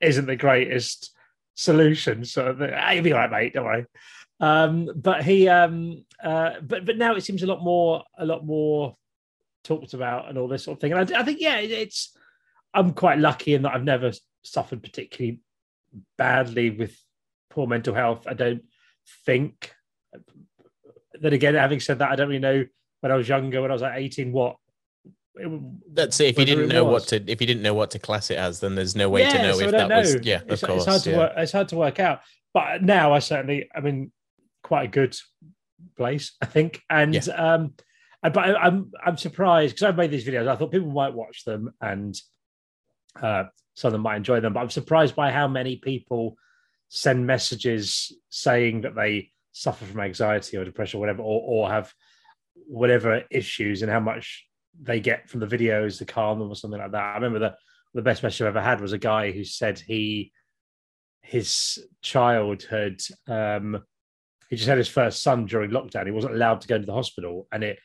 isn't 0.00 0.26
the 0.26 0.36
greatest 0.36 1.14
solution. 1.54 2.24
So 2.24 2.56
ah, 2.74 2.90
you'll 2.92 3.04
be 3.04 3.12
all 3.12 3.18
right, 3.20 3.30
mate. 3.30 3.54
Don't 3.54 3.64
worry. 3.64 3.86
Um, 4.40 4.88
but 4.94 5.24
he, 5.24 5.48
um, 5.48 6.04
uh, 6.22 6.52
but 6.62 6.84
but 6.84 6.96
now 6.96 7.14
it 7.16 7.22
seems 7.24 7.42
a 7.42 7.46
lot 7.46 7.62
more, 7.62 8.02
a 8.18 8.24
lot 8.24 8.44
more 8.46 8.96
talked 9.64 9.94
about 9.94 10.28
and 10.28 10.38
all 10.38 10.48
this 10.48 10.64
sort 10.64 10.76
of 10.76 10.80
thing. 10.80 10.92
And 10.92 11.12
I, 11.14 11.20
I 11.20 11.22
think, 11.24 11.40
yeah, 11.40 11.58
it- 11.58 11.70
it's. 11.70 12.16
I'm 12.74 12.92
quite 12.92 13.18
lucky 13.18 13.54
in 13.54 13.62
that 13.62 13.74
I've 13.74 13.82
never 13.82 14.12
suffered 14.42 14.82
particularly 14.82 15.40
badly 16.16 16.70
with 16.70 16.96
poor 17.50 17.66
mental 17.66 17.94
health. 17.94 18.26
I 18.26 18.34
don't 18.34 18.62
think. 19.26 19.72
Then 21.20 21.32
again, 21.32 21.54
having 21.54 21.80
said 21.80 21.98
that, 21.98 22.10
I 22.10 22.16
don't 22.16 22.28
really 22.28 22.38
know 22.40 22.64
when 23.00 23.12
I 23.12 23.16
was 23.16 23.28
younger, 23.28 23.60
when 23.62 23.70
I 23.70 23.74
was 23.74 23.82
like 23.82 23.96
18, 23.96 24.32
what. 24.32 24.56
it- 25.36 25.94
That's 25.94 26.18
it. 26.20 26.28
If 26.28 26.38
you 26.38 26.44
didn't 26.44 26.68
know 26.68 26.84
was. 26.84 26.92
what 26.92 27.08
to, 27.08 27.30
if 27.30 27.40
you 27.40 27.46
didn't 27.46 27.62
know 27.62 27.74
what 27.74 27.90
to 27.92 27.98
class 27.98 28.30
it 28.30 28.38
as, 28.38 28.60
then 28.60 28.74
there's 28.74 28.96
no 28.96 29.08
way 29.08 29.24
to 29.24 29.42
know 29.42 29.52
so 29.52 29.64
if 29.64 29.70
that 29.70 29.88
don't 29.88 29.98
was. 29.98 30.18
Yeah, 30.22 30.40
it's, 30.46 30.62
of 30.62 30.68
course. 30.68 30.82
it's 30.82 30.86
hard 30.86 31.02
to 31.02 31.10
yeah. 31.10 31.18
work. 31.18 31.32
It's 31.36 31.52
hard 31.52 31.68
to 31.68 31.76
work 31.76 32.00
out. 32.00 32.20
But 32.54 32.82
now 32.82 33.12
I 33.12 33.18
certainly, 33.20 33.68
I'm 33.74 33.86
in 33.86 34.12
quite 34.62 34.84
a 34.84 34.88
good 34.88 35.16
place, 35.96 36.32
I 36.40 36.46
think. 36.46 36.80
And 36.90 37.28
um, 37.30 37.74
I- 38.22 38.30
but 38.30 38.44
I, 38.44 38.54
I'm 38.54 38.90
I'm 39.04 39.16
surprised 39.16 39.74
because 39.74 39.84
I've 39.84 39.96
made 39.96 40.10
these 40.10 40.26
videos. 40.26 40.48
I 40.48 40.56
thought 40.56 40.72
people 40.72 40.90
might 40.90 41.14
watch 41.14 41.44
them 41.44 41.72
and 41.80 42.20
uh, 43.22 43.44
some 43.74 43.88
of 43.88 43.92
them 43.92 44.02
might 44.02 44.16
enjoy 44.16 44.40
them. 44.40 44.52
But 44.52 44.60
I'm 44.60 44.70
surprised 44.70 45.14
by 45.14 45.30
how 45.30 45.46
many 45.46 45.76
people 45.76 46.36
send 46.88 47.26
messages 47.26 48.12
saying 48.30 48.80
that 48.80 48.94
they 48.96 49.30
suffer 49.52 49.84
from 49.84 50.00
anxiety 50.00 50.56
or 50.56 50.64
depression 50.64 50.98
or 50.98 51.00
whatever, 51.00 51.22
or, 51.22 51.42
or 51.46 51.70
have 51.70 51.92
whatever 52.68 53.22
issues 53.30 53.82
and 53.82 53.90
how 53.90 54.00
much 54.00 54.46
they 54.80 55.00
get 55.00 55.28
from 55.28 55.40
the 55.40 55.46
videos 55.46 55.98
to 55.98 56.04
calm 56.04 56.38
them 56.38 56.50
or 56.50 56.54
something 56.54 56.80
like 56.80 56.92
that. 56.92 57.02
I 57.02 57.14
remember 57.14 57.38
the 57.38 57.56
the 57.94 58.02
best 58.02 58.22
message 58.22 58.42
I've 58.42 58.48
ever 58.48 58.60
had 58.60 58.80
was 58.80 58.92
a 58.92 58.98
guy 58.98 59.32
who 59.32 59.42
said 59.42 59.78
he 59.80 60.30
his 61.22 61.78
child 62.02 62.64
had 62.70 63.00
um 63.26 63.82
he 64.50 64.56
just 64.56 64.68
had 64.68 64.78
his 64.78 64.88
first 64.88 65.22
son 65.22 65.46
during 65.46 65.70
lockdown. 65.70 66.06
He 66.06 66.12
wasn't 66.12 66.34
allowed 66.34 66.60
to 66.60 66.68
go 66.68 66.76
into 66.76 66.86
the 66.86 66.92
hospital 66.92 67.48
and 67.52 67.64
it 67.64 67.78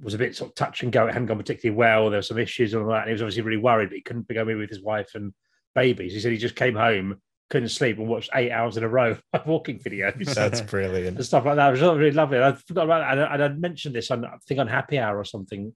was 0.00 0.14
a 0.14 0.18
bit 0.18 0.34
sort 0.34 0.50
of 0.50 0.54
touch 0.54 0.82
and 0.82 0.92
go. 0.92 1.06
It 1.06 1.12
hadn't 1.12 1.26
gone 1.26 1.38
particularly 1.38 1.76
well. 1.76 2.10
There 2.10 2.18
were 2.18 2.22
some 2.22 2.38
issues 2.38 2.74
and 2.74 2.82
all 2.82 2.90
that. 2.90 3.00
And 3.00 3.08
he 3.08 3.12
was 3.12 3.22
obviously 3.22 3.42
really 3.42 3.62
worried, 3.62 3.90
but 3.90 3.96
he 3.96 4.02
couldn't 4.02 4.28
go 4.28 4.48
in 4.48 4.58
with 4.58 4.70
his 4.70 4.82
wife 4.82 5.10
and 5.14 5.32
babies. 5.74 6.12
He 6.12 6.20
said 6.20 6.32
he 6.32 6.38
just 6.38 6.56
came 6.56 6.74
home, 6.74 7.20
couldn't 7.50 7.68
sleep, 7.68 7.98
and 7.98 8.08
watched 8.08 8.30
eight 8.34 8.50
hours 8.50 8.76
in 8.76 8.84
a 8.84 8.88
row 8.88 9.16
of 9.32 9.46
walking 9.46 9.78
videos 9.78 10.14
That's 10.34 10.60
brilliant. 10.62 11.16
and 11.16 11.26
stuff 11.26 11.44
like 11.44 11.56
that. 11.56 11.68
It 11.68 11.80
was 11.80 11.98
really 11.98 12.10
lovely. 12.10 12.36
And 12.38 12.46
I 12.46 12.52
forgot 12.52 12.84
about 12.84 13.00
that. 13.00 13.12
And 13.12 13.20
I- 13.22 13.34
and 13.34 13.42
I'd 13.44 13.60
mentioned 13.60 13.94
this 13.94 14.10
on, 14.10 14.24
I 14.24 14.36
think, 14.48 14.60
on 14.60 14.66
Happy 14.66 14.98
Hour 14.98 15.18
or 15.18 15.24
something 15.24 15.74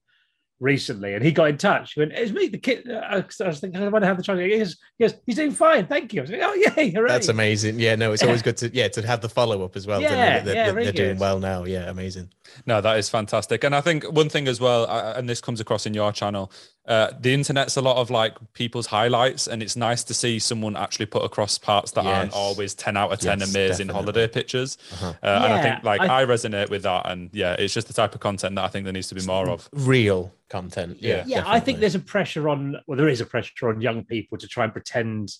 recently. 0.61 1.13
And 1.13 1.23
he 1.23 1.31
got 1.31 1.49
in 1.49 1.57
touch. 1.57 1.93
He 1.93 2.01
went, 2.01 2.11
It's 2.11 2.31
me, 2.33 2.47
the 2.47 2.57
kid. 2.57 2.89
I 2.91 3.23
was 3.45 3.59
thinking, 3.59 3.81
I 3.81 3.87
want 3.87 4.03
to 4.03 4.07
have 4.07 4.17
the 4.17 4.23
child. 4.23 4.39
He 4.39 4.57
goes, 4.57 4.77
he 4.97 5.05
goes, 5.05 5.13
He's 5.25 5.35
doing 5.37 5.51
fine. 5.51 5.87
Thank 5.87 6.13
you. 6.13 6.19
I 6.19 6.23
was 6.23 6.31
like, 6.31 6.41
Oh, 6.43 6.53
yay. 6.75 6.89
Hooray. 6.91 7.07
That's 7.07 7.29
amazing. 7.29 7.79
Yeah, 7.79 7.95
no, 7.95 8.11
it's 8.11 8.23
always 8.23 8.41
good 8.41 8.57
to 8.57 8.69
yeah 8.75 8.89
to 8.89 9.07
have 9.07 9.21
the 9.21 9.29
follow 9.29 9.63
up 9.63 9.75
as 9.77 9.87
well. 9.87 10.01
to 10.01 10.09
know 10.09 10.13
Yeah, 10.15 10.39
they're, 10.41 10.55
yeah, 10.55 10.65
that 10.65 10.71
really 10.75 10.83
they're 10.91 10.93
doing 11.05 11.09
good. 11.15 11.19
well 11.21 11.39
now. 11.39 11.63
Yeah, 11.63 11.89
amazing. 11.89 12.29
No, 12.65 12.81
that 12.81 12.97
is 12.97 13.09
fantastic. 13.09 13.63
And 13.63 13.73
I 13.73 13.79
think 13.81 14.03
one 14.11 14.27
thing 14.27 14.47
as 14.49 14.59
well, 14.59 14.85
uh, 14.89 15.13
and 15.15 15.29
this 15.29 15.39
comes 15.39 15.61
across 15.61 15.85
in 15.85 15.93
your 15.93 16.11
channel, 16.11 16.51
uh, 16.89 17.11
the 17.19 17.33
internet's 17.33 17.77
a 17.77 17.81
lot 17.81 17.97
of 17.97 18.09
like 18.09 18.33
people's 18.53 18.87
highlights, 18.87 19.47
and 19.47 19.61
it's 19.63 19.75
nice 19.75 20.03
to 20.05 20.13
see 20.13 20.39
someone 20.39 20.75
actually 20.75 21.05
put 21.05 21.23
across 21.23 21.57
parts 21.57 21.91
that 21.91 22.05
aren't 22.05 22.33
always 22.33 22.73
10 22.73 22.97
out 22.97 23.13
of 23.13 23.19
10 23.19 23.39
Yes, 23.39 23.49
amazing 23.49 23.87
definitely. 23.87 23.93
holiday 23.93 24.27
pictures. 24.27 24.77
Uh-huh. 24.93 25.13
Uh, 25.23 25.41
and 25.43 25.53
I 25.53 25.61
think 25.61 25.83
like 25.83 26.01
I, 26.01 26.21
I- 26.21 26.25
resonate 26.25 26.69
with 26.69 26.83
that. 26.83 27.09
And 27.09 27.29
yeah, 27.31 27.53
it's 27.53 27.73
just 27.73 27.87
the 27.87 27.93
type 27.93 28.15
of 28.15 28.19
content 28.21 28.55
that 28.55 28.63
I 28.65 28.67
think 28.67 28.83
there 28.85 28.93
needs 28.93 29.07
to 29.09 29.15
be 29.15 29.23
more 29.25 29.49
of. 29.49 29.69
Real 29.71 30.33
content. 30.49 30.97
Yeah, 30.99 31.23
yeah, 31.27 31.43
I 31.45 31.59
think 31.59 31.79
there's 31.79 31.95
a 31.95 31.99
pressure 31.99 32.49
on, 32.49 32.75
well, 32.87 32.97
there 32.97 33.07
is 33.07 33.21
a 33.21 33.25
pressure 33.25 33.69
on 33.69 33.81
young 33.81 34.03
people 34.03 34.37
to 34.39 34.47
try 34.47 34.63
and 34.63 34.73
pretend 34.73 35.31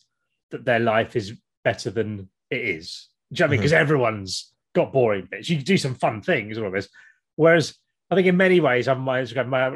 that 0.51 0.65
their 0.65 0.79
life 0.79 1.15
is 1.15 1.33
better 1.63 1.89
than 1.89 2.29
it 2.51 2.61
is. 2.61 3.07
Do 3.33 3.35
you 3.35 3.43
know 3.43 3.47
what 3.47 3.47
I 3.47 3.51
mean? 3.51 3.59
Because 3.59 3.73
everyone's 3.73 4.53
got 4.75 4.93
boring 4.93 5.27
bits. 5.29 5.49
You 5.49 5.57
can 5.57 5.65
do 5.65 5.77
some 5.77 5.95
fun 5.95 6.21
things 6.21 6.57
and 6.57 6.65
all 6.65 6.71
this. 6.71 6.89
Whereas 7.35 7.75
I 8.11 8.15
think 8.15 8.27
in 8.27 8.37
many 8.37 8.59
ways, 8.59 8.87
I'm 8.87 9.01
my 9.01 9.21
Instagram, 9.23 9.49
my, 9.49 9.69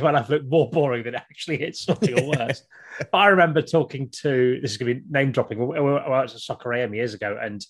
my 0.00 0.10
life 0.10 0.28
look 0.28 0.44
more 0.46 0.68
boring 0.70 1.04
than 1.04 1.14
it 1.14 1.22
actually 1.30 1.62
is, 1.62 1.80
something 1.80 2.18
or 2.18 2.38
worse. 2.38 2.62
but 2.98 3.14
I 3.18 3.28
remember 3.28 3.62
talking 3.62 4.10
to, 4.22 4.58
this 4.60 4.72
is 4.72 4.76
going 4.76 4.94
to 4.94 5.00
be 5.00 5.06
name 5.08 5.32
dropping, 5.32 5.60
I 5.60 5.80
was 5.80 6.34
at 6.34 6.40
Soccer 6.40 6.74
AM 6.74 6.94
years 6.94 7.14
ago, 7.14 7.38
and 7.40 7.64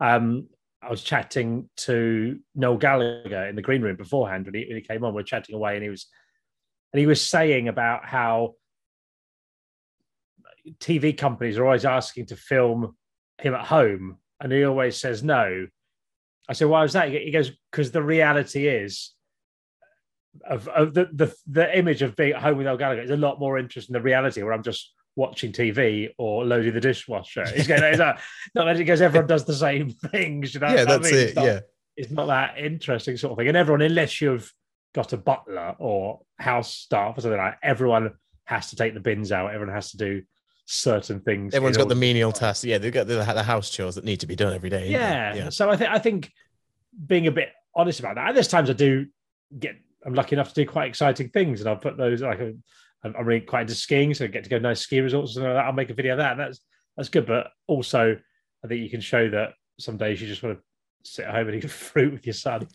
um, 0.00 0.48
I 0.82 0.90
was 0.90 1.02
chatting 1.02 1.68
to 1.78 2.38
Noel 2.54 2.78
Gallagher 2.78 3.46
in 3.46 3.56
the 3.56 3.62
green 3.62 3.82
room 3.82 3.96
beforehand 3.96 4.46
when 4.46 4.54
he, 4.54 4.66
when 4.66 4.76
he 4.76 4.82
came 4.82 5.04
on. 5.04 5.14
We 5.14 5.20
are 5.20 5.24
chatting 5.24 5.54
away, 5.54 5.74
and 5.74 5.82
he 5.82 5.90
was 5.90 6.06
and 6.92 7.00
he 7.00 7.06
was 7.06 7.24
saying 7.24 7.68
about 7.68 8.04
how 8.06 8.54
TV 10.78 11.16
companies 11.16 11.58
are 11.58 11.64
always 11.64 11.84
asking 11.84 12.26
to 12.26 12.36
film 12.36 12.96
him 13.38 13.54
at 13.54 13.66
home, 13.66 14.16
and 14.40 14.50
he 14.50 14.64
always 14.64 14.96
says 14.96 15.22
no. 15.22 15.66
I 16.48 16.52
said, 16.54 16.68
"Why 16.68 16.82
was 16.82 16.94
that?" 16.94 17.10
He 17.10 17.30
goes, 17.30 17.52
"Because 17.70 17.90
the 17.90 18.02
reality 18.02 18.66
is." 18.66 19.12
Of, 20.48 20.68
of 20.68 20.94
the, 20.94 21.08
the 21.12 21.34
the 21.48 21.76
image 21.78 22.02
of 22.02 22.14
being 22.14 22.32
at 22.34 22.40
home 22.42 22.56
with 22.56 22.66
Noel 22.66 22.76
Gallagher 22.76 23.02
is 23.02 23.10
a 23.10 23.16
lot 23.16 23.40
more 23.40 23.58
interesting 23.58 23.92
than 23.92 24.02
the 24.02 24.04
reality 24.04 24.42
where 24.42 24.52
I'm 24.52 24.62
just 24.62 24.92
watching 25.16 25.52
TV 25.52 26.10
or 26.18 26.44
loading 26.44 26.72
the 26.72 26.80
dishwasher. 26.80 27.46
He's 27.48 27.66
going, 27.66 27.80
that, 27.98 28.20
not 28.54 28.64
that 28.64 28.76
he 28.76 28.84
goes, 28.84 29.00
everyone 29.00 29.26
does 29.26 29.44
the 29.44 29.54
same 29.54 29.90
things. 30.10 30.54
You 30.54 30.60
know? 30.60 30.68
yeah, 30.68 30.84
what 30.84 30.88
I 30.88 30.96
that's 30.98 31.10
mean? 31.10 31.14
it. 31.20 31.22
It's 31.24 31.34
not- 31.36 31.44
yeah, 31.44 31.60
it's 31.96 32.10
not 32.12 32.26
that 32.26 32.58
interesting 32.58 33.16
sort 33.16 33.32
of 33.32 33.38
thing. 33.38 33.48
And 33.48 33.56
everyone, 33.56 33.82
unless 33.82 34.20
you've 34.20 34.52
got 34.94 35.12
a 35.12 35.16
butler 35.16 35.74
or 35.78 36.20
house 36.38 36.74
staff 36.74 37.18
or 37.18 37.20
something 37.20 37.38
like 37.38 37.60
that, 37.60 37.68
everyone 37.68 38.12
has 38.44 38.70
to 38.70 38.76
take 38.76 38.94
the 38.94 39.00
bins 39.00 39.32
out. 39.32 39.52
Everyone 39.52 39.74
has 39.74 39.90
to 39.90 39.96
do 39.96 40.22
certain 40.64 41.20
things. 41.20 41.54
Everyone's 41.54 41.76
got 41.76 41.88
the 41.88 41.94
menial 41.96 42.32
tasks. 42.32 42.64
Yeah, 42.64 42.78
they've 42.78 42.92
got 42.92 43.06
the, 43.08 43.16
the 43.16 43.42
house 43.42 43.70
chores 43.70 43.96
that 43.96 44.04
need 44.04 44.20
to 44.20 44.26
be 44.26 44.36
done 44.36 44.54
every 44.54 44.70
day. 44.70 44.88
Yeah. 44.88 45.34
yeah. 45.34 45.48
So 45.50 45.68
I 45.68 45.76
think 45.76 45.90
I 45.90 45.98
think 45.98 46.32
being 47.06 47.26
a 47.26 47.32
bit 47.32 47.50
honest 47.74 47.98
about 48.00 48.14
that. 48.14 48.28
And 48.28 48.36
there's 48.36 48.48
times 48.48 48.70
I 48.70 48.74
do 48.74 49.06
get. 49.58 49.76
I'm 50.04 50.14
lucky 50.14 50.34
enough 50.34 50.48
to 50.48 50.64
do 50.64 50.70
quite 50.70 50.88
exciting 50.88 51.28
things, 51.28 51.60
and 51.60 51.68
I'll 51.68 51.76
put 51.76 51.96
those 51.96 52.22
like 52.22 52.40
I'm, 52.40 52.62
I'm 53.04 53.26
really 53.26 53.40
quite 53.40 53.62
into 53.62 53.74
skiing, 53.74 54.14
so 54.14 54.24
I 54.24 54.28
get 54.28 54.44
to 54.44 54.50
go 54.50 54.58
to 54.58 54.62
nice 54.62 54.80
ski 54.80 55.00
resorts 55.00 55.36
and 55.36 55.46
all 55.46 55.54
that. 55.54 55.64
I'll 55.64 55.72
make 55.72 55.90
a 55.90 55.94
video 55.94 56.12
of 56.12 56.18
that, 56.18 56.36
that's 56.36 56.60
that's 56.96 57.08
good. 57.08 57.26
But 57.26 57.48
also, 57.66 58.16
I 58.64 58.68
think 58.68 58.82
you 58.82 58.90
can 58.90 59.00
show 59.00 59.28
that 59.30 59.50
some 59.78 59.96
days 59.96 60.20
you 60.20 60.28
just 60.28 60.42
want 60.42 60.58
to 60.58 60.64
sit 61.02 61.24
at 61.24 61.34
home 61.34 61.48
and 61.48 61.56
eat 61.56 61.70
fruit 61.70 62.12
with 62.12 62.26
your 62.26 62.34
son. 62.34 62.68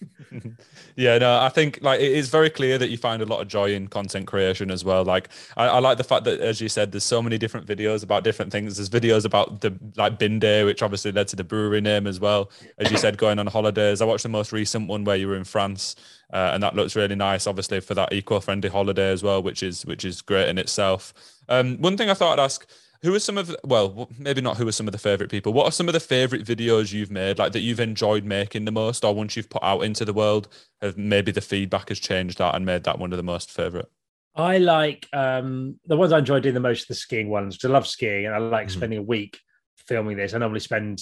yeah, 0.96 1.18
no, 1.18 1.40
I 1.40 1.50
think 1.50 1.80
like 1.82 2.00
it 2.00 2.12
is 2.12 2.30
very 2.30 2.50
clear 2.50 2.78
that 2.78 2.90
you 2.90 2.98
find 2.98 3.22
a 3.22 3.26
lot 3.26 3.42
of 3.42 3.48
joy 3.48 3.74
in 3.74 3.88
content 3.88 4.28
creation 4.28 4.72
as 4.72 4.84
well. 4.84 5.04
Like 5.04 5.30
I, 5.58 5.68
I 5.68 5.80
like 5.80 5.98
the 5.98 6.04
fact 6.04 6.26
that, 6.26 6.40
as 6.40 6.62
you 6.62 6.70
said, 6.70 6.92
there's 6.92 7.04
so 7.04 7.22
many 7.22 7.38
different 7.38 7.68
videos 7.68 8.04
about 8.04 8.24
different 8.24 8.52
things. 8.52 8.78
There's 8.78 8.90
videos 8.90 9.26
about 9.26 9.62
the 9.62 9.78
like 9.96 10.20
bin 10.20 10.40
day, 10.40 10.64
which 10.64 10.82
obviously 10.82 11.12
led 11.12 11.28
to 11.30 11.36
the 11.36 11.44
brewery 11.44 11.82
name 11.82 12.08
as 12.08 12.20
well. 12.20 12.52
As 12.78 12.92
you 12.92 12.98
said, 12.98 13.18
going 13.18 13.40
on 13.40 13.48
holidays. 13.48 14.02
I 14.02 14.06
watched 14.06 14.24
the 14.24 14.30
most 14.30 14.52
recent 14.52 14.88
one 14.88 15.04
where 15.04 15.16
you 15.16 15.28
were 15.28 15.36
in 15.36 15.44
France, 15.44 15.96
uh, 16.34 16.52
and 16.54 16.64
that 16.64 16.76
looks 16.76 16.96
really 16.96 17.16
nice. 17.16 17.48
Obviously 17.48 17.80
for 17.80 17.94
that 17.94 18.14
eco-friendly 18.14 18.70
holiday 18.70 19.12
as 19.12 19.24
well, 19.24 19.42
which 19.42 19.64
is 19.64 19.86
which 19.86 20.06
is 20.06 20.22
great 20.22 20.50
in 20.50 20.58
itself. 20.58 21.14
Um, 21.48 21.78
one 21.78 21.98
thing 21.98 22.10
I 22.10 22.14
thought 22.14 22.40
I'd 22.40 22.44
ask. 22.44 22.66
Who 23.06 23.14
are 23.14 23.20
some 23.20 23.38
of 23.38 23.48
the, 23.48 23.60
well, 23.64 24.10
maybe 24.18 24.42
not 24.42 24.58
who 24.58 24.68
are 24.68 24.72
some 24.72 24.88
of 24.88 24.92
the 24.92 24.98
favorite 24.98 25.30
people. 25.30 25.54
What 25.54 25.66
are 25.66 25.72
some 25.72 25.88
of 25.88 25.94
the 25.94 26.00
favorite 26.00 26.44
videos 26.44 26.92
you've 26.92 27.12
made, 27.12 27.38
like 27.38 27.52
that 27.52 27.60
you've 27.60 27.80
enjoyed 27.80 28.26
making 28.26 28.66
the 28.66 28.72
most, 28.72 29.06
or 29.06 29.14
once 29.14 29.36
you've 29.38 29.50
put 29.50 29.62
out 29.64 29.82
into 29.82 30.06
the 30.06 30.14
world, 30.14 30.48
have 30.82 30.98
maybe 30.98 31.32
the 31.32 31.40
feedback 31.40 31.90
has 31.90 32.00
changed 32.00 32.40
that 32.40 32.56
and 32.56 32.66
made 32.66 32.84
that 32.86 32.98
one 32.98 33.14
of 33.14 33.18
the 33.18 33.24
most 33.24 33.52
favorite? 33.52 33.92
I 34.36 34.58
like 34.58 35.08
um, 35.14 35.80
the 35.86 35.96
ones 35.96 36.12
I 36.12 36.18
enjoy 36.18 36.40
doing 36.40 36.56
the 36.56 36.60
most 36.60 36.84
are 36.84 36.94
the 36.94 36.96
skiing 36.96 37.30
ones 37.30 37.56
because 37.56 37.70
I 37.70 37.74
love 37.74 37.88
skiing 37.88 38.26
and 38.26 38.34
I 38.34 38.40
like 38.40 38.68
Mhm. 38.68 38.72
spending 38.72 39.00
a 39.00 39.04
week 39.04 39.40
filming 39.78 40.18
this. 40.18 40.34
I 40.34 40.40
normally 40.40 40.60
spend 40.60 41.02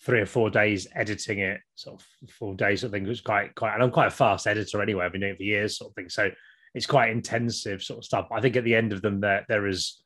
three 0.00 0.20
or 0.20 0.26
four 0.26 0.48
days 0.48 0.88
editing 0.94 1.40
it, 1.40 1.60
sort 1.74 2.00
of 2.00 2.30
four 2.30 2.54
days 2.54 2.80
sort 2.80 2.88
of 2.88 2.92
thing. 2.92 3.06
It's 3.06 3.20
quite 3.20 3.54
quite, 3.54 3.74
and 3.74 3.82
I'm 3.82 3.90
quite 3.90 4.08
a 4.08 4.10
fast 4.10 4.46
editor 4.46 4.80
anyway. 4.80 5.04
I've 5.04 5.12
been 5.12 5.20
doing 5.20 5.34
it 5.34 5.36
for 5.36 5.42
years, 5.42 5.76
sort 5.76 5.90
of 5.90 5.96
thing. 5.96 6.08
So 6.08 6.30
it's 6.74 6.86
quite 6.86 7.10
intensive 7.10 7.82
sort 7.82 7.98
of 7.98 8.04
stuff. 8.04 8.28
I 8.32 8.40
think 8.40 8.56
at 8.56 8.64
the 8.64 8.74
end 8.74 8.94
of 8.94 9.02
them, 9.02 9.20
there 9.20 9.44
there 9.48 9.66
is, 9.66 10.02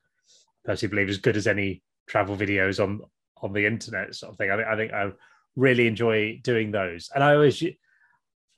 personally 0.65 0.91
believe, 0.91 1.09
as 1.09 1.17
good 1.17 1.37
as 1.37 1.47
any 1.47 1.81
travel 2.07 2.35
videos 2.35 2.81
on 2.81 3.01
on 3.41 3.53
the 3.53 3.65
internet, 3.65 4.13
sort 4.15 4.31
of 4.31 4.37
thing. 4.37 4.51
I 4.51 4.55
think 4.55 4.67
I 4.67 4.75
think 4.75 4.93
I 4.93 5.11
really 5.55 5.87
enjoy 5.87 6.39
doing 6.43 6.71
those, 6.71 7.09
and 7.13 7.23
I 7.23 7.35
always. 7.35 7.63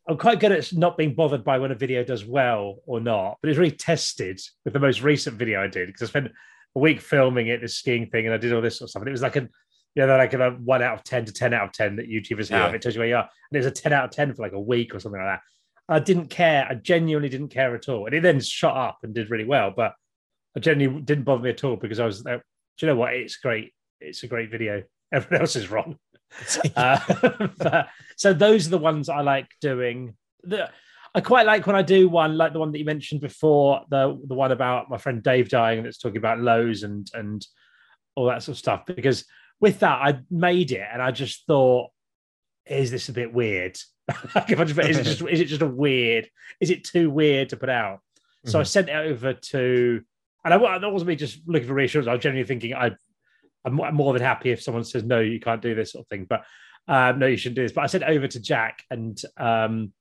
I'm 0.05 0.17
quite 0.17 0.41
good 0.41 0.51
at 0.51 0.73
not 0.73 0.97
being 0.97 1.15
bothered 1.15 1.45
by 1.45 1.59
when 1.59 1.71
a 1.71 1.75
video 1.75 2.03
does 2.03 2.25
well 2.25 2.79
or 2.85 2.99
not, 2.99 3.37
but 3.41 3.49
it's 3.49 3.57
really 3.57 3.71
tested 3.71 4.37
with 4.65 4.73
the 4.73 4.79
most 4.79 5.01
recent 5.01 5.37
video 5.37 5.63
I 5.63 5.67
did 5.67 5.87
because 5.87 6.01
I 6.01 6.07
spent 6.07 6.27
a 6.75 6.79
week 6.79 6.99
filming 6.99 7.47
it, 7.47 7.61
this 7.61 7.75
skiing 7.75 8.07
thing, 8.07 8.25
and 8.25 8.33
I 8.33 8.37
did 8.37 8.51
all 8.51 8.61
this 8.61 8.79
sort 8.79 8.87
of 8.87 8.89
stuff. 8.89 9.01
And 9.01 9.07
it 9.07 9.13
was 9.13 9.21
like 9.21 9.37
a, 9.37 9.47
you 9.95 10.05
know, 10.05 10.07
like 10.07 10.33
a 10.33 10.49
one 10.51 10.81
out 10.81 10.95
of 10.95 11.03
10 11.05 11.25
to 11.25 11.31
10 11.31 11.53
out 11.53 11.63
of 11.65 11.71
10 11.71 11.95
that 11.95 12.09
YouTubers 12.09 12.49
have. 12.49 12.71
Yeah. 12.71 12.75
It 12.75 12.81
tells 12.81 12.95
you 12.95 12.99
where 12.99 13.07
you 13.07 13.15
are. 13.15 13.29
And 13.51 13.55
it 13.55 13.59
was 13.59 13.67
a 13.67 13.71
10 13.71 13.93
out 13.93 14.03
of 14.03 14.11
10 14.11 14.33
for 14.33 14.41
like 14.41 14.51
a 14.51 14.59
week 14.59 14.93
or 14.93 14.99
something 14.99 15.21
like 15.21 15.39
that. 15.39 15.41
I 15.87 15.99
didn't 15.99 16.27
care. 16.27 16.67
I 16.69 16.75
genuinely 16.75 17.29
didn't 17.29 17.49
care 17.49 17.73
at 17.73 17.87
all. 17.87 18.05
And 18.05 18.15
it 18.15 18.23
then 18.23 18.41
shot 18.41 18.75
up 18.75 18.99
and 19.03 19.13
did 19.13 19.29
really 19.29 19.45
well, 19.45 19.71
but 19.73 19.93
I 20.55 20.59
genuinely 20.59 21.01
didn't 21.01 21.23
bother 21.23 21.43
me 21.43 21.49
at 21.49 21.63
all 21.63 21.75
because 21.75 21.99
I 21.99 22.05
was 22.05 22.23
like, 22.23 22.41
do 22.77 22.85
you 22.85 22.91
know 22.91 22.97
what? 22.99 23.13
It's 23.13 23.37
great. 23.37 23.73
It's 23.99 24.23
a 24.23 24.27
great 24.27 24.51
video. 24.51 24.83
Everyone 25.13 25.41
else 25.41 25.55
is 25.55 25.69
wrong. 25.69 25.97
Uh, 26.75 26.99
but- 27.59 27.89
so 28.17 28.33
those 28.33 28.65
are 28.65 28.71
the 28.71 28.77
ones 28.79 29.07
I 29.07 29.21
like 29.21 29.47
doing. 29.61 30.15
The, 30.43 30.67
I 31.13 31.21
quite 31.21 31.45
like 31.45 31.67
when 31.67 31.75
I 31.75 31.83
do 31.83 32.09
one 32.09 32.37
like 32.37 32.53
the 32.53 32.59
one 32.59 32.71
that 32.71 32.79
you 32.79 32.85
mentioned 32.85 33.21
before, 33.21 33.81
the 33.91 34.19
the 34.25 34.33
one 34.33 34.51
about 34.51 34.89
my 34.89 34.97
friend 34.97 35.21
Dave 35.21 35.47
dying, 35.49 35.83
that's 35.83 35.99
talking 35.99 36.17
about 36.17 36.39
lows 36.39 36.81
and 36.81 37.07
and 37.13 37.45
all 38.15 38.25
that 38.25 38.41
sort 38.41 38.55
of 38.55 38.59
stuff. 38.59 38.83
Because 38.87 39.25
with 39.59 39.79
that, 39.81 40.01
I 40.01 40.19
made 40.31 40.71
it 40.71 40.87
and 40.91 41.03
I 41.03 41.11
just 41.11 41.45
thought, 41.45 41.91
is 42.65 42.89
this 42.89 43.09
a 43.09 43.13
bit 43.13 43.31
weird? 43.31 43.77
like 44.33 44.49
if 44.49 44.59
I 44.59 44.63
just, 44.63 44.79
is 44.79 44.97
it 44.97 45.03
just 45.03 45.21
is 45.21 45.39
it 45.39 45.45
just 45.45 45.61
a 45.61 45.67
weird? 45.67 46.27
Is 46.59 46.71
it 46.71 46.83
too 46.83 47.11
weird 47.11 47.49
to 47.49 47.57
put 47.57 47.69
out? 47.69 47.99
So 48.45 48.59
I 48.59 48.63
sent 48.63 48.89
it 48.89 48.95
over 48.95 49.33
to, 49.33 50.01
and 50.43 50.53
I, 50.53 50.87
wasn't 50.87 51.09
me 51.09 51.15
just 51.15 51.39
looking 51.45 51.67
for 51.67 51.73
reassurance. 51.73 52.07
I 52.07 52.13
was 52.13 52.21
genuinely 52.21 52.47
thinking 52.47 52.73
I, 52.73 52.91
I'm 53.65 53.75
more 53.95 54.13
than 54.13 54.21
happy 54.21 54.51
if 54.51 54.61
someone 54.61 54.83
says 54.83 55.03
no, 55.03 55.19
you 55.19 55.39
can't 55.39 55.61
do 55.61 55.75
this 55.75 55.93
sort 55.93 56.05
of 56.05 56.09
thing. 56.09 56.25
But 56.29 56.43
um, 56.87 57.19
no, 57.19 57.27
you 57.27 57.37
shouldn't 57.37 57.55
do 57.55 57.63
this. 57.63 57.71
But 57.71 57.83
I 57.83 57.87
said 57.87 58.03
over 58.03 58.27
to 58.27 58.39
Jack 58.41 58.83
and 58.89 59.19
um, 59.37 59.93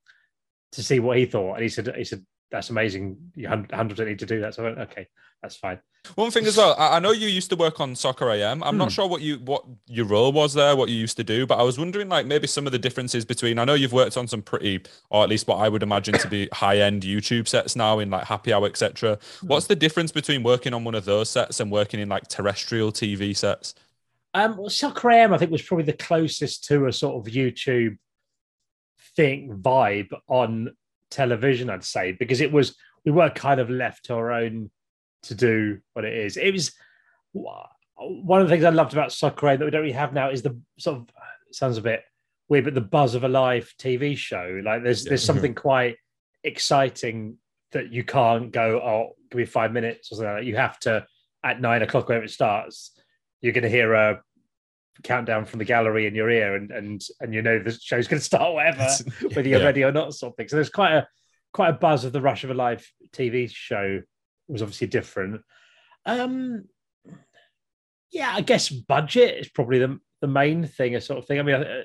to 0.73 0.83
see 0.83 0.99
what 0.99 1.17
he 1.17 1.25
thought, 1.25 1.55
and 1.55 1.63
he 1.63 1.69
said 1.69 1.93
he 1.95 2.03
said 2.03 2.25
that's 2.51 2.69
amazing. 2.69 3.31
You 3.35 3.47
hundred 3.47 3.89
percent 3.89 4.09
need 4.09 4.19
to 4.19 4.25
do 4.25 4.41
that. 4.41 4.55
So 4.55 4.63
I 4.63 4.65
went, 4.65 4.79
okay, 4.79 5.07
that's 5.43 5.55
fine. 5.57 5.79
One 6.15 6.31
thing 6.31 6.45
as 6.45 6.57
well, 6.57 6.75
I 6.77 6.97
I 6.97 6.99
know 6.99 7.11
you 7.11 7.27
used 7.27 7.49
to 7.51 7.55
work 7.55 7.79
on 7.79 7.95
Soccer 7.95 8.29
AM. 8.29 8.63
I'm 8.63 8.75
Hmm. 8.75 8.77
not 8.77 8.91
sure 8.91 9.07
what 9.07 9.21
you 9.21 9.37
what 9.37 9.63
your 9.87 10.05
role 10.05 10.31
was 10.31 10.53
there, 10.53 10.75
what 10.75 10.89
you 10.89 10.95
used 10.95 11.17
to 11.17 11.23
do, 11.23 11.45
but 11.45 11.59
I 11.59 11.63
was 11.63 11.77
wondering 11.77 12.09
like 12.09 12.25
maybe 12.25 12.47
some 12.47 12.65
of 12.65 12.71
the 12.71 12.79
differences 12.79 13.23
between. 13.25 13.59
I 13.59 13.65
know 13.65 13.73
you've 13.73 13.93
worked 13.93 14.17
on 14.17 14.27
some 14.27 14.41
pretty, 14.41 14.81
or 15.09 15.23
at 15.23 15.29
least 15.29 15.47
what 15.47 15.57
I 15.57 15.69
would 15.69 15.83
imagine 15.83 16.15
to 16.17 16.27
be 16.27 16.49
high 16.53 16.79
end 16.79 17.03
YouTube 17.03 17.47
sets 17.47 17.75
now 17.75 17.99
in 17.99 18.09
like 18.09 18.25
Happy 18.25 18.51
Hour, 18.53 18.65
etc. 18.67 19.19
Hmm. 19.41 19.47
What's 19.47 19.67
the 19.67 19.75
difference 19.75 20.11
between 20.11 20.43
working 20.43 20.73
on 20.73 20.83
one 20.83 20.95
of 20.95 21.05
those 21.05 21.29
sets 21.29 21.59
and 21.59 21.71
working 21.71 21.99
in 21.99 22.09
like 22.09 22.27
terrestrial 22.27 22.91
TV 22.91 23.35
sets? 23.35 23.75
Um, 24.33 24.57
well, 24.57 24.69
Soccer 24.69 25.11
AM, 25.11 25.33
I 25.33 25.37
think, 25.37 25.51
was 25.51 25.61
probably 25.61 25.85
the 25.85 25.93
closest 25.93 26.63
to 26.65 26.87
a 26.87 26.91
sort 26.93 27.15
of 27.15 27.31
YouTube 27.31 27.97
thing 29.15 29.59
vibe 29.61 30.09
on 30.27 30.75
television, 31.11 31.69
I'd 31.69 31.83
say, 31.83 32.13
because 32.13 32.41
it 32.41 32.51
was 32.51 32.75
we 33.05 33.11
were 33.11 33.29
kind 33.29 33.59
of 33.59 33.69
left 33.69 34.05
to 34.05 34.15
our 34.15 34.31
own 34.31 34.71
to 35.23 35.35
do 35.35 35.79
what 35.93 36.05
it 36.05 36.13
is. 36.13 36.37
It 36.37 36.51
was 36.51 36.73
one 37.33 38.41
of 38.41 38.47
the 38.47 38.53
things 38.53 38.63
I 38.63 38.69
loved 38.69 38.93
about 38.93 39.11
Soccer 39.11 39.47
AM 39.47 39.59
that 39.59 39.65
we 39.65 39.71
don't 39.71 39.81
really 39.81 39.93
have 39.93 40.13
now 40.13 40.29
is 40.29 40.41
the 40.41 40.59
sort 40.77 40.97
of 40.97 41.07
sounds 41.51 41.77
a 41.77 41.81
bit 41.81 42.03
weird, 42.49 42.65
but 42.65 42.73
the 42.73 42.81
buzz 42.81 43.15
of 43.15 43.23
a 43.23 43.27
live 43.27 43.73
TV 43.79 44.17
show. 44.17 44.61
Like 44.63 44.83
there's 44.83 45.05
there's 45.05 45.23
something 45.23 45.51
mm-hmm. 45.51 45.61
quite 45.61 45.97
exciting 46.43 47.37
that 47.71 47.91
you 47.91 48.03
can't 48.03 48.51
go, 48.51 48.79
oh, 48.83 49.15
give 49.31 49.39
me 49.39 49.45
five 49.45 49.71
minutes 49.71 50.11
or 50.11 50.15
something 50.15 50.33
like 50.33 50.41
that. 50.41 50.45
You 50.45 50.55
have 50.55 50.79
to 50.79 51.05
at 51.43 51.61
nine 51.61 51.81
o'clock 51.81 52.07
whenever 52.07 52.25
it 52.25 52.31
starts, 52.31 52.91
you're 53.41 53.53
gonna 53.53 53.69
hear 53.69 53.93
a 53.93 54.21
countdown 55.03 55.43
from 55.45 55.59
the 55.59 55.65
gallery 55.65 56.05
in 56.05 56.13
your 56.13 56.29
ear 56.29 56.55
and 56.55 56.71
and 56.71 57.01
and 57.19 57.33
you 57.33 57.41
know 57.41 57.59
the 57.59 57.71
show's 57.71 58.07
gonna 58.07 58.21
start 58.21 58.53
whatever 58.53 58.87
whether 59.33 59.47
you're 59.47 59.59
Yeah. 59.59 59.65
ready 59.65 59.83
or 59.83 59.91
not, 59.91 60.13
sort 60.13 60.33
of 60.33 60.37
thing. 60.37 60.47
So 60.47 60.57
there's 60.57 60.69
quite 60.69 60.93
a 60.93 61.07
quite 61.51 61.69
a 61.69 61.73
buzz 61.73 62.05
of 62.05 62.13
the 62.13 62.21
rush 62.21 62.43
of 62.43 62.51
a 62.51 62.53
live 62.53 62.87
TV 63.11 63.49
show 63.49 64.01
was 64.47 64.61
obviously 64.61 64.87
different. 64.87 65.41
Um, 66.05 66.65
yeah, 68.11 68.31
I 68.33 68.41
guess 68.41 68.69
budget 68.69 69.39
is 69.39 69.49
probably 69.49 69.79
the 69.79 69.99
the 70.21 70.27
main 70.27 70.65
thing, 70.65 70.95
a 70.95 71.01
sort 71.01 71.19
of 71.19 71.25
thing. 71.25 71.39
I 71.39 71.43
mean, 71.43 71.55
I, 71.55 71.83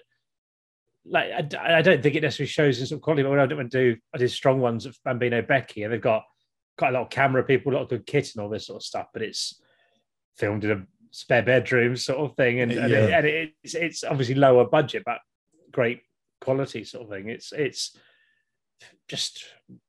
like 1.05 1.55
I 1.59 1.83
don't 1.83 2.03
think 2.03 2.15
it 2.15 2.23
necessarily 2.23 2.49
shows 2.49 2.81
in 2.81 2.87
sort 2.87 2.99
of 2.99 3.03
quality, 3.03 3.23
but 3.23 3.31
when 3.31 3.41
I 3.41 3.47
don't 3.47 3.71
do 3.71 3.97
I 4.15 4.19
did 4.19 4.31
strong 4.31 4.61
ones 4.61 4.87
of 4.87 4.97
Bambino 5.05 5.43
Becky, 5.43 5.83
and 5.83 5.93
they've 5.93 6.01
got 6.01 6.25
quite 6.77 6.91
a 6.91 6.93
lot 6.93 7.03
of 7.03 7.11
camera 7.11 7.43
people, 7.43 7.73
a 7.73 7.75
lot 7.75 7.83
of 7.83 7.89
good 7.89 8.07
kit 8.07 8.31
and 8.35 8.43
all 8.43 8.51
this 8.51 8.67
sort 8.67 8.77
of 8.77 8.85
stuff, 8.87 9.07
but 9.13 9.23
it's 9.23 9.61
filmed 10.37 10.65
in 10.65 10.71
a 10.71 10.87
spare 11.11 11.43
bedroom 11.43 11.97
sort 11.97 12.19
of 12.19 12.37
thing, 12.37 12.61
and, 12.61 12.73
and, 12.73 12.93
it, 12.93 13.11
Yeah. 13.11 13.19
and 13.19 13.27
it's 13.63 13.75
it's 13.75 14.05
obviously 14.05 14.35
lower 14.35 14.67
budget, 14.69 15.03
but 15.05 15.19
great 15.73 16.03
quality 16.41 16.85
sort 16.85 17.05
of 17.05 17.11
thing. 17.11 17.29
It's 17.29 17.53
it's 17.53 17.97
just 19.09 19.45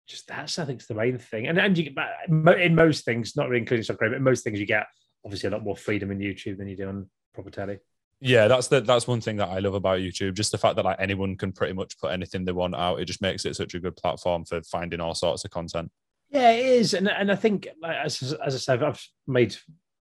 just 0.08 0.28
that's 0.28 0.60
I 0.60 0.66
think 0.66 0.82
is 0.82 0.88
the 0.88 0.96
main 0.96 1.18
thing, 1.18 1.48
and 1.48 1.58
and 1.58 1.78
you 1.78 1.90
get 1.92 2.30
mo- 2.30 2.54
in 2.54 2.76
most 2.76 3.06
things, 3.06 3.36
not 3.36 3.50
really 3.50 3.62
including 3.62 3.84
soccer, 3.84 4.10
but 4.10 4.16
in 4.16 4.24
most 4.24 4.44
things 4.44 4.60
you 4.60 4.66
get 4.66 4.88
obviously 5.26 5.48
a 5.48 5.52
lot 5.52 5.64
more 5.64 5.76
freedom 5.76 6.12
in 6.12 6.20
YouTube 6.20 6.58
than 6.58 6.68
you 6.68 6.76
do 6.76 6.88
on 6.88 7.10
proper 7.34 7.50
telly. 7.50 7.80
Yeah, 8.22 8.48
that's 8.48 8.68
the 8.68 8.82
that's 8.82 9.08
one 9.08 9.22
thing 9.22 9.38
that 9.38 9.50
I 9.50 9.60
love 9.60 9.76
about 9.76 10.00
YouTube. 10.00 10.34
Just 10.34 10.52
the 10.52 10.58
fact 10.58 10.76
that 10.76 10.86
like 10.86 11.00
anyone 11.00 11.38
can 11.38 11.52
pretty 11.52 11.74
much 11.74 11.98
put 12.00 12.12
anything 12.12 12.44
they 12.44 12.52
want 12.52 12.76
out. 12.76 13.00
It 13.00 13.06
just 13.06 13.22
makes 13.22 13.46
it 13.46 13.56
such 13.56 13.76
a 13.76 13.80
good 13.80 13.96
platform 13.96 14.46
for 14.46 14.62
finding 14.64 15.00
all 15.00 15.16
sorts 15.16 15.46
of 15.46 15.52
content. 15.52 15.92
Yeah, 16.30 16.52
it 16.52 16.66
is, 16.66 16.94
and 16.94 17.08
and 17.08 17.32
I 17.32 17.36
think 17.36 17.68
like, 17.82 17.96
as 17.96 18.34
as 18.46 18.56
I 18.56 18.58
said, 18.58 18.84
I've 18.84 19.04
made 19.26 19.56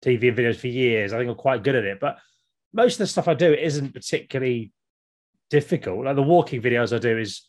TV 0.03 0.27
and 0.27 0.37
videos 0.37 0.57
for 0.57 0.67
years. 0.67 1.13
I 1.13 1.17
think 1.17 1.29
I'm 1.29 1.35
quite 1.35 1.63
good 1.63 1.75
at 1.75 1.85
it, 1.85 1.99
but 1.99 2.17
most 2.73 2.95
of 2.95 2.99
the 2.99 3.07
stuff 3.07 3.27
I 3.27 3.33
do 3.33 3.53
isn't 3.53 3.93
particularly 3.93 4.71
difficult. 5.49 6.05
Like 6.05 6.15
the 6.15 6.21
walking 6.21 6.61
videos 6.61 6.95
I 6.95 6.99
do 6.99 7.17
is 7.17 7.47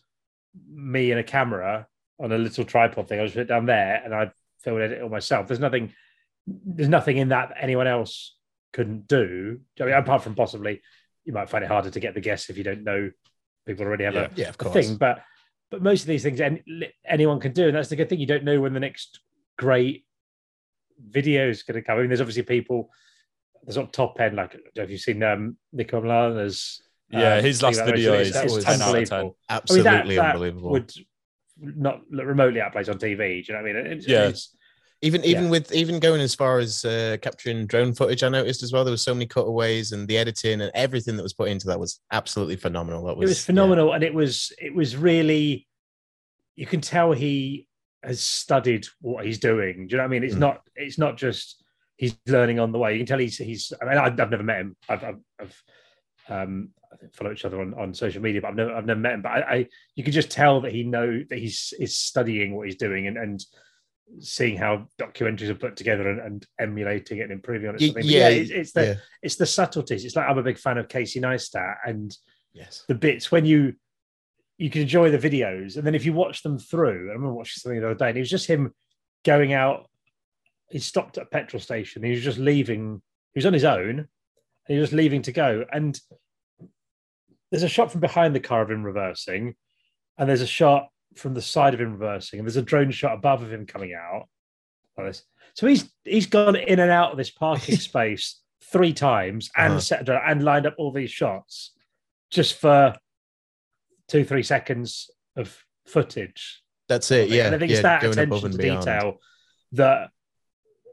me 0.70 1.10
and 1.10 1.20
a 1.20 1.24
camera 1.24 1.86
on 2.20 2.32
a 2.32 2.38
little 2.38 2.64
tripod 2.64 3.08
thing. 3.08 3.20
I 3.20 3.24
just 3.24 3.34
put 3.34 3.42
it 3.42 3.48
down 3.48 3.66
there 3.66 4.02
and 4.04 4.14
I 4.14 4.30
film 4.60 4.76
and 4.76 4.84
edit 4.84 4.98
it 4.98 5.02
all 5.02 5.08
myself. 5.08 5.48
There's 5.48 5.60
nothing, 5.60 5.92
there's 6.46 6.88
nothing 6.88 7.16
in 7.16 7.30
that 7.30 7.50
that 7.50 7.62
anyone 7.62 7.86
else 7.86 8.36
couldn't 8.72 9.08
do. 9.08 9.60
I 9.80 9.84
mean, 9.84 9.94
apart 9.94 10.22
from 10.22 10.34
possibly 10.34 10.82
you 11.24 11.32
might 11.32 11.48
find 11.48 11.64
it 11.64 11.68
harder 11.68 11.90
to 11.90 12.00
get 12.00 12.14
the 12.14 12.20
guests 12.20 12.50
if 12.50 12.58
you 12.58 12.64
don't 12.64 12.84
know 12.84 13.10
people 13.66 13.84
already 13.86 14.04
have 14.04 14.16
a 14.16 14.30
Yeah, 14.34 14.48
of 14.48 14.58
course. 14.58 14.74
thing. 14.74 14.96
But 14.96 15.22
but 15.70 15.82
most 15.82 16.02
of 16.02 16.06
these 16.08 16.22
things 16.22 16.40
any, 16.40 16.62
anyone 17.06 17.40
can 17.40 17.52
do, 17.52 17.66
and 17.68 17.76
that's 17.76 17.88
the 17.88 17.96
good 17.96 18.08
thing. 18.08 18.20
You 18.20 18.26
don't 18.26 18.44
know 18.44 18.60
when 18.60 18.74
the 18.74 18.80
next 18.80 19.20
great 19.56 20.04
video 21.00 21.48
is 21.48 21.62
going 21.62 21.76
to 21.76 21.82
come. 21.82 21.96
I 21.96 22.00
mean, 22.00 22.08
there's 22.08 22.20
obviously 22.20 22.42
people 22.42 22.90
the 23.64 23.72
sort 23.72 23.86
of 23.86 23.92
top 23.92 24.20
end, 24.20 24.36
like 24.36 24.56
if 24.74 24.90
you've 24.90 25.00
seen 25.00 25.22
um, 25.22 25.56
Niko 25.74 26.02
Omilana's. 26.02 26.82
Yeah, 27.12 27.36
um, 27.36 27.44
his 27.44 27.60
thing 27.60 27.66
last 27.74 27.84
video 27.84 28.12
it's- 28.14 28.28
is- 28.28 28.36
it's 28.36 28.54
was 28.54 28.64
10 28.64 28.80
out 28.80 28.96
of 28.96 29.08
10. 29.08 29.18
unbelievable. 29.18 29.18
I 29.18 29.22
mean, 29.24 29.34
Absolutely 29.58 30.14
that, 30.16 30.22
that 30.22 30.30
unbelievable. 30.34 30.70
would 30.70 30.92
not 31.60 32.00
look 32.10 32.26
remotely 32.26 32.60
outplays 32.60 32.88
on 32.88 32.98
TV. 32.98 33.44
Do 33.44 33.52
you 33.52 33.58
know 33.58 33.62
what 33.62 33.70
I 33.76 33.82
mean? 33.82 33.92
It's, 33.98 34.08
Yeah. 34.08 34.28
it's, 34.28 34.54
Even 35.04 35.24
even 35.24 35.44
Yeah. 35.44 35.50
with 35.50 35.72
even 35.72 35.98
going 35.98 36.20
as 36.20 36.32
far 36.32 36.60
as 36.60 36.84
uh, 36.84 37.16
capturing 37.20 37.66
drone 37.66 37.92
footage, 37.92 38.22
I 38.22 38.28
noticed 38.28 38.62
as 38.62 38.72
well. 38.72 38.84
There 38.84 38.92
was 38.92 39.02
so 39.02 39.12
many 39.12 39.26
cutaways 39.26 39.90
and 39.90 40.06
the 40.06 40.16
editing 40.16 40.60
and 40.60 40.70
everything 40.76 41.16
that 41.16 41.24
was 41.24 41.32
put 41.32 41.48
into 41.48 41.66
that 41.66 41.80
was 41.80 41.98
absolutely 42.12 42.54
phenomenal. 42.54 43.02
That 43.06 43.12
it 43.14 43.18
was 43.18 43.30
was 43.30 43.44
phenomenal, 43.44 43.94
and 43.94 44.04
it 44.04 44.14
was 44.14 44.52
it 44.60 44.72
was 44.72 44.96
really. 44.96 45.66
You 46.54 46.66
can 46.66 46.80
tell 46.80 47.10
he 47.10 47.66
has 48.04 48.20
studied 48.20 48.86
what 49.00 49.26
he's 49.26 49.40
doing. 49.40 49.88
Do 49.88 49.92
you 49.92 49.96
know 49.96 50.04
what 50.04 50.04
I 50.04 50.08
mean? 50.08 50.22
It's 50.22 50.36
Mm. 50.36 50.38
not 50.46 50.62
it's 50.76 50.98
not 50.98 51.16
just 51.16 51.64
he's 51.96 52.14
learning 52.28 52.60
on 52.60 52.70
the 52.70 52.78
way. 52.78 52.92
You 52.92 52.98
can 53.00 53.06
tell 53.06 53.18
he's 53.18 53.38
he's. 53.38 53.72
I 53.82 53.84
mean, 53.86 53.98
I've, 53.98 54.20
I've 54.20 54.30
never 54.30 54.44
met 54.44 54.60
him. 54.60 54.76
I've 54.88 55.02
I've, 55.02 55.18
I've 55.40 55.62
um, 56.28 56.68
I 56.92 56.96
think 56.96 57.14
follow 57.14 57.32
each 57.32 57.44
other 57.44 57.60
on, 57.60 57.74
on 57.74 57.94
social 57.94 58.22
media, 58.22 58.40
but 58.40 58.48
I've 58.48 58.56
never 58.56 58.74
I've 58.74 58.86
never 58.86 59.00
met 59.00 59.14
him. 59.14 59.22
But 59.22 59.32
I, 59.32 59.40
I 59.40 59.66
you 59.94 60.04
can 60.04 60.12
just 60.12 60.30
tell 60.30 60.60
that 60.62 60.72
he 60.72 60.82
know 60.82 61.22
that 61.28 61.38
he's 61.38 61.72
is 61.78 61.98
studying 61.98 62.54
what 62.54 62.66
he's 62.66 62.76
doing 62.76 63.06
and 63.06 63.16
and 63.16 63.44
seeing 64.20 64.58
how 64.58 64.86
documentaries 65.00 65.48
are 65.48 65.54
put 65.54 65.74
together 65.74 66.10
and, 66.10 66.20
and 66.20 66.46
emulating 66.60 67.18
it 67.18 67.22
and 67.22 67.32
improving 67.32 67.68
on 67.68 67.76
it. 67.76 67.80
Y- 67.80 67.86
sort 67.86 67.96
of 67.96 68.02
thing. 68.02 68.10
But 68.10 68.18
yeah, 68.18 68.28
it's, 68.28 68.50
it's 68.50 68.72
the 68.72 68.84
yeah. 68.84 68.94
it's 69.22 69.36
the 69.36 69.46
subtleties. 69.46 70.04
It's 70.04 70.16
like 70.16 70.28
I'm 70.28 70.38
a 70.38 70.42
big 70.42 70.58
fan 70.58 70.78
of 70.78 70.88
Casey 70.88 71.20
Neistat 71.20 71.76
and 71.86 72.16
Yes. 72.54 72.84
the 72.86 72.94
bits 72.94 73.32
when 73.32 73.46
you 73.46 73.74
you 74.58 74.68
can 74.68 74.82
enjoy 74.82 75.10
the 75.10 75.18
videos 75.18 75.76
and 75.76 75.86
then 75.86 75.94
if 75.94 76.04
you 76.04 76.12
watch 76.12 76.42
them 76.42 76.58
through 76.58 77.08
I 77.08 77.12
remember 77.14 77.32
watching 77.32 77.58
something 77.58 77.80
the 77.80 77.86
other 77.86 77.98
day 77.98 78.10
and 78.10 78.18
it 78.18 78.20
was 78.20 78.30
just 78.30 78.46
him 78.46 78.74
going 79.24 79.54
out 79.54 79.88
he 80.70 80.78
stopped 80.78 81.16
at 81.16 81.24
a 81.24 81.30
petrol 81.30 81.60
station 81.60 82.02
he 82.02 82.10
was 82.10 82.22
just 82.22 82.36
leaving 82.36 83.00
he 83.32 83.38
was 83.38 83.46
on 83.46 83.54
his 83.54 83.64
own 83.64 84.00
and 84.00 84.06
he 84.68 84.76
was 84.76 84.90
just 84.90 84.96
leaving 84.96 85.22
to 85.22 85.32
go 85.32 85.64
and 85.72 85.98
there's 87.52 87.62
a 87.62 87.68
shot 87.68 87.92
from 87.92 88.00
behind 88.00 88.34
the 88.34 88.40
car 88.40 88.62
of 88.62 88.70
him 88.70 88.82
reversing 88.82 89.54
and 90.18 90.28
there's 90.28 90.40
a 90.40 90.46
shot 90.46 90.88
from 91.16 91.34
the 91.34 91.42
side 91.42 91.74
of 91.74 91.80
him 91.80 91.92
reversing 91.92 92.38
and 92.40 92.48
there's 92.48 92.56
a 92.56 92.62
drone 92.62 92.90
shot 92.90 93.12
above 93.14 93.42
of 93.42 93.52
him 93.52 93.66
coming 93.66 93.92
out 93.94 94.26
like 94.96 95.06
this. 95.08 95.22
So 95.54 95.66
he's 95.66 95.92
he's 96.04 96.26
gone 96.26 96.56
in 96.56 96.80
and 96.80 96.90
out 96.90 97.12
of 97.12 97.18
this 97.18 97.30
parking 97.30 97.76
space 97.90 98.40
three 98.64 98.92
times 98.94 99.50
and 99.56 99.72
Uh-huh. 99.74 99.80
set 99.80 100.08
and 100.08 100.42
lined 100.42 100.66
up 100.66 100.74
all 100.78 100.90
these 100.92 101.10
shots 101.10 101.72
just 102.30 102.58
for 102.58 102.94
two 104.08 104.24
three 104.24 104.42
seconds 104.42 105.10
of 105.36 105.62
footage. 105.86 106.62
That's 106.88 107.10
it. 107.10 107.28
Yeah. 107.28 107.46
and 107.46 107.54
I 107.54 107.58
think 107.58 107.70
yeah, 107.70 107.76
it's 107.76 107.82
that 107.82 108.04
attention 108.04 108.50
to 108.52 108.58
beyond. 108.58 108.80
detail 108.80 109.18
that 109.72 110.08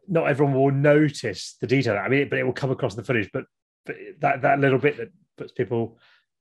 not 0.07 0.27
everyone 0.27 0.55
will 0.55 0.71
notice 0.71 1.55
the 1.61 1.67
detail. 1.67 1.97
I 1.97 2.09
mean, 2.09 2.27
but 2.29 2.39
it 2.39 2.43
will 2.43 2.51
come 2.53 2.71
across 2.71 2.93
in 2.93 2.97
the 2.97 3.03
footage. 3.05 3.29
But, 3.31 3.45
but 3.85 3.95
that 4.19 4.41
that 4.41 4.59
little 4.59 4.79
bit 4.79 4.97
that 4.97 5.09
puts 5.37 5.51
people 5.53 5.97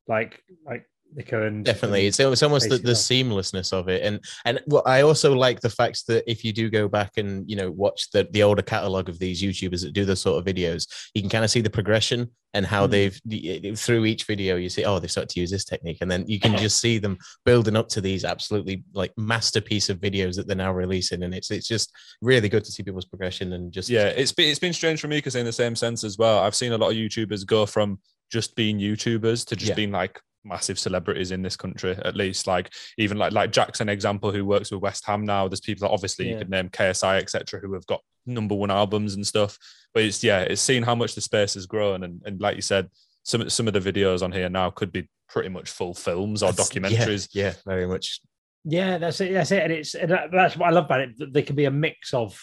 like 0.08 0.42
like 0.66 0.86
Niko 1.16 1.46
and 1.46 1.64
Definitely, 1.64 2.06
it's, 2.06 2.20
it's 2.20 2.42
almost 2.42 2.68
the, 2.68 2.76
the 2.76 2.92
seamlessness 2.92 3.72
of 3.72 3.88
it, 3.88 4.02
and 4.02 4.20
and 4.44 4.60
what 4.66 4.86
I 4.86 5.00
also 5.02 5.34
like 5.34 5.60
the 5.60 5.70
fact 5.70 6.06
that 6.06 6.30
if 6.30 6.44
you 6.44 6.52
do 6.52 6.68
go 6.68 6.86
back 6.86 7.12
and 7.16 7.48
you 7.48 7.56
know 7.56 7.70
watch 7.70 8.10
the 8.10 8.28
the 8.30 8.42
older 8.42 8.60
catalog 8.60 9.08
of 9.08 9.18
these 9.18 9.42
YouTubers 9.42 9.82
that 9.82 9.94
do 9.94 10.04
those 10.04 10.20
sort 10.20 10.38
of 10.38 10.44
videos, 10.54 10.86
you 11.14 11.22
can 11.22 11.30
kind 11.30 11.44
of 11.44 11.50
see 11.50 11.62
the 11.62 11.70
progression 11.70 12.30
and 12.54 12.66
how 12.66 12.86
Mm. 12.86 12.90
they've 12.90 13.78
through 13.78 14.04
each 14.06 14.24
video 14.24 14.56
you 14.56 14.68
see 14.70 14.84
oh 14.84 14.98
they 14.98 15.06
start 15.06 15.28
to 15.30 15.40
use 15.40 15.50
this 15.50 15.64
technique, 15.64 15.98
and 16.02 16.10
then 16.10 16.24
you 16.26 16.38
can 16.38 16.56
just 16.58 16.78
see 16.78 16.98
them 16.98 17.16
building 17.46 17.76
up 17.76 17.88
to 17.88 18.02
these 18.02 18.24
absolutely 18.26 18.84
like 18.92 19.12
masterpiece 19.16 19.88
of 19.88 20.00
videos 20.00 20.36
that 20.36 20.46
they're 20.46 20.56
now 20.56 20.72
releasing, 20.72 21.22
and 21.22 21.34
it's 21.34 21.50
it's 21.50 21.68
just 21.68 21.90
really 22.20 22.50
good 22.50 22.64
to 22.64 22.70
see 22.72 22.82
people's 22.82 23.06
progression 23.06 23.54
and 23.54 23.72
just 23.72 23.88
Yeah, 23.88 24.08
it's 24.08 24.32
been 24.32 24.50
it's 24.50 24.58
been 24.58 24.74
strange 24.74 25.00
for 25.00 25.08
me 25.08 25.16
because 25.18 25.36
in 25.36 25.46
the 25.46 25.52
same 25.52 25.74
sense 25.74 26.04
as 26.04 26.18
well, 26.18 26.40
I've 26.40 26.54
seen 26.54 26.72
a 26.72 26.78
lot 26.78 26.90
of 26.90 26.96
YouTubers 26.98 27.46
go 27.46 27.64
from 27.64 27.98
just 28.30 28.54
being 28.56 28.78
YouTubers 28.78 29.46
to 29.46 29.56
just 29.56 29.70
Yeah. 29.70 29.74
being 29.74 29.90
like 29.92 30.20
massive 30.44 30.78
celebrities 30.78 31.30
in 31.30 31.42
this 31.42 31.56
country, 31.56 31.92
at 32.04 32.16
least. 32.16 32.46
Like 32.46 32.72
even 32.96 33.18
like 33.18 33.32
like 33.32 33.50
Jackson 33.52 33.88
example, 33.88 34.30
who 34.32 34.44
works 34.44 34.70
with 34.70 34.80
West 34.80 35.04
Ham 35.06 35.24
now. 35.24 35.48
There's 35.48 35.60
people 35.60 35.86
that 35.88 35.92
obviously 35.92 36.26
you 36.26 36.32
Yeah. 36.32 36.38
could 36.38 36.50
name 36.50 36.68
KSI, 36.70 37.18
etc., 37.18 37.60
who 37.60 37.74
have 37.74 37.86
got 37.86 38.00
number 38.26 38.54
one 38.54 38.70
albums 38.70 39.14
and 39.14 39.26
stuff. 39.26 39.58
But 39.94 40.04
it's 40.04 40.22
yeah, 40.22 40.40
it's 40.40 40.62
seen 40.62 40.82
how 40.82 40.94
much 40.94 41.14
the 41.14 41.20
space 41.20 41.54
has 41.54 41.66
grown, 41.66 42.04
and 42.04 42.22
and 42.24 42.40
like 42.40 42.56
you 42.56 42.62
said, 42.62 42.88
some 43.24 43.48
some 43.50 43.66
of 43.68 43.74
the 43.74 43.80
videos 43.92 44.22
on 44.22 44.32
here 44.32 44.48
now 44.48 44.70
could 44.70 44.92
be 44.92 45.08
pretty 45.28 45.48
much 45.50 45.68
full 45.70 45.92
films 45.94 46.42
or 46.42 46.52
That's- 46.52 46.70
documentaries. 46.70 47.28
Yeah, 47.32 47.44
yeah, 47.48 47.54
very 47.66 47.86
much. 47.86 48.20
Yeah, 48.64 48.98
that's 48.98 49.20
it. 49.20 49.32
That's 49.32 49.50
it. 49.50 49.62
And 49.62 49.72
it's 49.72 49.94
and 49.94 50.10
that- 50.10 50.30
that's 50.30 50.56
what 50.56 50.68
I 50.68 50.72
love 50.72 50.84
about 50.86 51.00
it. 51.00 51.18
that 51.18 51.32
They 51.32 51.42
can 51.42 51.56
be 51.56 51.64
a 51.64 51.70
mix 51.70 52.12
of 52.14 52.38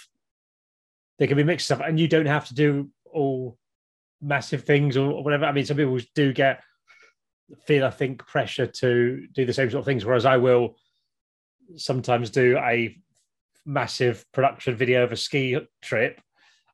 they 1.17 1.27
can 1.27 1.37
be 1.37 1.43
mixed 1.43 1.67
stuff, 1.67 1.81
and 1.85 1.99
you 1.99 2.07
don't 2.07 2.25
have 2.25 2.47
to 2.49 2.53
do 2.53 2.89
all 3.11 3.57
massive 4.21 4.63
things 4.63 4.97
or 4.97 5.23
whatever. 5.23 5.45
I 5.45 5.51
mean, 5.51 5.65
some 5.65 5.77
people 5.77 5.97
do 6.13 6.33
get 6.33 6.61
feel, 7.65 7.85
I 7.85 7.91
think, 7.91 8.25
pressure 8.25 8.67
to 8.67 9.27
do 9.33 9.45
the 9.45 9.53
same 9.53 9.69
sort 9.69 9.79
of 9.79 9.85
things, 9.85 10.05
whereas 10.05 10.25
I 10.25 10.37
will 10.37 10.75
sometimes 11.75 12.29
do 12.29 12.57
a 12.57 12.95
massive 13.65 14.25
production 14.31 14.75
video 14.75 15.03
of 15.03 15.11
a 15.11 15.17
ski 15.17 15.59
trip, 15.81 16.21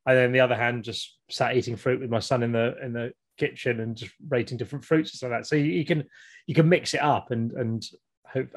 and 0.06 0.18
then 0.18 0.32
the 0.32 0.40
other 0.40 0.56
hand 0.56 0.84
just 0.84 1.18
sat 1.30 1.56
eating 1.56 1.76
fruit 1.76 2.00
with 2.00 2.10
my 2.10 2.20
son 2.20 2.44
in 2.44 2.52
the 2.52 2.76
in 2.84 2.94
the 2.94 3.14
kitchen 3.38 3.80
and 3.80 3.96
just 3.96 4.14
rating 4.30 4.58
different 4.58 4.86
fruits 4.86 5.12
and 5.12 5.18
stuff 5.18 5.32
like 5.32 5.42
that. 5.42 5.48
So 5.48 5.56
you, 5.56 5.66
you 5.66 5.86
can 5.86 6.06
you 6.48 6.56
can 6.56 6.70
mix 6.70 6.94
it 6.94 7.02
up 7.02 7.32
and 7.32 7.52
and 7.54 7.86
hope 8.26 8.50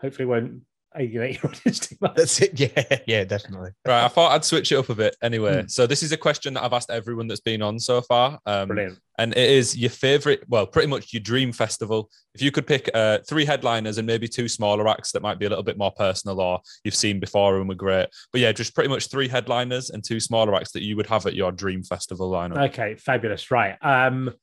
hopefully 0.00 0.26
won't 0.26 0.62
alienate 0.96 1.42
your 1.42 1.52
audience 1.52 1.78
too 1.78 1.96
much. 2.00 2.14
That's 2.16 2.40
it. 2.40 2.58
Yeah, 2.58 2.98
yeah, 3.06 3.24
definitely. 3.24 3.70
Right, 3.86 4.04
I 4.04 4.08
thought 4.08 4.32
I'd 4.32 4.44
switch 4.44 4.72
it 4.72 4.76
up 4.76 4.88
a 4.88 4.94
bit 4.94 5.16
anyway. 5.22 5.62
Hmm. 5.62 5.68
So 5.68 5.86
this 5.86 6.02
is 6.02 6.12
a 6.12 6.16
question 6.16 6.54
that 6.54 6.64
I've 6.64 6.72
asked 6.72 6.90
everyone 6.90 7.26
that's 7.26 7.40
been 7.40 7.62
on 7.62 7.78
so 7.78 8.00
far. 8.02 8.38
Um, 8.46 8.68
Brilliant. 8.68 8.98
and 9.18 9.32
it 9.32 9.50
is 9.50 9.76
your 9.76 9.90
favorite, 9.90 10.44
well, 10.48 10.66
pretty 10.66 10.88
much 10.88 11.12
your 11.12 11.20
dream 11.22 11.52
festival. 11.52 12.10
If 12.34 12.42
you 12.42 12.50
could 12.50 12.66
pick 12.66 12.88
uh, 12.94 13.18
three 13.28 13.44
headliners 13.44 13.98
and 13.98 14.06
maybe 14.06 14.28
two 14.28 14.48
smaller 14.48 14.88
acts 14.88 15.12
that 15.12 15.22
might 15.22 15.38
be 15.38 15.46
a 15.46 15.48
little 15.48 15.64
bit 15.64 15.78
more 15.78 15.92
personal 15.92 16.40
or 16.40 16.60
you've 16.84 16.94
seen 16.94 17.20
before 17.20 17.58
and 17.58 17.68
were 17.68 17.74
great. 17.74 18.08
But 18.32 18.40
yeah, 18.40 18.52
just 18.52 18.74
pretty 18.74 18.88
much 18.88 19.08
three 19.10 19.28
headliners 19.28 19.90
and 19.90 20.02
two 20.02 20.20
smaller 20.20 20.54
acts 20.54 20.72
that 20.72 20.82
you 20.82 20.96
would 20.96 21.06
have 21.06 21.26
at 21.26 21.34
your 21.34 21.52
dream 21.52 21.82
festival 21.82 22.30
lineup. 22.30 22.68
Okay, 22.70 22.94
fabulous. 22.96 23.50
Right. 23.50 23.76
Um 23.82 24.26
right, 24.26 24.36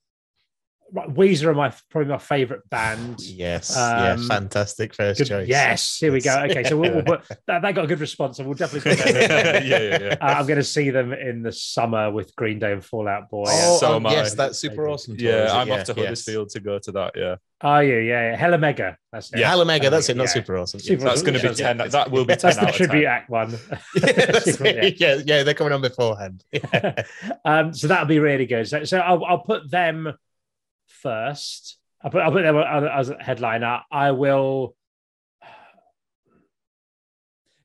Weezer 0.94 1.46
are 1.48 1.54
my 1.54 1.74
probably 1.90 2.10
my 2.12 2.18
favorite 2.18 2.70
band. 2.70 3.20
Yes, 3.22 3.74
yeah, 3.76 4.14
Um, 4.14 4.28
fantastic 4.28 4.94
first 4.94 5.20
Good- 5.20 5.28
choice. 5.28 5.48
Yes, 5.48 5.98
here 5.98 6.12
we 6.12 6.22
go. 6.22 6.38
Okay, 6.50 6.64
so 6.64 6.78
we'll, 6.78 6.94
we'll 6.94 7.04
put 7.04 7.24
that, 7.48 7.62
that 7.62 7.76
got 7.76 7.86
a 7.86 7.88
good 7.88 8.00
response, 8.00 8.38
so 8.38 8.44
we'll 8.44 8.54
definitely 8.56 8.92
put 8.96 9.00
that 9.04 9.66
yeah, 9.66 9.78
yeah, 9.80 9.98
yeah. 10.02 10.16
Uh, 10.22 10.34
I'm 10.40 10.46
going 10.48 10.58
to 10.60 10.64
see 10.64 10.90
them 10.90 11.14
in 11.14 11.44
the 11.44 11.52
summer 11.52 12.12
with 12.12 12.36
Green 12.36 12.60
Day 12.60 12.72
and 12.74 12.84
Fall 12.84 13.08
Out 13.08 13.30
Boy. 13.30 13.46
Oh, 13.48 13.78
So 13.80 13.94
oh, 13.94 13.96
am 13.98 14.08
I. 14.08 14.12
yes, 14.12 14.34
that's 14.34 14.58
super 14.60 14.88
awesome. 14.90 15.16
tour, 15.18 15.30
Yeah. 15.46 15.52
I'm 15.54 15.72
off 15.72 15.84
to 15.86 15.94
yes. 15.94 15.98
Huddersfield 15.98 16.50
to 16.50 16.60
go 16.60 16.80
to 16.80 16.92
that. 16.94 17.14
Yeah, 17.16 17.36
Are 17.62 17.84
you? 17.84 17.98
Yeah, 17.98 18.32
yeah. 18.32 18.36
Hella 18.36 18.58
Mega. 18.58 18.98
That's 19.12 19.32
it. 19.34 19.40
Yeah, 19.40 19.50
Hella 19.50 19.66
Mega, 19.66 19.90
that's 19.90 20.10
it, 20.10 20.18
not 20.18 20.24
Yeah. 20.24 20.30
super 20.30 20.58
awesome. 20.58 20.80
Super 20.80 21.04
that's 21.04 21.22
awesome. 21.22 21.26
going 21.34 21.40
to 21.42 21.50
be 21.54 21.62
Yeah, 21.62 21.74
10. 21.74 21.90
That 21.90 22.12
will 22.12 22.26
be 22.26 22.36
10 22.36 22.40
That's 22.42 22.56
the 22.58 22.62
out 22.64 22.70
of 22.70 22.76
10. 22.76 22.88
tribute 22.88 23.06
act 23.08 23.30
one. 23.30 23.52
yeah, 23.96 24.40
Super- 24.40 24.66
yeah. 24.68 24.90
yeah, 24.98 25.22
yeah, 25.26 25.44
they're 25.44 25.54
coming 25.54 25.74
on 25.74 25.82
beforehand. 25.82 26.44
um, 27.46 27.74
so 27.74 27.88
that'll 27.88 28.06
be 28.08 28.20
really 28.20 28.46
good. 28.46 28.68
So, 28.68 28.84
so 28.84 29.00
I'll, 29.00 29.24
I'll 29.26 29.40
put 29.40 29.70
them 29.70 30.14
first. 31.02 31.78
I'll 32.02 32.12
put, 32.12 32.22
I'll 32.22 32.32
put 32.32 32.44
them 32.44 32.56
as 32.58 33.10
a 33.10 33.22
headliner. 33.22 33.82
I 33.92 34.12
will. 34.12 34.76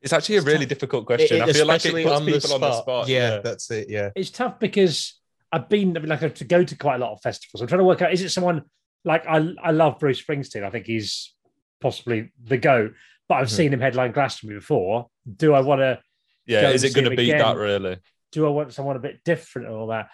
It's 0.02 0.12
actually 0.12 0.34
a 0.36 0.38
It's 0.38 0.46
really 0.46 0.58
tough. 0.60 0.68
difficult 0.68 1.06
question. 1.06 1.40
I 1.40 1.50
feel 1.52 1.66
like 1.66 1.76
it 1.76 1.94
Especially 1.94 2.02
puts 2.04 2.14
on 2.16 2.26
the 2.26 2.32
on 2.54 2.60
the 2.60 2.72
spot. 2.72 2.82
spot. 2.82 3.08
Yeah, 3.08 3.38
that's 3.38 3.70
it. 3.70 3.88
Yeah. 3.88 4.10
It's 4.14 4.30
tough 4.30 4.58
because 4.58 5.18
I've 5.50 5.68
been 5.68 5.94
like 5.94 6.34
to 6.34 6.44
go 6.44 6.62
to 6.62 6.76
quite 6.76 6.96
a 6.96 6.98
lot 6.98 7.12
of 7.12 7.20
festivals. 7.22 7.62
I'm 7.62 7.68
trying 7.68 7.78
to 7.78 7.84
work 7.84 8.02
out: 8.02 8.12
is 8.12 8.20
it 8.22 8.28
someone 8.30 8.62
like 9.04 9.26
I? 9.26 9.48
I 9.62 9.70
love 9.70 9.98
Bruce 9.98 10.22
Springsteen. 10.22 10.62
I 10.62 10.70
think 10.70 10.86
he's 10.86 11.32
possibly 11.80 12.32
the 12.42 12.56
goat, 12.58 12.92
But 13.28 13.36
I've 13.36 13.46
Mhm. 13.46 13.56
seen 13.56 13.72
him 13.72 13.80
headline 13.80 14.12
Glastonbury 14.12 14.58
before. 14.60 15.08
Do 15.36 15.54
I 15.54 15.60
want 15.60 15.80
to? 15.80 15.98
Yeah, 16.46 16.62
Go 16.62 16.70
is 16.72 16.84
it 16.84 16.92
going 16.94 17.06
to 17.06 17.10
him 17.12 17.16
beat 17.16 17.30
again. 17.30 17.38
that 17.38 17.56
really? 17.56 17.96
Do 18.32 18.46
I 18.46 18.50
want 18.50 18.74
someone 18.74 18.96
a 18.96 19.00
bit 19.00 19.24
different 19.24 19.68
and 19.68 19.76
all 19.76 19.86
that? 19.86 20.10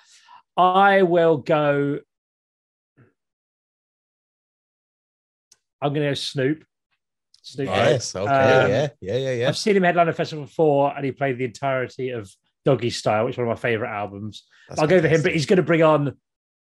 I 0.56 1.02
will 1.02 1.38
go. 1.38 1.98
I'm 5.80 5.92
going 5.92 6.04
to 6.04 6.10
go 6.10 6.14
Snoop. 6.14 6.64
Snoop. 7.42 7.68
Yes. 7.68 8.14
Okay. 8.14 8.30
Um, 8.30 8.70
yeah. 8.70 8.88
Yeah. 9.00 9.16
Yeah. 9.16 9.32
Yeah. 9.32 9.48
I've 9.48 9.56
seen 9.56 9.76
him 9.76 9.82
headline 9.82 10.08
a 10.08 10.12
festival 10.12 10.44
before, 10.44 10.94
and 10.94 11.04
he 11.04 11.12
played 11.12 11.38
the 11.38 11.44
entirety 11.44 12.10
of 12.10 12.30
Doggystyle, 12.66 13.24
which 13.24 13.34
is 13.34 13.38
one 13.38 13.48
of 13.48 13.56
my 13.56 13.60
favorite 13.60 13.90
albums. 13.90 14.44
That's 14.68 14.80
I'll 14.80 14.86
go 14.86 15.00
for 15.00 15.08
him, 15.08 15.22
but 15.22 15.32
he's 15.32 15.46
going 15.46 15.56
to 15.56 15.62
bring 15.62 15.82
on 15.82 16.16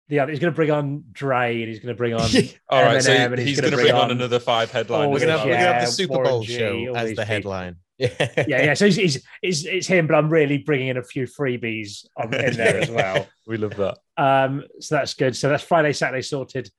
the 0.08 0.20
other. 0.20 0.30
He's 0.30 0.40
going 0.40 0.52
to 0.52 0.56
bring 0.56 0.70
on 0.70 1.04
Dre, 1.12 1.60
and 1.60 1.68
he's 1.68 1.80
going 1.80 1.94
to 1.94 1.98
bring 1.98 2.14
on. 2.14 2.30
All 2.68 2.82
right, 2.82 3.02
so 3.02 3.10
Eminem, 3.10 3.32
and 3.32 3.38
he's, 3.38 3.48
he's 3.48 3.60
going 3.60 3.72
to 3.72 3.76
bring 3.76 3.88
bring 3.88 4.00
on 4.00 4.10
another 4.10 4.38
five 4.38 4.70
headliners. 4.70 5.20
We're 5.20 5.28
have, 5.28 5.40
we're 5.40 5.52
gonna 5.52 5.56
have 5.56 5.74
Yeah, 5.74 5.84
the 5.84 5.90
Super 5.90 6.14
Warren 6.14 6.28
Bowl 6.28 6.42
G, 6.42 6.56
show 6.56 6.94
as 6.94 7.08
the 7.08 7.08
people. 7.10 7.24
headline. 7.24 7.76
Yeah. 7.98 8.08
yeah, 8.20 8.44
yeah. 8.46 8.74
So 8.74 8.86
he's, 8.86 8.96
he's, 8.96 9.22
it's, 9.42 9.64
it's 9.64 9.86
him, 9.86 10.06
but 10.06 10.14
I'm 10.14 10.30
really 10.30 10.58
bringing 10.58 10.88
in 10.88 10.96
a 10.96 11.02
few 11.02 11.26
freebies 11.26 12.06
on, 12.16 12.32
in 12.32 12.56
there 12.56 12.78
as 12.78 12.90
well. 12.92 13.26
we 13.46 13.56
love 13.56 13.74
that. 13.76 13.98
Um, 14.16 14.64
so 14.80 14.94
that's 14.94 15.14
good. 15.14 15.36
So 15.36 15.48
that's 15.48 15.64
Friday, 15.64 15.92
Saturday 15.92 16.22
sorted. 16.22 16.70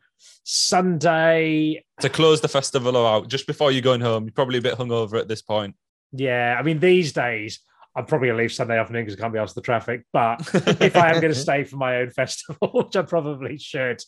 Sunday, 0.44 1.84
To 2.02 2.10
close 2.10 2.42
the 2.42 2.48
festival 2.48 2.96
out, 3.06 3.28
just 3.28 3.48
before 3.48 3.72
you're 3.72 3.82
going 3.82 4.02
home, 4.02 4.24
you're 4.26 4.34
probably 4.34 4.58
a 4.60 4.62
bit 4.62 4.76
hungover 4.78 5.20
at 5.20 5.28
this 5.28 5.42
point. 5.42 5.76
yeah. 6.12 6.56
I 6.60 6.64
mean, 6.64 6.80
these 6.80 7.14
days 7.14 7.60
I'm 7.96 8.06
probably 8.06 8.28
gonna 8.30 8.38
leave 8.40 8.52
Sunday 8.54 8.78
afternoon 8.80 9.06
because 9.06 9.20
I 9.20 9.22
can't 9.22 9.34
be 9.34 9.40
asked 9.40 9.56
the 9.56 9.62
traffic. 9.62 10.04
But 10.14 10.42
if 10.82 10.96
I 10.96 11.10
am 11.12 11.22
going 11.22 11.34
to 11.34 11.40
stay 11.40 11.64
for 11.64 11.78
my 11.78 11.98
own 11.98 12.12
festival, 12.12 12.70
which 12.74 12.96
I 12.96 13.02
probably 13.02 13.58
should, 13.58 14.02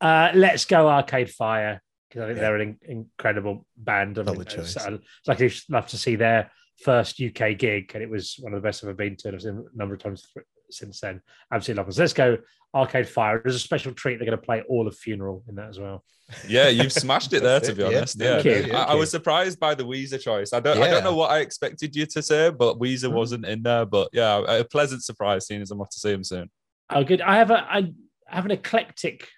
uh, 0.00 0.30
let's 0.34 0.64
go 0.66 0.88
Arcade 0.88 1.30
Fire 1.30 1.82
because 2.08 2.22
I 2.22 2.26
think 2.26 2.36
Yeah. 2.36 2.42
they're 2.42 2.56
an 2.56 2.78
in- 2.88 2.98
incredible 3.18 3.66
band. 3.76 4.18
I 4.18 4.22
mean, 4.22 4.34
Solid 4.34 4.48
choice. 4.48 4.76
I'd 4.76 4.98
like 5.26 5.38
to 5.38 5.50
love 5.70 5.86
to 5.88 5.98
see 5.98 6.16
their 6.16 6.50
first 6.84 7.20
UK 7.20 7.56
gig, 7.58 7.90
and 7.94 8.02
it 8.02 8.10
was 8.10 8.36
one 8.40 8.52
of 8.54 8.60
the 8.62 8.66
best 8.66 8.84
I've 8.84 8.88
ever 8.90 8.96
been 8.96 9.16
to. 9.16 9.28
and 9.28 9.34
I've 9.36 9.42
seen 9.42 9.64
a 9.74 9.76
number 9.78 9.94
of 9.94 10.02
times 10.02 10.22
th- 10.34 10.46
since 10.70 11.00
then. 11.00 11.22
Absolutely 11.52 11.80
love 11.80 11.88
it. 11.88 11.92
So 11.94 12.02
let's 12.02 12.12
go 12.12 12.38
Arcade 12.74 13.08
Fire. 13.08 13.40
There's 13.42 13.56
a 13.56 13.60
special 13.60 13.92
treat. 13.92 14.18
They're 14.18 14.26
going 14.26 14.38
to 14.38 14.44
play 14.44 14.62
all 14.68 14.86
of 14.86 14.96
Funeral 14.96 15.42
in 15.48 15.54
that 15.56 15.68
as 15.68 15.78
well. 15.78 16.04
Yeah, 16.48 16.68
you've 16.68 16.92
smashed 16.92 17.32
it 17.32 17.42
there, 17.42 17.60
to 17.60 17.72
be 17.72 17.82
yeah. 17.82 17.88
honest. 17.88 18.20
Yeah, 18.20 18.42
Thank 18.42 18.66
you, 18.66 18.72
I, 18.72 18.82
I 18.82 18.94
was 18.94 19.10
surprised 19.10 19.60
by 19.60 19.74
the 19.74 19.84
Weezer 19.84 20.20
choice. 20.20 20.52
I 20.52 20.58
don't, 20.60 20.82
I 20.82 20.88
don't 20.88 21.04
know 21.04 21.14
what 21.14 21.30
I 21.30 21.38
expected 21.38 21.94
you 21.94 22.04
to 22.06 22.22
say, 22.22 22.50
but 22.50 22.80
Weezer 22.80 23.10
Mhm. 23.10 23.14
wasn't 23.14 23.46
in 23.46 23.62
there. 23.62 23.86
But 23.86 24.08
yeah, 24.12 24.42
a 24.46 24.64
pleasant 24.64 25.04
surprise, 25.04 25.46
seeing 25.46 25.62
as 25.62 25.70
I'm 25.70 25.80
off 25.80 25.90
to 25.90 25.98
see 25.98 26.10
him 26.10 26.24
soon. 26.24 26.50
Oh, 26.90 27.04
good. 27.04 27.20
I 27.20 27.36
have 27.36 27.50
a 27.50 27.64
I 27.70 27.92
have 28.26 28.44
an 28.44 28.50
eclectic 28.50 29.28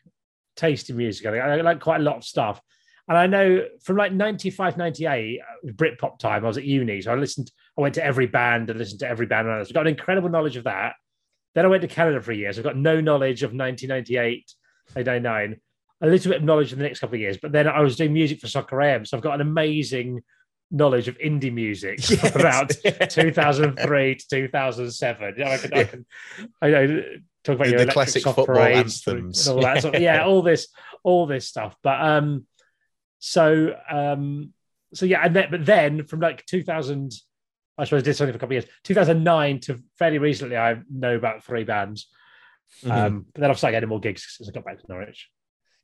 taste 0.56 0.90
in 0.90 0.96
music. 0.96 1.26
I, 1.26 1.38
I 1.38 1.60
like 1.60 1.80
quite 1.80 2.00
a 2.00 2.04
lot 2.04 2.16
of 2.16 2.24
stuff. 2.24 2.60
And 3.08 3.16
I 3.16 3.26
know 3.26 3.64
from 3.82 3.96
like 3.96 4.12
95, 4.12 4.76
98, 4.76 5.40
uh, 5.40 5.70
Britpop 5.72 6.18
time, 6.18 6.44
I 6.44 6.48
was 6.48 6.58
at 6.58 6.64
uni. 6.64 7.00
So 7.00 7.12
I 7.12 7.14
listened, 7.14 7.50
I 7.76 7.80
went 7.80 7.94
to 7.94 8.04
every 8.04 8.26
band 8.26 8.68
and 8.68 8.78
listened 8.78 9.00
to 9.00 9.08
every 9.08 9.24
band. 9.24 9.48
And 9.48 9.66
I 9.66 9.72
got 9.72 9.86
an 9.86 9.94
incredible 9.94 10.28
knowledge 10.28 10.56
of 10.56 10.64
that. 10.64 10.94
Then 11.58 11.64
I 11.64 11.68
went 11.70 11.82
to 11.82 11.88
Canada 11.88 12.22
for 12.22 12.30
a 12.30 12.36
year. 12.36 12.52
So 12.52 12.60
I've 12.60 12.64
got 12.64 12.76
no 12.76 13.00
knowledge 13.00 13.42
of 13.42 13.50
1998, 13.50 14.54
1999, 14.94 15.60
a 16.02 16.06
little 16.06 16.30
bit 16.30 16.38
of 16.38 16.44
knowledge 16.44 16.72
in 16.72 16.78
the 16.78 16.84
next 16.84 17.00
couple 17.00 17.16
of 17.16 17.20
years. 17.20 17.36
But 17.36 17.50
then 17.50 17.66
I 17.66 17.80
was 17.80 17.96
doing 17.96 18.12
music 18.12 18.38
for 18.38 18.46
Soccer 18.46 18.80
AM. 18.80 19.04
So 19.04 19.16
I've 19.16 19.24
got 19.24 19.34
an 19.34 19.40
amazing 19.40 20.22
knowledge 20.70 21.08
of 21.08 21.18
indie 21.18 21.52
music 21.52 21.98
Yes. 22.10 22.30
from 22.30 22.40
about 22.42 22.70
2003 23.10 24.14
to 24.14 24.24
2007. 24.28 25.34
You 25.36 25.44
know, 25.44 25.50
I 25.50 25.56
can, 25.58 25.74
I 25.74 25.84
can, 25.84 26.06
I 26.62 26.70
know, 26.70 27.02
talk 27.42 27.56
about 27.56 27.64
The- 27.64 27.70
your 27.72 27.84
the 27.86 27.90
classic 27.92 28.22
football 28.22 28.56
anthems. 28.56 29.48
all 29.48 29.60
that. 29.62 29.82
Sort 29.82 29.96
of, 29.96 30.00
yeah, 30.00 30.24
all 30.24 30.42
this, 30.42 30.68
all 31.02 31.26
this 31.26 31.48
stuff. 31.48 31.74
But 31.82 32.00
um, 32.00 32.46
so 33.18 33.74
um, 33.90 34.52
so 34.94 35.06
yeah, 35.06 35.22
and 35.24 35.34
then 35.34 35.48
but 35.50 35.66
then 35.66 36.04
from 36.04 36.20
like 36.20 36.46
2000, 36.46 37.12
I 37.78 37.84
suppose 37.84 38.02
I 38.02 38.04
did 38.04 38.14
something 38.16 38.32
for 38.32 38.36
a 38.36 38.40
couple 38.40 38.56
of 38.56 38.64
years. 38.64 38.74
2009 38.84 39.60
to 39.60 39.78
fairly 39.98 40.18
recently, 40.18 40.56
I 40.56 40.78
know 40.92 41.14
about 41.16 41.44
three 41.44 41.64
bands. 41.64 42.08
Mhm. 42.84 42.90
Um, 42.90 43.26
but 43.32 43.40
then 43.40 43.50
I've 43.50 43.58
started 43.58 43.76
getting 43.76 43.88
more 43.88 44.00
gigs 44.00 44.26
since 44.36 44.48
I 44.48 44.52
got 44.52 44.64
back 44.64 44.78
to 44.80 44.84
Norwich. 44.88 45.28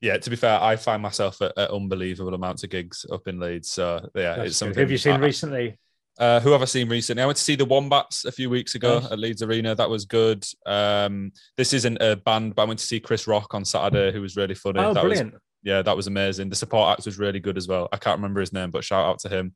Yeah, 0.01 0.19
to 0.19 0.29
be 0.31 0.37
fair, 0.37 0.61
I 0.61 0.77
find 0.77 1.01
myself 1.01 1.41
at, 1.41 1.57
at 1.57 1.71
unbelievable 1.71 2.35
amounts 2.35 2.63
of 2.65 2.71
gigs 2.71 3.07
up 3.11 3.27
in 3.27 3.41
Leeds. 3.41 3.71
So 3.71 4.11
yeah, 4.15 4.37
That's 4.37 4.49
it's 4.51 4.57
something. 4.59 4.75
Who 4.75 4.81
have 4.81 4.91
you 4.91 4.99
seen 4.99 5.15
I- 5.15 5.19
recently? 5.19 5.79
Uh, 6.17 6.39
who 6.39 6.53
have 6.53 6.63
I 6.63 6.67
seen 6.67 6.89
recently? 6.89 7.25
I 7.25 7.27
went 7.27 7.39
to 7.39 7.43
see 7.43 7.57
the 7.57 7.65
Wombats 7.65 8.25
a 8.25 8.31
few 8.31 8.49
weeks 8.49 8.77
ago 8.77 9.01
Nice. 9.01 9.11
at 9.11 9.19
Leeds 9.19 9.43
Arena. 9.43 9.75
That 9.75 9.91
was 9.91 10.05
good. 10.05 10.45
Um, 10.65 11.33
this 11.57 11.73
isn't 11.73 11.99
a 12.01 12.15
band, 12.15 12.55
but 12.55 12.63
I 12.63 12.65
went 12.67 12.79
to 12.79 12.87
see 12.87 13.01
Chris 13.01 13.27
Rock 13.27 13.53
on 13.53 13.65
Saturday, 13.65 14.13
who 14.13 14.21
was 14.21 14.37
really 14.37 14.55
funny. 14.55 14.79
Oh, 14.79 14.95
that 14.95 15.03
was 15.05 15.19
brilliant. 15.19 15.43
Yeah, 15.65 15.83
that 15.83 15.97
was 15.97 16.07
amazing. 16.07 16.51
The 16.51 16.57
support 16.57 16.93
act 16.93 17.07
was 17.07 17.19
really 17.19 17.41
good 17.41 17.57
as 17.57 17.67
well. 17.67 17.89
I 17.93 17.97
can't 17.97 18.19
remember 18.19 18.41
his 18.41 18.53
name, 18.53 18.71
but 18.71 18.85
shout 18.85 19.05
out 19.07 19.19
to 19.21 19.29
him. 19.29 19.55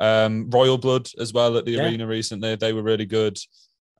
Um, 0.00 0.48
Royal 0.50 0.78
Blood 0.78 1.08
as 1.18 1.32
well 1.32 1.56
at 1.56 1.64
the 1.64 1.72
Yeah. 1.72 1.84
arena 1.86 2.06
recently. 2.06 2.54
They 2.56 2.72
were 2.72 2.82
really 2.82 3.06
good. 3.06 3.38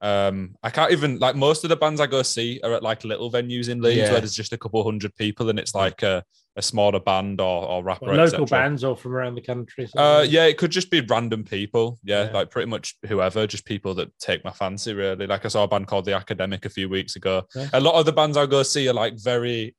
Um, 0.02 0.54
I 0.62 0.68
can't 0.68 0.92
even 0.92 1.18
like 1.18 1.36
most 1.36 1.64
of 1.64 1.70
the 1.70 1.76
bands 1.76 2.02
I 2.02 2.06
go 2.06 2.22
see 2.22 2.60
are 2.62 2.74
at 2.74 2.82
like 2.82 3.02
little 3.04 3.32
venues 3.32 3.70
in 3.70 3.80
Leeds 3.80 3.96
Yeah. 3.96 4.10
where 4.12 4.20
there's 4.20 4.34
just 4.36 4.52
a 4.52 4.58
couple 4.58 4.84
hundred 4.84 5.14
people 5.16 5.48
and 5.48 5.58
it's 5.58 5.74
like 5.74 6.02
a, 6.02 6.22
a 6.54 6.60
smaller 6.60 7.00
band 7.00 7.40
or, 7.40 7.66
or 7.66 7.82
rapper. 7.82 8.04
Well, 8.06 8.16
local 8.16 8.44
bands 8.44 8.84
or 8.84 8.94
from 8.94 9.14
around 9.14 9.36
the 9.36 9.40
country. 9.40 9.88
Uh, 9.96 10.24
yeah, 10.28 10.44
it 10.44 10.58
could 10.58 10.70
just 10.70 10.90
be 10.90 11.00
random 11.00 11.44
people. 11.44 11.98
Yeah, 12.04 12.26
Yeah. 12.26 12.32
like 12.32 12.50
pretty 12.50 12.68
much 12.68 12.94
whoever, 13.06 13.46
just 13.46 13.64
people 13.64 13.94
that 13.94 14.10
take 14.18 14.44
my 14.44 14.50
fancy. 14.52 14.92
Really, 14.92 15.26
like 15.26 15.46
I 15.46 15.48
saw 15.48 15.64
a 15.64 15.68
band 15.68 15.86
called 15.86 16.04
The 16.04 16.14
Academic 16.14 16.66
a 16.66 16.70
few 16.70 16.90
weeks 16.90 17.16
ago. 17.16 17.44
Yeah. 17.54 17.70
A 17.72 17.80
lot 17.80 17.94
of 17.94 18.04
the 18.04 18.12
bands 18.12 18.36
I 18.36 18.44
go 18.44 18.62
see 18.62 18.86
are 18.90 18.94
like 18.94 19.18
very 19.18 19.74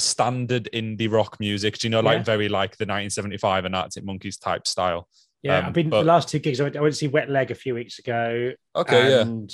standard 0.00 0.68
indie 0.72 1.10
rock 1.10 1.38
music. 1.40 1.78
Do 1.78 1.86
you 1.86 1.90
know, 1.90 2.00
like 2.00 2.18
Yeah. 2.18 2.22
very 2.24 2.48
like 2.48 2.76
the 2.76 2.84
1975 2.86 3.64
and 3.66 3.76
Arctic 3.76 4.04
Monkeys 4.04 4.36
type 4.38 4.66
style. 4.66 5.08
Yeah, 5.42 5.58
Um, 5.58 5.66
I've 5.66 5.72
been 5.72 5.88
but- 5.90 6.00
the 6.02 6.06
last 6.08 6.28
two 6.28 6.38
gigs. 6.38 6.60
I 6.60 6.64
went, 6.64 6.76
I 6.76 6.80
went 6.80 6.92
to 6.94 6.98
see 6.98 7.08
Wet 7.08 7.30
Leg 7.30 7.50
a 7.50 7.54
few 7.54 7.74
weeks 7.74 7.98
ago, 7.98 8.52
Okay, 8.76 9.10
yeah. 9.10 9.20
and 9.20 9.50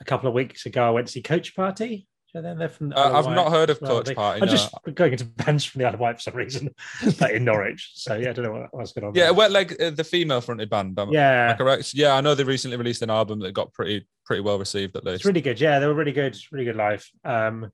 a 0.00 0.04
couple 0.04 0.28
of 0.28 0.34
weeks 0.34 0.66
ago 0.66 0.86
I 0.86 0.90
went 0.90 1.06
to 1.08 1.12
see 1.12 1.22
Coach 1.22 1.54
Party. 1.56 2.06
So 2.28 2.42
then 2.42 2.58
they're 2.58 2.68
from. 2.68 2.90
the 2.90 2.98
Uh, 2.98 3.18
I've 3.18 3.34
not 3.34 3.50
heard 3.50 3.70
of 3.70 3.80
well, 3.80 4.02
Coach. 4.02 4.14
Party, 4.14 4.42
I'm 4.42 4.46
no. 4.46 4.52
just 4.52 4.74
going 4.94 5.12
into 5.12 5.24
bands 5.24 5.64
from 5.64 5.78
the 5.80 5.86
Isle 5.86 5.94
of 5.94 6.00
Wight 6.00 6.16
for 6.16 6.22
some 6.22 6.34
reason, 6.34 6.68
like 7.20 7.32
in 7.32 7.44
Norwich. 7.44 7.92
So 7.94 8.14
yeah, 8.16 8.30
I 8.30 8.32
don't 8.34 8.44
know 8.44 8.52
what, 8.52 8.68
what's 8.72 8.92
going 8.92 9.06
on. 9.06 9.14
Yeah, 9.14 9.24
there. 9.24 9.34
Wet 9.34 9.52
Leg, 9.52 9.80
uh, 9.80 9.90
the 9.90 10.04
female 10.04 10.42
fronted 10.42 10.68
band. 10.68 10.98
Am, 10.98 11.08
am 11.08 11.10
I 11.10 11.12
yeah, 11.14 11.56
correct? 11.56 11.94
Yeah, 11.94 12.14
I 12.14 12.20
know 12.20 12.34
they 12.34 12.44
recently 12.44 12.76
released 12.76 13.00
an 13.00 13.08
album 13.10 13.38
that 13.40 13.52
got 13.52 13.72
pretty 13.72 14.06
pretty 14.26 14.42
well 14.42 14.58
received 14.58 14.96
at 14.96 15.04
least. 15.04 15.16
it's 15.16 15.24
really 15.24 15.40
good. 15.40 15.60
Yeah, 15.60 15.78
they 15.78 15.86
were 15.86 15.94
really 15.94 16.12
good. 16.12 16.36
Really 16.50 16.64
good 16.66 16.76
live. 16.76 17.08
Um, 17.24 17.70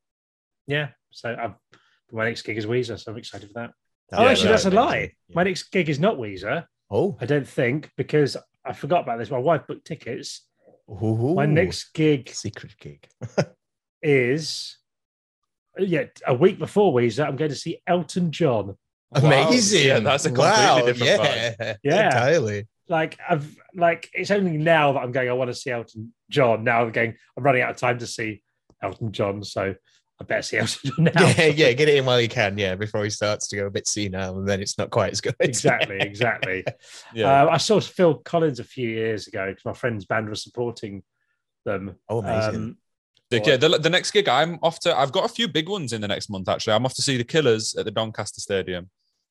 yeah. 0.68 0.90
So 1.10 1.34
I've, 1.36 1.54
my 2.12 2.26
next 2.26 2.42
gig 2.42 2.58
is 2.58 2.66
Weezer, 2.66 2.98
so 2.98 3.12
I'm 3.12 3.18
excited 3.18 3.48
for 3.48 3.54
that. 3.54 3.70
oh, 4.12 4.22
Yeah, 4.22 4.28
oh, 4.28 4.30
actually, 4.30 4.44
no, 4.46 4.50
that's 4.52 4.64
a 4.66 4.70
lie. 4.70 5.12
Yeah. 5.28 5.34
My 5.34 5.42
next 5.44 5.64
gig 5.70 5.88
is 5.88 5.98
not 5.98 6.16
Weezer. 6.16 6.64
Oh, 6.90 7.16
I 7.20 7.26
don't 7.26 7.48
think 7.48 7.90
because 7.96 8.36
I 8.64 8.72
forgot 8.72 9.02
about 9.02 9.18
this. 9.18 9.30
My 9.30 9.38
wife 9.38 9.62
booked 9.66 9.86
tickets. 9.86 10.46
Ooh. 10.90 11.34
My 11.34 11.46
next 11.46 11.94
gig 11.94 12.28
secret 12.28 12.76
gig. 12.78 13.06
is 14.02 14.78
yeah 15.78 16.04
a 16.26 16.34
week 16.34 16.58
before 16.58 16.92
Weezer. 16.92 17.26
I'm 17.26 17.36
going 17.36 17.50
to 17.50 17.56
see 17.56 17.80
Elton 17.86 18.30
John. 18.30 18.76
Wow. 19.12 19.20
Amazing. 19.26 19.86
Yeah, 19.86 20.00
that's 20.00 20.26
a 20.26 20.28
completely 20.28 20.52
wow. 20.52 20.82
different 20.84 21.10
yeah. 21.10 21.74
Yeah. 21.82 22.06
Entirely. 22.06 22.68
Like 22.88 23.18
I've 23.26 23.56
like 23.74 24.10
it's 24.12 24.30
only 24.30 24.58
now 24.58 24.92
that 24.92 25.00
I'm 25.00 25.12
going. 25.12 25.28
I 25.28 25.32
want 25.32 25.48
to 25.48 25.54
see 25.54 25.70
Elton 25.70 26.12
John. 26.30 26.64
Now 26.64 26.82
I'm 26.82 26.92
going. 26.92 27.14
I'm 27.36 27.44
running 27.44 27.62
out 27.62 27.70
of 27.70 27.76
time 27.76 27.98
to 27.98 28.06
see 28.06 28.42
Elton 28.82 29.12
John, 29.12 29.42
so 29.44 29.74
I 30.22 30.24
better 30.24 30.42
see 30.42 30.58
Elton 30.58 30.78
John 30.84 31.04
now. 31.04 31.26
Yeah, 31.36 31.46
yeah, 31.46 31.72
get 31.72 31.88
it 31.88 31.96
in 31.96 32.04
while 32.04 32.20
you 32.20 32.28
can, 32.28 32.56
yeah, 32.56 32.76
before 32.76 33.02
he 33.02 33.10
starts 33.10 33.48
to 33.48 33.56
go 33.56 33.66
a 33.66 33.70
bit 33.70 33.88
senile 33.88 34.38
and 34.38 34.48
then 34.48 34.62
it's 34.62 34.78
not 34.78 34.90
quite 34.90 35.12
as 35.12 35.20
good. 35.20 35.34
exactly, 35.40 35.98
exactly. 36.00 36.64
Yeah. 37.14 37.44
Uh, 37.44 37.48
I 37.50 37.56
saw 37.58 37.80
Phil 37.80 38.14
Collins 38.14 38.60
a 38.60 38.64
few 38.64 38.88
years 38.88 39.26
ago 39.26 39.48
because 39.48 39.64
my 39.64 39.72
friend's 39.72 40.04
band 40.04 40.28
was 40.28 40.42
supporting 40.42 41.02
them. 41.64 41.96
Oh, 42.08 42.20
amazing. 42.20 42.54
Um, 42.54 42.76
Yeah, 43.30 43.56
the, 43.56 43.78
the 43.78 43.90
next 43.90 44.12
gig 44.12 44.28
I'm 44.28 44.58
off 44.62 44.78
to, 44.80 44.96
I've 44.96 45.12
got 45.12 45.24
a 45.24 45.28
few 45.28 45.48
big 45.48 45.68
ones 45.68 45.92
in 45.92 46.00
the 46.00 46.08
next 46.08 46.30
month 46.30 46.48
actually. 46.48 46.74
I'm 46.74 46.86
off 46.86 46.94
to 46.94 47.02
see 47.02 47.16
the 47.16 47.24
Killers 47.24 47.74
at 47.74 47.84
the 47.84 47.90
Doncaster 47.90 48.40
Stadium. 48.40 48.88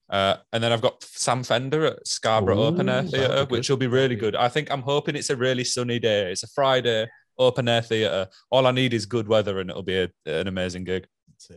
Uh, 0.09 0.35
and 0.51 0.61
then 0.61 0.73
I've 0.73 0.81
got 0.81 1.01
Sam 1.03 1.41
Fender 1.43 1.85
at 1.85 2.05
Scarborough 2.05 2.59
Ooh, 2.59 2.65
Open 2.65 2.89
Air 2.89 3.03
Theatre, 3.03 3.45
which 3.45 3.69
will 3.69 3.77
be 3.77 3.87
really 3.87 4.15
good. 4.15 4.35
I 4.35 4.49
think 4.49 4.69
I'm 4.69 4.81
hoping 4.81 5.15
it's 5.15 5.29
a 5.29 5.37
really 5.37 5.63
sunny 5.63 5.99
day. 5.99 6.31
It's 6.31 6.43
a 6.43 6.47
Friday 6.47 7.07
open 7.41 7.67
air 7.67 7.81
theatre. 7.81 8.27
All 8.49 8.67
I 8.67 8.71
need 8.71 8.93
is 8.93 9.05
good 9.05 9.27
weather 9.27 9.59
and 9.59 9.69
it'll 9.69 9.83
be 9.83 9.97
a, 9.97 10.09
an 10.25 10.47
amazing 10.47 10.83
gig. 10.83 11.07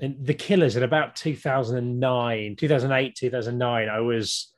in 0.00 0.16
the 0.20 0.34
Killers 0.34 0.76
in 0.76 0.82
about 0.82 1.16
2009, 1.16 2.56
2008, 2.56 3.14
2009, 3.14 3.88
I 3.88 4.00
was 4.00 4.52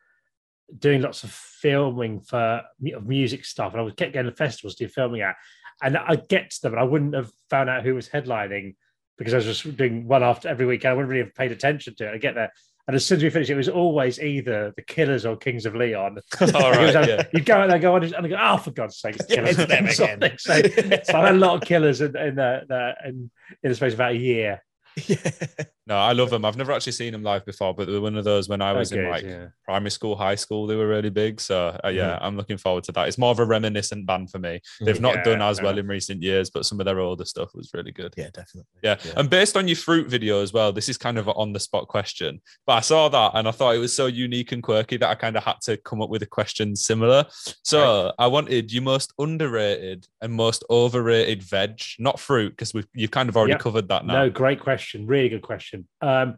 doing 0.78 1.02
lots 1.02 1.24
of 1.24 1.30
filming 1.30 2.20
for 2.20 2.62
music 2.80 3.44
stuff, 3.44 3.72
and 3.72 3.80
I 3.80 3.84
was 3.84 3.94
kept 3.94 4.12
getting 4.12 4.30
to 4.30 4.36
festivals 4.36 4.74
to 4.76 4.86
do 4.86 4.92
filming 4.92 5.22
at, 5.22 5.36
and 5.82 5.96
I'd 5.96 6.28
get 6.28 6.50
to 6.50 6.62
them, 6.62 6.72
and 6.72 6.80
I 6.80 6.84
wouldn't 6.84 7.14
have 7.14 7.30
found 7.50 7.70
out 7.70 7.84
who 7.84 7.94
was 7.94 8.08
headlining 8.08 8.76
because 9.18 9.32
I 9.32 9.38
was 9.38 9.46
just 9.46 9.76
doing 9.76 10.06
one 10.06 10.22
after 10.22 10.48
every 10.48 10.66
weekend. 10.66 10.92
I 10.92 10.94
wouldn't 10.94 11.10
really 11.10 11.24
have 11.24 11.34
paid 11.34 11.52
attention 11.52 11.94
to 11.96 12.08
it. 12.08 12.14
I 12.14 12.18
get 12.18 12.34
there. 12.34 12.52
And 12.86 12.94
as 12.94 13.04
soon 13.04 13.16
as 13.16 13.24
we 13.24 13.30
finished, 13.30 13.50
it 13.50 13.56
was 13.56 13.68
always 13.68 14.20
either 14.20 14.72
the 14.76 14.82
Killers 14.82 15.26
or 15.26 15.36
Kings 15.36 15.66
of 15.66 15.74
Leon. 15.74 16.18
All 16.40 16.48
like- 16.48 17.08
yeah. 17.08 17.24
You'd 17.32 17.44
go 17.44 17.54
out 17.56 17.68
there, 17.68 17.80
go 17.80 17.96
on, 17.96 18.04
and 18.04 18.28
go, 18.28 18.38
"Oh, 18.40 18.56
for 18.58 18.70
God's 18.70 18.98
sake, 18.98 19.16
it's 19.16 19.28
Yeah, 19.28 19.36
Killers!" 19.36 19.58
it's 19.58 19.98
them 19.98 20.20
again. 20.20 20.38
So, 20.38 20.62
so 21.02 21.18
I 21.18 21.26
had 21.26 21.34
a 21.34 21.38
lot 21.38 21.54
of 21.56 21.62
Killers 21.62 22.00
in 22.00 22.16
in 22.16 22.36
the, 22.36 22.62
the 22.68 22.94
in, 23.04 23.30
in 23.62 23.70
the 23.70 23.74
space 23.74 23.92
of 23.92 23.98
about 23.98 24.12
a 24.12 24.16
year. 24.16 24.62
No, 25.88 25.96
I 25.96 26.12
love 26.14 26.30
them. 26.30 26.44
I've 26.44 26.56
never 26.56 26.72
actually 26.72 26.92
seen 26.92 27.12
them 27.12 27.22
live 27.22 27.46
before, 27.46 27.72
but 27.72 27.86
they 27.86 27.92
were 27.92 28.00
one 28.00 28.16
of 28.16 28.24
those 28.24 28.48
when 28.48 28.60
I 28.60 28.72
was 28.72 28.90
in 28.90 29.08
like 29.08 29.22
yeah. 29.22 29.46
primary 29.64 29.92
school, 29.92 30.16
high 30.16 30.34
school, 30.34 30.66
they 30.66 30.74
were 30.74 30.88
really 30.88 31.10
big. 31.10 31.40
So 31.40 31.78
uh, 31.84 31.88
yeah, 31.90 32.18
I'm 32.20 32.36
looking 32.36 32.56
forward 32.56 32.82
to 32.84 32.92
that. 32.92 33.06
It's 33.06 33.18
more 33.18 33.30
of 33.30 33.38
a 33.38 33.44
reminiscent 33.44 34.04
band 34.04 34.32
for 34.32 34.40
me. 34.40 34.60
They've 34.80 35.00
not 35.00 35.14
Yeah, 35.16 35.22
done 35.22 35.42
as 35.42 35.62
well 35.62 35.78
in 35.78 35.86
recent 35.86 36.22
years, 36.24 36.50
but 36.50 36.66
some 36.66 36.80
of 36.80 36.86
their 36.86 36.98
older 36.98 37.24
stuff 37.24 37.54
was 37.54 37.70
really 37.72 37.92
good. 37.92 38.14
Yeah, 38.16 38.30
definitely. 38.34 38.64
Yeah. 38.82 38.96
Yeah. 39.04 39.12
And 39.16 39.30
based 39.30 39.56
on 39.56 39.68
your 39.68 39.76
fruit 39.76 40.08
video 40.08 40.42
as 40.42 40.52
well, 40.52 40.72
this 40.72 40.88
is 40.88 40.98
kind 40.98 41.18
of 41.18 41.28
an 41.28 41.34
on 41.36 41.52
the 41.52 41.60
spot 41.60 41.86
question. 41.86 42.40
But 42.66 42.72
I 42.72 42.80
saw 42.80 43.08
that 43.08 43.32
and 43.34 43.46
I 43.46 43.52
thought 43.52 43.76
it 43.76 43.78
was 43.78 43.94
so 43.94 44.06
unique 44.06 44.50
and 44.50 44.64
quirky 44.64 44.96
that 44.96 45.08
I 45.08 45.14
kind 45.14 45.36
of 45.36 45.44
had 45.44 45.60
to 45.66 45.76
come 45.76 46.02
up 46.02 46.10
with 46.10 46.22
a 46.22 46.26
question 46.26 46.74
similar. 46.74 47.26
So 47.62 48.12
I 48.18 48.26
wanted 48.26 48.72
your 48.72 48.82
most 48.82 49.12
underrated 49.20 50.08
and 50.20 50.32
most 50.32 50.64
overrated 50.68 51.44
veg, 51.44 51.80
not 52.00 52.18
fruit, 52.18 52.50
because 52.50 52.74
we've 52.74 52.88
you've 52.92 53.12
kind 53.12 53.28
of 53.28 53.36
already 53.36 53.52
Yep. 53.52 53.60
covered 53.60 53.88
that 53.88 54.04
now. 54.04 54.24
No, 54.24 54.30
great 54.30 54.58
question. 54.58 54.85
Really 54.94 55.28
good 55.28 55.42
question. 55.42 55.86
Um, 56.00 56.36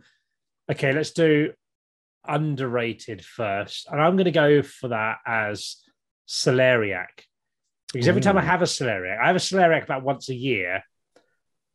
okay, 0.71 0.93
let's 0.93 1.13
do 1.13 1.53
underrated 2.27 3.25
first. 3.25 3.89
And 3.91 4.01
I'm 4.01 4.17
going 4.17 4.27
to 4.27 4.31
go 4.31 4.63
for 4.63 4.89
that 4.89 5.19
as 5.27 5.77
celeriac. 6.29 7.25
Because 7.93 8.09
every 8.09 8.21
time 8.21 8.37
I 8.37 8.43
have 8.43 8.61
a 8.61 8.67
celeriac, 8.67 9.19
I 9.19 9.29
have 9.29 9.37
a 9.37 9.41
celeriac 9.41 9.85
about 9.85 10.03
once 10.03 10.29
a 10.29 10.35
year. 10.35 10.83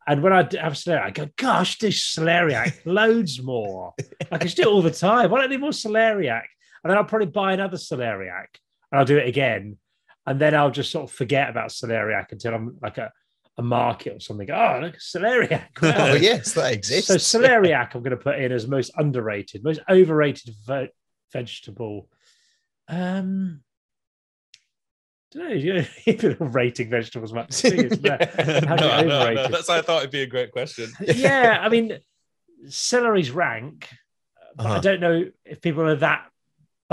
And 0.06 0.22
when 0.22 0.32
I 0.32 0.38
have 0.38 0.74
a 0.74 0.76
celeriac, 0.76 1.04
I 1.04 1.10
go, 1.10 1.30
gosh, 1.38 1.80
do 1.80 1.88
celeriac 1.88 2.82
loads 2.86 3.42
more. 3.42 3.94
I 4.32 4.38
can 4.38 4.48
just 4.48 4.58
do 4.58 4.64
it 4.64 4.68
all 4.68 4.84
the 4.84 4.92
time. 4.92 5.32
Why 5.32 5.42
don't 5.42 5.50
I 5.50 5.56
do 5.56 5.60
more 5.60 5.72
celeriac? 5.72 6.44
And 6.84 6.92
then 6.92 6.98
I'll 6.98 7.06
probably 7.06 7.28
buy 7.28 7.54
another 7.54 7.78
celeriac 7.78 8.48
and 8.92 9.00
I'll 9.00 9.06
do 9.06 9.18
it 9.18 9.28
again. 9.28 9.78
And 10.26 10.40
then 10.40 10.54
I'll 10.54 10.72
just 10.72 10.92
sort 10.92 11.10
of 11.10 11.16
forget 11.16 11.50
about 11.50 11.70
celeriac 11.70 12.32
until 12.32 12.54
I'm 12.54 12.78
like 12.82 12.98
a, 12.98 13.12
a 13.58 13.62
market 13.62 14.16
or 14.16 14.20
something. 14.20 14.50
Oh, 14.50 14.80
look, 14.82 14.96
celeriac. 14.98 15.68
Wow. 15.82 16.12
Oh, 16.12 16.14
yes, 16.16 16.54
that 16.54 16.74
exists. 16.74 17.08
So 17.08 17.16
celeriac, 17.16 17.94
I'm 17.96 18.02
going 18.04 18.18
to 18.18 18.24
put 18.24 18.40
in 18.40 18.52
as 18.52 18.68
most 18.68 18.92
underrated, 18.98 19.64
most 19.64 19.80
overrated 19.90 20.56
ve- 20.68 20.90
vegetable. 21.32 22.10
Um, 22.88 23.62
don't 25.32 25.50
know. 25.50 25.54
You 26.06 26.18
know, 26.18 26.36
rating 26.40 26.90
vegetables 26.90 27.34
much. 27.34 27.64
isn't 27.66 28.04
no, 28.04 28.18
How 28.20 28.76
do 28.78 28.86
you 29.04 29.08
no, 29.08 29.34
no, 29.34 29.48
that's 29.50 29.70
why 29.70 29.78
I 29.78 29.82
thought 29.82 30.00
it'd 30.00 30.12
be 30.12 30.22
a 30.24 30.28
great 30.28 30.52
question. 30.52 30.92
yeah, 31.00 31.60
I 31.62 31.70
mean, 31.70 32.00
celery's 32.68 33.32
rank, 33.32 33.90
but 34.56 34.66
I 34.66 34.70
Uh-huh. 34.70 34.80
don't 34.82 35.00
know 35.02 35.26
if 35.46 35.62
people 35.62 35.84
are 35.84 35.96
that 35.96 36.28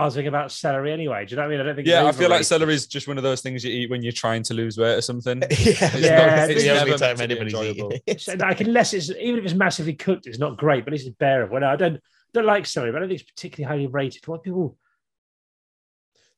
buzzing 0.01 0.27
about 0.27 0.51
celery 0.51 0.93
anyway. 0.93 1.27
Do 1.27 1.31
you 1.33 1.37
know 1.37 1.43
what 1.43 1.47
I 1.49 1.51
mean? 1.51 1.61
I 1.61 1.65
don't 1.65 1.77
think. 1.77 1.87
Yeah, 1.89 2.07
I 2.07 2.13
feel 2.13 2.31
like 2.31 2.45
celery 2.45 2.75
is 2.75 2.87
just 2.87 3.07
one 3.07 3.17
of 3.19 3.23
those 3.23 3.41
things 3.43 3.65
you 3.65 3.71
eat 3.73 3.91
when 3.91 4.03
you're 4.03 4.13
trying 4.13 4.43
to 4.45 4.55
lose 4.55 4.79
weight 4.79 4.95
or 4.95 5.01
something. 5.03 5.41
yeah, 5.43 5.49
It's 5.51 5.81
Yeah, 5.81 6.27
not- 6.37 6.51
it's 6.51 6.51
it's 6.51 6.63
the 6.63 6.67
never 6.69 6.81
only 6.93 6.99
time 6.99 7.21
anybody's 7.21 7.53
enjoyable. 7.55 7.93
eating. 8.07 8.19
So, 8.19 8.35
like 8.35 8.61
unless 8.61 8.95
it's 8.95 9.11
even 9.11 9.39
if 9.39 9.45
it's 9.45 9.55
massively 9.55 9.95
cooked, 9.95 10.27
it's 10.27 10.39
not 10.39 10.57
great, 10.57 10.85
but 10.85 10.93
at 10.93 10.97
least 10.97 11.07
it's 11.09 11.17
bearable. 11.17 11.61
No, 11.61 11.67
I 11.69 11.77
don't 11.77 12.01
don't 12.33 12.47
like 12.47 12.65
celery, 12.67 12.93
but 12.93 12.99
I 12.99 13.01
don't 13.01 13.09
think 13.11 13.21
it's 13.21 13.31
particularly 13.31 13.69
highly 13.71 13.87
rated. 13.89 14.27
What 14.27 14.43
people 14.43 14.79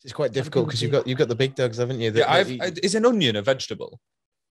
It's 0.05 0.13
quite 0.13 0.33
difficult 0.33 0.67
because 0.67 0.83
you've 0.83 0.93
got 0.93 1.07
you've 1.07 1.19
got 1.19 1.29
the 1.29 1.35
big 1.37 1.55
dogs, 1.55 1.79
haven't 1.79 2.01
you? 2.01 2.11
that- 2.11 2.19
Yeah, 2.19 2.25
that 2.27 2.33
I've, 2.33 2.51
you- 2.51 2.59
I- 2.63 2.73
is 2.83 2.95
an 2.95 3.07
onion 3.07 3.37
a 3.37 3.43
vegetable? 3.43 4.01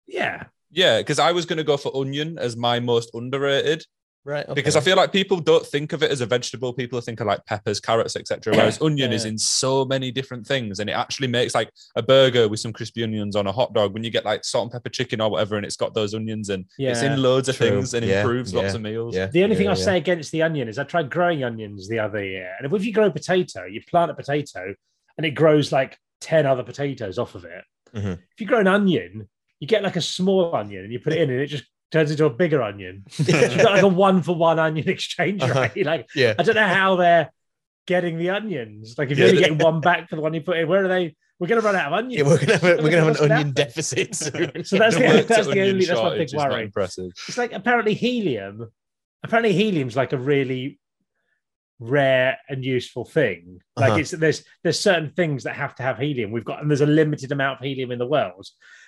Yeah. 0.08 0.46
Yeah, 0.70 1.00
because 1.00 1.20
I 1.20 1.34
was 1.34 1.46
going 1.46 1.58
to 1.58 1.64
go 1.66 1.76
for 1.76 1.92
onion 1.96 2.38
as 2.40 2.56
my 2.56 2.80
most 2.80 3.12
underrated 3.14 3.86
right 4.24 4.46
because 4.54 4.76
I 4.76 4.82
feel 4.82 4.96
like 4.98 5.12
people 5.12 5.40
don't 5.40 5.66
think 5.66 5.94
of 5.94 6.04
it 6.04 6.12
as 6.12 6.22
a 6.22 6.26
vegetable. 6.26 6.74
People 6.74 7.02
think 7.02 7.20
of 7.20 7.28
like 7.28 7.46
peppers, 7.46 7.80
carrots, 7.80 8.16
etc. 8.16 8.54
Whereas 8.56 8.82
onion 8.82 9.12
is 9.12 9.26
Yeah. 9.26 9.32
in 9.32 9.38
so 9.38 9.86
many 9.86 10.12
different 10.12 10.46
things, 10.46 10.80
and 10.80 10.90
it 10.90 10.94
actually 10.94 11.28
makes 11.28 11.56
like 11.56 11.72
a 11.96 12.04
burger 12.04 12.48
with 12.48 12.60
some 12.60 12.72
crispy 12.74 13.04
onions 13.04 13.36
on 13.36 13.48
a 13.48 13.52
hot 13.52 13.74
dog. 13.74 13.94
When 13.94 14.04
you 14.04 14.10
get 14.12 14.26
like 14.26 14.44
salt 14.46 14.66
and 14.66 14.72
pepper 14.72 14.90
chicken 14.90 15.22
or 15.22 15.30
whatever, 15.32 15.56
and 15.58 15.66
it's 15.66 15.76
got 15.76 15.94
those 15.94 16.14
onions, 16.14 16.50
and 16.50 16.66
it's 16.78 17.02
in 17.02 17.22
loads 17.22 17.50
of 17.50 17.56
True. 17.58 17.70
things 17.70 17.94
and 17.94 18.06
Yeah, 18.06 18.22
improves 18.22 18.54
lots 18.54 18.74
of 18.74 18.82
meals. 18.82 19.16
yeah, 19.16 19.28
The 19.28 19.44
only 19.44 19.56
thing 19.56 19.68
I'll 19.68 19.78
yeah. 19.78 19.84
say 19.86 19.98
against 19.98 20.32
the 20.32 20.44
onion 20.44 20.68
is 20.68 20.78
I 20.78 20.84
tried 20.84 21.10
growing 21.10 21.44
onions 21.44 21.88
the 21.90 22.00
other 22.00 22.24
year. 22.24 22.54
And 22.60 22.72
if 22.74 22.86
you 22.86 22.94
grow 22.94 23.08
a 23.08 23.12
potato, 23.12 23.66
you 23.66 23.82
plant 23.90 24.12
a 24.12 24.14
potato 24.14 24.76
and 25.18 25.26
it 25.26 25.32
grows 25.32 25.72
like 25.72 25.98
10 26.22 26.46
other 26.46 26.64
potatoes 26.64 27.18
off 27.18 27.36
of 27.36 27.46
it. 27.46 27.64
Mhm. 27.96 28.14
If 28.14 28.40
you 28.40 28.46
grow 28.46 28.60
an 28.60 28.68
onion, 28.68 29.28
you 29.60 29.68
get 29.68 29.84
like 29.84 29.96
a 29.96 30.02
small 30.02 30.56
onion 30.56 30.84
and 30.84 30.94
you 30.94 31.00
put 31.00 31.14
it 31.14 31.22
in, 31.22 31.30
and 31.30 31.40
it 31.42 31.48
just 31.48 31.66
turns 31.92 32.12
into 32.12 32.26
a 32.26 32.30
bigger 32.30 32.62
onion. 32.64 33.04
You've 33.18 33.28
got 33.58 33.64
like 33.74 33.84
a 33.84 33.88
one 33.88 34.22
for 34.24 34.36
one 34.36 34.60
onion 34.60 34.88
exchange 34.90 35.42
Uh-huh. 35.42 35.70
rate. 35.76 35.86
Like 35.92 36.08
Yeah. 36.16 36.34
I 36.40 36.44
don't 36.44 36.56
know 36.56 36.68
how 36.68 36.96
they're 36.96 37.32
getting 37.88 38.18
the 38.18 38.30
onions. 38.30 38.96
Like 38.98 39.12
if 39.12 39.18
you're 39.18 39.28
Yeah. 39.28 39.32
only 39.34 39.44
getting 39.44 39.58
one 39.58 39.82
back 39.82 40.10
for 40.10 40.16
the 40.16 40.22
one 40.22 40.34
you 40.34 40.42
put 40.42 40.58
in, 40.58 40.68
where 40.68 40.86
are 40.86 40.88
they? 40.88 41.16
We're 41.40 41.48
going 41.48 41.60
to 41.60 41.66
run 41.66 41.76
out 41.76 41.88
of 41.88 41.94
onions. 41.94 42.16
Yeah, 42.22 42.28
we're 42.28 42.38
gonna 42.38 42.54
have, 42.54 42.64
a, 42.64 42.84
we're 42.84 42.92
gonna 42.92 43.04
have 43.14 43.20
an 43.22 43.32
onion 43.32 43.52
deficit 43.52 44.14
soon. 44.16 44.64
So 44.64 44.78
that's 44.78 44.96
The 44.96 45.26
that's 45.28 45.48
the 45.48 45.62
only 45.62 45.86
that's 45.86 46.00
my 46.00 46.16
big 46.18 46.30
worry. 46.36 46.64
impressive. 46.66 47.12
It's 47.28 47.38
like 47.38 47.52
apparently 47.52 47.96
helium. 47.96 48.72
Apparently 49.24 49.52
helium's 49.54 49.96
like 49.96 50.14
a 50.14 50.18
really 50.20 50.80
rare 51.80 52.38
and 52.48 52.64
useful 52.64 53.06
thing. 53.06 53.60
Like 53.76 53.92
Uh-huh. 53.92 54.00
it's 54.00 54.12
there's 54.12 54.44
there's 54.64 54.80
certain 54.80 55.12
things 55.16 55.44
that 55.46 55.56
have 55.56 55.74
to 55.76 55.84
have 55.84 55.98
helium. 55.98 56.32
We've 56.32 56.46
got 56.46 56.62
and 56.62 56.70
there's 56.70 56.82
a 56.82 56.86
limited 56.86 57.32
amount 57.32 57.60
of 57.60 57.66
helium 57.66 57.92
in 57.92 58.00
the 58.00 58.06
world. 58.08 58.46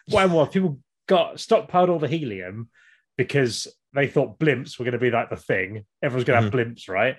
Why 0.10 0.28
more 0.28 0.46
people 0.48 0.80
got 1.08 1.36
stockpiled 1.38 1.90
all 1.90 2.00
the 2.00 2.08
helium 2.08 2.70
because 3.18 3.68
they 3.94 4.08
thought 4.08 4.40
blimps 4.40 4.78
were 4.80 4.86
going 4.86 4.94
to 4.94 4.98
be 5.00 5.12
like 5.12 5.30
the 5.30 5.36
thing. 5.36 5.86
Everyone's 6.02 6.26
going 6.26 6.38
to 6.38 6.44
have 6.44 6.54
blimps, 6.54 6.90
right? 6.90 7.16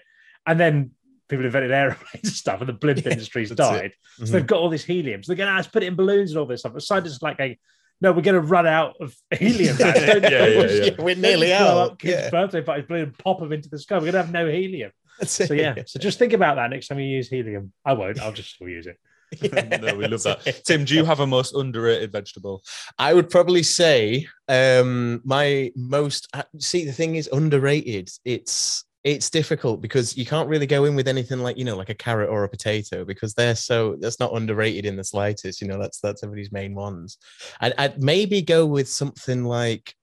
And 0.46 0.59
then 0.59 0.90
people 1.28 1.44
invented 1.44 1.70
airplanes 1.70 2.24
and 2.24 2.33
stuff, 2.33 2.61
and 2.61 2.68
the 2.68 2.72
blimp 2.72 3.02
Yeah, 3.04 3.12
industry's 3.12 3.50
it. 3.50 3.57
died. 3.57 3.92
Mhm. 4.20 4.26
So 4.26 4.33
they've 4.33 4.46
got 4.46 4.59
all 4.59 4.68
this 4.70 4.85
helium. 4.85 5.22
So 5.22 5.30
they're 5.33 5.37
going 5.38 5.50
to 5.50 5.57
let's 5.57 5.68
put 5.68 5.83
it 5.83 5.87
in 5.87 5.94
balloons 5.94 6.30
and 6.33 6.38
all 6.40 6.46
this 6.46 6.61
stuff. 6.61 6.72
But 6.72 6.83
scientists 6.83 7.22
are 7.22 7.28
like, 7.28 7.38
going, 7.38 7.57
no, 8.00 8.11
we're 8.12 8.22
going 8.22 8.35
to 8.35 8.40
run 8.40 8.66
out 8.66 8.96
of 9.00 9.14
helium. 9.38 9.76
Yeah, 9.78 10.16
yeah, 10.16 10.66
yeah. 10.66 10.90
We're 10.98 11.14
nearly 11.14 11.52
out. 11.54 11.98
Kids' 12.00 12.24
Yeah. 12.24 12.30
birthday 12.30 12.61
parties, 12.61 12.87
balloon, 12.88 13.14
pop 13.18 13.38
them 13.38 13.52
into 13.52 13.68
the 13.70 13.78
sky. 13.78 13.94
We're 13.96 14.00
going 14.11 14.12
to 14.14 14.18
have 14.22 14.33
no 14.33 14.48
helium. 14.50 14.90
That's 15.20 15.38
it. 15.40 15.46
So 15.46 15.54
yeah. 15.54 15.76
So 15.87 16.00
just 16.00 16.18
think 16.18 16.33
about 16.33 16.57
that 16.57 16.70
next 16.70 16.88
time 16.88 16.98
you 16.98 17.07
use 17.07 17.28
helium. 17.28 17.72
I 17.85 17.92
won't. 17.92 18.20
I'll 18.20 18.33
just 18.33 18.57
still 18.57 18.68
use 18.68 18.87
it. 18.88 18.98
no, 19.83 19.94
we 19.97 20.07
love 20.09 20.23
that. 20.25 20.62
Tim, 20.64 20.85
do 20.85 20.94
you 20.94 21.05
have 21.05 21.20
a 21.20 21.27
most 21.27 21.55
underrated 21.55 22.12
vegetable? 22.12 22.62
I 22.99 23.14
would 23.14 23.31
probably 23.31 23.62
say 23.62 24.27
um 24.49 25.20
my 25.25 25.73
most 25.77 26.29
uh, 26.35 26.42
see 26.59 26.85
the 26.85 26.92
thing 26.92 27.16
is 27.16 27.29
underrated. 27.33 28.11
It's 28.25 28.85
it's 29.05 29.29
difficult 29.29 29.83
because 29.83 30.16
you 30.16 30.25
can't 30.25 30.49
really 30.49 30.66
go 30.66 30.87
in 30.87 30.97
with 30.97 31.09
anything 31.09 31.40
like 31.40 31.59
you 31.59 31.64
know 31.64 31.77
like 31.77 31.90
a 31.90 31.94
carrot 31.94 32.31
or 32.31 32.44
a 32.44 32.49
potato 32.49 33.05
because 33.05 33.35
they're 33.35 33.55
so 33.55 33.97
that's 34.01 34.18
not 34.18 34.35
underrated 34.35 34.87
in 34.87 34.97
the 34.97 35.05
slightest. 35.05 35.61
You 35.61 35.68
know 35.68 35.79
that's 35.79 36.01
that's 36.01 36.23
everybody's 36.23 36.53
main 36.53 36.75
ones. 36.75 37.18
I'd, 37.61 37.75
I'd 37.77 38.03
maybe 38.03 38.40
go 38.42 38.64
with 38.66 38.88
something 38.88 39.44
like 39.44 39.94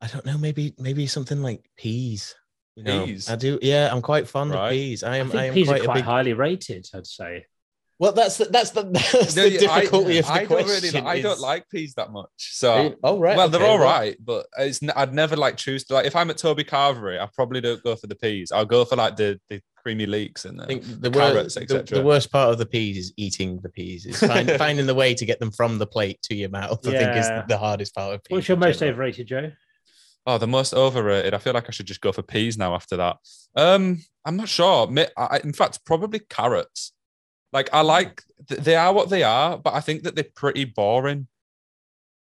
I 0.00 0.06
don't 0.06 0.24
know 0.24 0.38
maybe 0.38 0.74
maybe 0.78 1.06
something 1.06 1.42
like 1.42 1.68
peas. 1.76 2.34
You 2.76 2.84
know, 2.84 3.04
Peas? 3.06 3.28
I 3.28 3.34
do. 3.36 3.58
Yeah, 3.60 3.90
I'm 3.92 4.00
quite 4.00 4.28
fond 4.28 4.52
Right. 4.52 4.66
of 4.66 4.70
peas. 4.72 5.02
I 5.02 5.14
I 5.14 5.16
am. 5.16 5.28
think 5.28 5.40
I 5.42 5.46
am 5.46 5.54
peas 5.54 5.66
quite 5.66 5.80
are 5.82 5.84
quite 5.84 5.94
big. 5.96 6.04
highly 6.04 6.32
rated. 6.32 6.86
I'd 6.94 7.06
say. 7.06 7.44
Well, 8.00 8.12
that's 8.12 8.38
the, 8.38 8.46
that's 8.46 8.70
the 8.70 8.82
that's 9.12 9.36
No, 9.36 9.42
the 9.42 9.50
yeah, 9.50 9.70
I- 9.70 9.80
difficulty 9.80 10.18
of 10.18 10.26
the 10.26 10.32
I 10.32 10.38
don't 10.38 10.46
question. 10.48 10.94
really. 10.94 11.06
I 11.06 11.20
don't 11.20 11.38
like 11.40 11.68
peas 11.68 11.94
that 11.94 12.10
much. 12.10 12.30
So 12.38 12.96
Oh 13.04 13.18
right. 13.20 13.36
well, 13.36 13.48
they're 13.50 13.60
okay, 13.60 13.70
all 13.70 13.78
well- 13.78 13.86
right, 14.00 14.16
but 14.18 14.46
it's 14.58 14.82
n- 14.82 14.90
I'd 14.96 15.12
never 15.14 15.36
like 15.36 15.56
choose 15.58 15.84
to 15.84 15.94
like 15.94 16.06
if 16.06 16.16
I'm 16.16 16.30
at 16.30 16.38
Toby 16.38 16.64
Carvery, 16.64 17.20
I 17.20 17.28
probably 17.34 17.60
don't 17.60 17.82
go 17.84 17.94
for 17.96 18.06
the 18.08 18.14
peas. 18.16 18.50
I'll 18.52 18.64
go 18.64 18.84
for 18.86 18.96
like 18.96 19.16
the 19.16 19.38
the 19.50 19.60
creamy 19.82 20.06
leeks 20.06 20.44
and 20.46 20.60
I 20.60 20.64
the 20.64 20.68
think 20.68 21.00
the, 21.02 21.10
carrots, 21.10 21.56
wor- 21.56 21.64
the, 21.66 21.74
etc. 21.76 21.98
the 21.98 22.04
worst 22.06 22.32
part 22.32 22.50
of 22.50 22.58
the 22.58 22.66
peas 22.66 22.96
is 22.98 23.12
eating 23.16 23.60
the 23.62 23.68
peas. 23.70 24.06
Is 24.06 24.18
find, 24.20 24.50
finding 24.58 24.86
the 24.86 24.94
way 24.94 25.12
to 25.14 25.24
get 25.26 25.38
them 25.38 25.50
from 25.50 25.78
the 25.78 25.86
plate 25.86 26.20
to 26.24 26.34
your 26.34 26.48
mouth. 26.50 26.86
I 26.86 26.90
think 26.90 27.16
is 27.16 27.28
the 27.48 27.58
hardest 27.58 27.94
part 27.94 28.14
of 28.14 28.24
peas. 28.24 28.34
What's 28.34 28.48
your 28.48 28.56
most 28.56 28.78
general. 28.78 28.94
overrated, 28.94 29.26
Joe? 29.26 29.52
Oh, 30.26 30.38
the 30.38 30.46
most 30.46 30.74
overrated. 30.74 31.32
I 31.34 31.38
feel 31.38 31.54
like 31.54 31.68
I 31.68 31.70
should 31.72 31.86
just 31.86 32.00
go 32.02 32.12
for 32.12 32.22
peas 32.22 32.56
now 32.58 32.74
after 32.74 32.96
that. 32.98 33.16
Um, 33.56 34.00
I'm 34.24 34.36
not 34.36 34.48
sure. 34.48 34.90
I, 35.16 35.40
in 35.44 35.52
fact, 35.54 35.84
probably 35.84 36.20
carrots. 36.30 36.92
Like 37.52 37.68
I 37.72 37.80
like 37.82 38.22
th- 38.48 38.60
they 38.60 38.76
are 38.76 38.92
what 38.92 39.10
they 39.10 39.22
are, 39.22 39.58
but 39.58 39.74
I 39.74 39.80
think 39.80 40.02
that 40.04 40.14
they're 40.14 40.24
pretty 40.34 40.64
boring. 40.64 41.26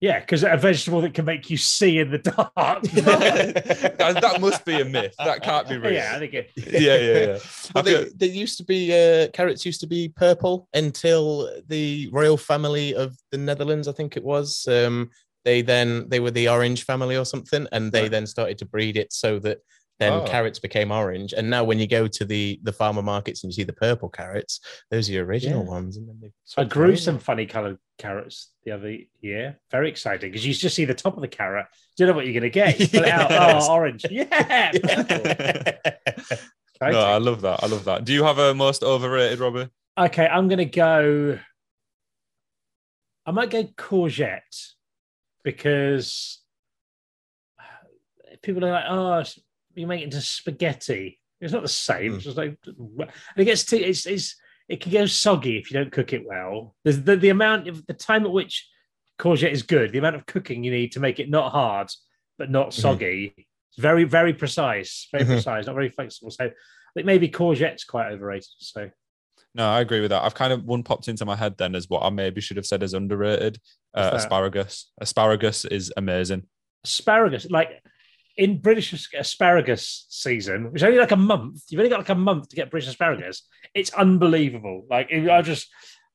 Yeah, 0.01 0.21
because 0.21 0.45
a 0.45 0.57
vegetable 0.57 1.03
that 1.03 1.13
can 1.13 1.27
make 1.27 1.51
you 1.51 1.59
see 1.59 1.99
in 1.99 2.11
the 2.11 2.19
dark. 2.55 2.55
that, 2.83 4.19
that 4.23 4.41
must 4.41 4.65
be 4.65 4.81
a 4.81 4.85
myth. 4.85 5.15
That 5.19 5.43
can't 5.43 5.69
be 5.69 5.77
real. 5.77 5.93
Yeah, 5.93 6.13
I 6.17 6.19
think 6.19 6.33
it. 6.33 6.51
yeah, 6.57 6.97
yeah, 6.97 6.97
yeah. 6.97 7.27
Well, 7.27 7.39
I 7.75 7.83
feel- 7.83 8.05
they, 8.17 8.27
they 8.27 8.33
used 8.33 8.57
to 8.59 8.65
be 8.65 8.93
uh, 8.93 9.29
carrots 9.33 9.67
used 9.67 9.81
to 9.83 9.87
be 9.87 10.09
purple 10.09 10.69
until 10.73 11.51
the 11.69 12.09
royal 12.13 12.39
family 12.39 12.95
of 12.95 13.15
the 13.31 13.37
Netherlands, 13.39 13.89
I 13.89 13.93
think 13.93 14.17
it 14.17 14.25
was. 14.25 14.67
Um, 14.69 15.11
they 15.45 15.61
then 15.63 16.09
they 16.09 16.21
were 16.21 16.31
the 16.31 16.49
orange 16.49 16.85
family 16.85 17.17
or 17.17 17.25
something, 17.27 17.67
and 17.73 17.93
they 17.93 18.03
Right. 18.03 18.11
then 18.11 18.27
started 18.27 18.57
to 18.59 18.65
breed 18.67 18.97
it 18.97 19.13
so 19.13 19.39
that 19.41 19.59
then 20.01 20.13
Oh. 20.15 20.25
carrots 20.27 20.59
became 20.59 20.91
orange. 20.91 21.33
And 21.33 21.49
now 21.49 21.63
when 21.63 21.79
you 21.79 21.87
go 21.87 22.09
to 22.09 22.25
the 22.25 22.59
the 22.65 22.73
farmer 22.73 23.03
markets 23.03 23.45
and 23.45 23.53
you 23.53 23.55
see 23.55 23.63
the 23.63 23.73
purple 23.73 24.09
carrots, 24.09 24.59
those 24.91 25.09
are 25.09 25.13
your 25.13 25.25
original 25.27 25.63
Yeah. 25.63 25.71
ones. 25.71 25.97
And 25.97 26.09
then 26.09 26.19
they 26.21 26.33
I 26.57 26.65
grew 26.65 26.97
some 26.97 27.15
over. 27.17 27.25
funny 27.25 27.47
coloured 27.47 27.79
carrots 27.99 28.51
the 28.65 28.73
other 28.73 28.97
year. 29.21 29.61
Very 29.71 29.89
exciting 29.89 30.31
because 30.33 30.45
you 30.45 30.53
just 30.55 30.75
see 30.75 30.87
the 30.87 30.95
top 30.95 31.15
of 31.17 31.21
the 31.21 31.29
carrot. 31.29 31.67
Do 31.97 32.03
you 32.03 32.09
know 32.09 32.15
what 32.17 32.25
you're 32.27 32.33
going 32.41 32.51
to 32.51 32.51
get? 32.51 32.81
You 32.81 32.89
pull 32.89 33.05
out. 33.09 33.31
Oh, 33.31 33.73
orange. 33.73 34.05
Yeah. 34.11 34.73
purple. 36.81 36.93
no, 36.93 37.01
I 37.01 37.19
love 37.19 37.43
that. 37.43 37.63
I 37.63 37.67
love 37.67 37.85
that. 37.85 38.05
Do 38.07 38.13
you 38.15 38.25
have 38.25 38.39
a 38.39 38.55
most 38.55 38.83
overrated, 38.83 39.39
Robbie? 39.39 39.69
Okay, 39.99 40.27
I'm 40.27 40.49
going 40.49 40.59
to 40.59 40.65
go. 40.65 41.39
I 43.27 43.31
might 43.33 43.51
go 43.51 43.65
courgette 43.65 44.73
because 45.45 46.39
people 48.43 48.65
are 48.65 48.73
like, 48.73 48.85
oh, 48.89 49.23
you 49.75 49.87
make 49.87 50.01
it 50.01 50.05
into 50.05 50.21
spaghetti. 50.21 51.19
It's 51.41 51.53
not 51.53 51.63
the 51.63 51.69
same. 51.69 52.13
Mm. 52.13 52.15
It's 52.17 52.25
just 52.25 52.37
like, 52.37 52.57
and 52.67 53.11
it 53.37 53.45
gets 53.45 53.65
to 53.67 53.79
it's, 53.79 54.07
it's 54.07 54.37
it 54.69 54.81
can 54.81 54.93
go 54.93 55.07
soggy 55.07 55.59
if 55.59 55.71
you 55.71 55.79
don't 55.79 55.91
cook 55.93 56.13
it 56.13 56.27
well. 56.27 56.75
There's 56.85 57.03
the, 57.03 57.17
the 57.17 57.31
amount 57.31 57.67
of 57.69 57.87
the 57.87 57.95
time 57.95 58.25
at 58.25 58.31
which 58.33 58.69
courgette 59.19 59.53
is 59.53 59.63
good, 59.63 59.93
the 59.93 59.99
amount 59.99 60.17
of 60.17 60.27
cooking 60.27 60.65
you 60.65 60.71
need 60.71 60.93
to 60.93 61.01
make 61.01 61.19
it 61.19 61.29
not 61.31 61.53
hard 61.53 61.91
but 62.39 62.51
not 62.51 62.73
soggy. 62.73 63.35
It's 63.37 63.79
very 63.79 64.05
very 64.05 64.33
precise, 64.33 65.09
very 65.13 65.25
Mhm. 65.25 65.29
precise, 65.29 65.67
not 65.67 65.75
very 65.75 65.91
flexible. 65.91 66.31
So 66.31 66.47
I 66.47 66.51
think 66.95 67.07
maybe 67.07 67.29
courgette's 67.29 67.85
quite 67.85 68.11
overrated. 68.13 68.49
So 68.59 68.91
No, 69.55 69.69
I 69.69 69.81
agree 69.81 70.01
with 70.01 70.11
that. 70.11 70.23
I've 70.23 70.35
kind 70.35 70.53
of 70.53 70.65
one 70.65 70.83
popped 70.83 71.09
into 71.09 71.25
my 71.25 71.37
head 71.37 71.57
then 71.59 71.75
as 71.75 71.89
what 71.89 72.03
I 72.03 72.11
maybe 72.11 72.41
should 72.41 72.57
have 72.57 72.67
said 72.67 72.83
as 72.83 72.95
underrated. 72.95 73.59
Uh, 73.95 74.11
asparagus. 74.15 74.91
Asparagus 75.01 75.65
is 75.65 75.93
amazing. 75.97 76.45
asparagus, 76.85 77.51
like 77.51 77.83
in 78.37 78.59
British 78.61 79.13
asparagus 79.15 80.07
season, 80.09 80.73
which 80.73 80.83
is 80.83 80.87
only 80.87 80.99
like 80.99 81.11
a 81.11 81.17
month, 81.17 81.63
you've 81.69 81.79
only 81.81 81.91
got 81.91 82.01
like 82.01 82.09
a 82.09 82.15
month 82.15 82.49
to 82.49 82.57
get 82.57 82.71
British 82.71 82.89
asparagus. 82.89 83.47
It's 83.75 83.93
unbelievable. 83.93 84.87
Like 84.89 85.13
I 85.13 85.43
just 85.43 85.69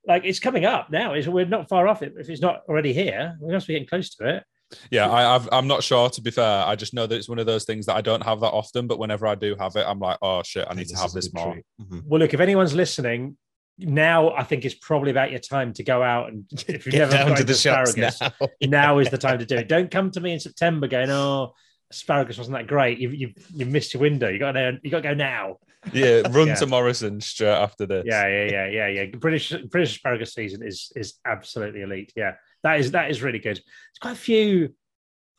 like 0.07 0.23
it's 0.25 0.39
coming 0.39 0.65
up 0.65 0.89
now. 0.91 1.13
It's, 1.13 1.27
we're 1.27 1.45
not 1.45 1.69
far 1.69 1.87
off 1.87 2.01
it. 2.01 2.13
If 2.17 2.29
it's 2.29 2.41
not 2.41 2.61
already 2.67 2.93
here, 2.93 3.37
we 3.41 3.53
must 3.53 3.67
be 3.67 3.73
getting 3.73 3.87
close 3.87 4.15
to 4.15 4.37
it. 4.37 4.43
Yeah, 4.89 5.09
I, 5.09 5.35
I've, 5.35 5.47
I'm 5.51 5.67
not 5.67 5.83
sure. 5.83 6.09
To 6.09 6.21
be 6.21 6.31
fair, 6.31 6.65
I 6.65 6.75
just 6.75 6.93
know 6.93 7.05
that 7.05 7.15
it's 7.15 7.29
one 7.29 7.39
of 7.39 7.45
those 7.45 7.65
things 7.65 7.85
that 7.85 7.95
I 7.95 8.01
don't 8.01 8.23
have 8.23 8.39
that 8.39 8.51
often. 8.51 8.87
But 8.87 8.99
whenever 8.99 9.27
I 9.27 9.35
do 9.35 9.55
have 9.59 9.75
it, 9.75 9.85
I'm 9.87 9.99
like, 9.99 10.17
oh 10.21 10.41
shit, 10.43 10.65
I 10.69 10.73
need 10.73 10.87
to 10.87 10.97
have 10.97 11.11
this 11.11 11.33
more. 11.33 11.53
treat. 11.53 11.65
Mhm. 11.81 12.03
Well, 12.05 12.19
look, 12.19 12.33
if 12.33 12.39
anyone's 12.39 12.73
listening, 12.73 13.37
now 13.77 14.33
I 14.33 14.43
think 14.43 14.65
it's 14.65 14.75
probably 14.75 15.11
about 15.11 15.31
your 15.31 15.39
time 15.39 15.73
to 15.73 15.83
go 15.83 16.01
out 16.01 16.29
and 16.29 16.45
if 16.67 16.85
you've 16.85 16.93
Get 16.93 17.09
never 17.11 17.11
down 17.11 17.37
to 17.37 17.43
the 17.43 17.53
asparagus, 17.53 18.21
now. 18.21 18.31
now 18.63 18.99
is 18.99 19.09
the 19.09 19.17
time 19.17 19.39
to 19.39 19.45
do 19.45 19.57
it. 19.57 19.67
Don't 19.67 19.91
come 19.91 20.11
to 20.11 20.19
me 20.21 20.33
in 20.33 20.39
September 20.39 20.87
going, 20.87 21.09
oh, 21.09 21.53
asparagus 21.91 22.37
wasn't 22.37 22.57
that 22.57 22.67
great. 22.67 22.99
You've, 22.99 23.13
you've, 23.13 23.33
you've 23.53 23.69
missed 23.69 23.93
your 23.93 24.01
window. 24.01 24.27
You 24.29 24.39
got 24.39 24.53
to 24.53 24.79
you 24.83 24.91
got 24.91 24.97
to 25.01 25.09
go 25.09 25.13
now. 25.13 25.57
Yeah, 25.93 26.21
run 26.31 26.47
Yeah. 26.47 26.55
to 26.55 26.67
Morrisons 26.67 27.25
straight 27.27 27.49
after 27.49 27.85
this. 27.85 28.03
Yeah, 28.07 28.27
yeah, 28.27 28.51
yeah, 28.51 28.67
yeah, 28.67 28.87
yeah. 28.87 29.05
British 29.17 29.53
British 29.69 29.95
asparagus 29.95 30.33
season 30.33 30.63
is 30.63 30.91
is 30.95 31.15
absolutely 31.25 31.81
elite. 31.81 32.11
Yeah, 32.15 32.33
that 32.63 32.79
is 32.79 32.91
that 32.91 33.11
is 33.11 33.21
really 33.21 33.39
good. 33.39 33.57
There's 33.57 33.99
quite 34.01 34.13
a 34.13 34.15
few 34.15 34.73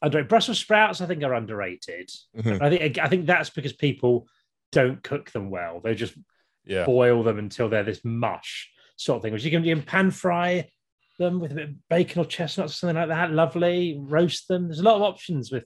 underrated. 0.02 0.28
Brussels 0.28 0.58
sprouts, 0.58 1.00
I 1.00 1.06
think, 1.06 1.22
are 1.22 1.34
underrated. 1.34 2.10
Mhm. 2.36 2.62
I 2.62 2.70
think 2.70 2.98
I 2.98 3.08
think 3.08 3.26
that's 3.26 3.50
because 3.50 3.72
people 3.72 4.28
don't 4.72 5.02
cook 5.02 5.30
them 5.30 5.50
well. 5.50 5.80
They 5.82 5.94
just 5.94 6.14
yeah. 6.64 6.84
boil 6.84 7.22
them 7.22 7.38
until 7.38 7.68
they're 7.68 7.82
this 7.82 8.04
mush 8.04 8.70
sort 8.96 9.16
of 9.16 9.22
thing. 9.22 9.32
Which 9.32 9.44
you 9.44 9.50
can 9.50 9.64
you 9.64 9.74
can 9.74 9.84
pan 9.84 10.10
fry 10.10 10.68
them 11.18 11.40
with 11.40 11.52
a 11.52 11.54
bit 11.54 11.68
of 11.70 11.88
bacon 11.88 12.20
or 12.22 12.24
chestnuts 12.26 12.74
or 12.74 12.76
something 12.76 12.96
like 12.96 13.08
that. 13.08 13.32
Lovely. 13.32 13.96
Roast 13.98 14.48
them. 14.48 14.68
There's 14.68 14.80
a 14.80 14.84
lot 14.84 14.96
of 14.96 15.02
options 15.02 15.50
with. 15.50 15.64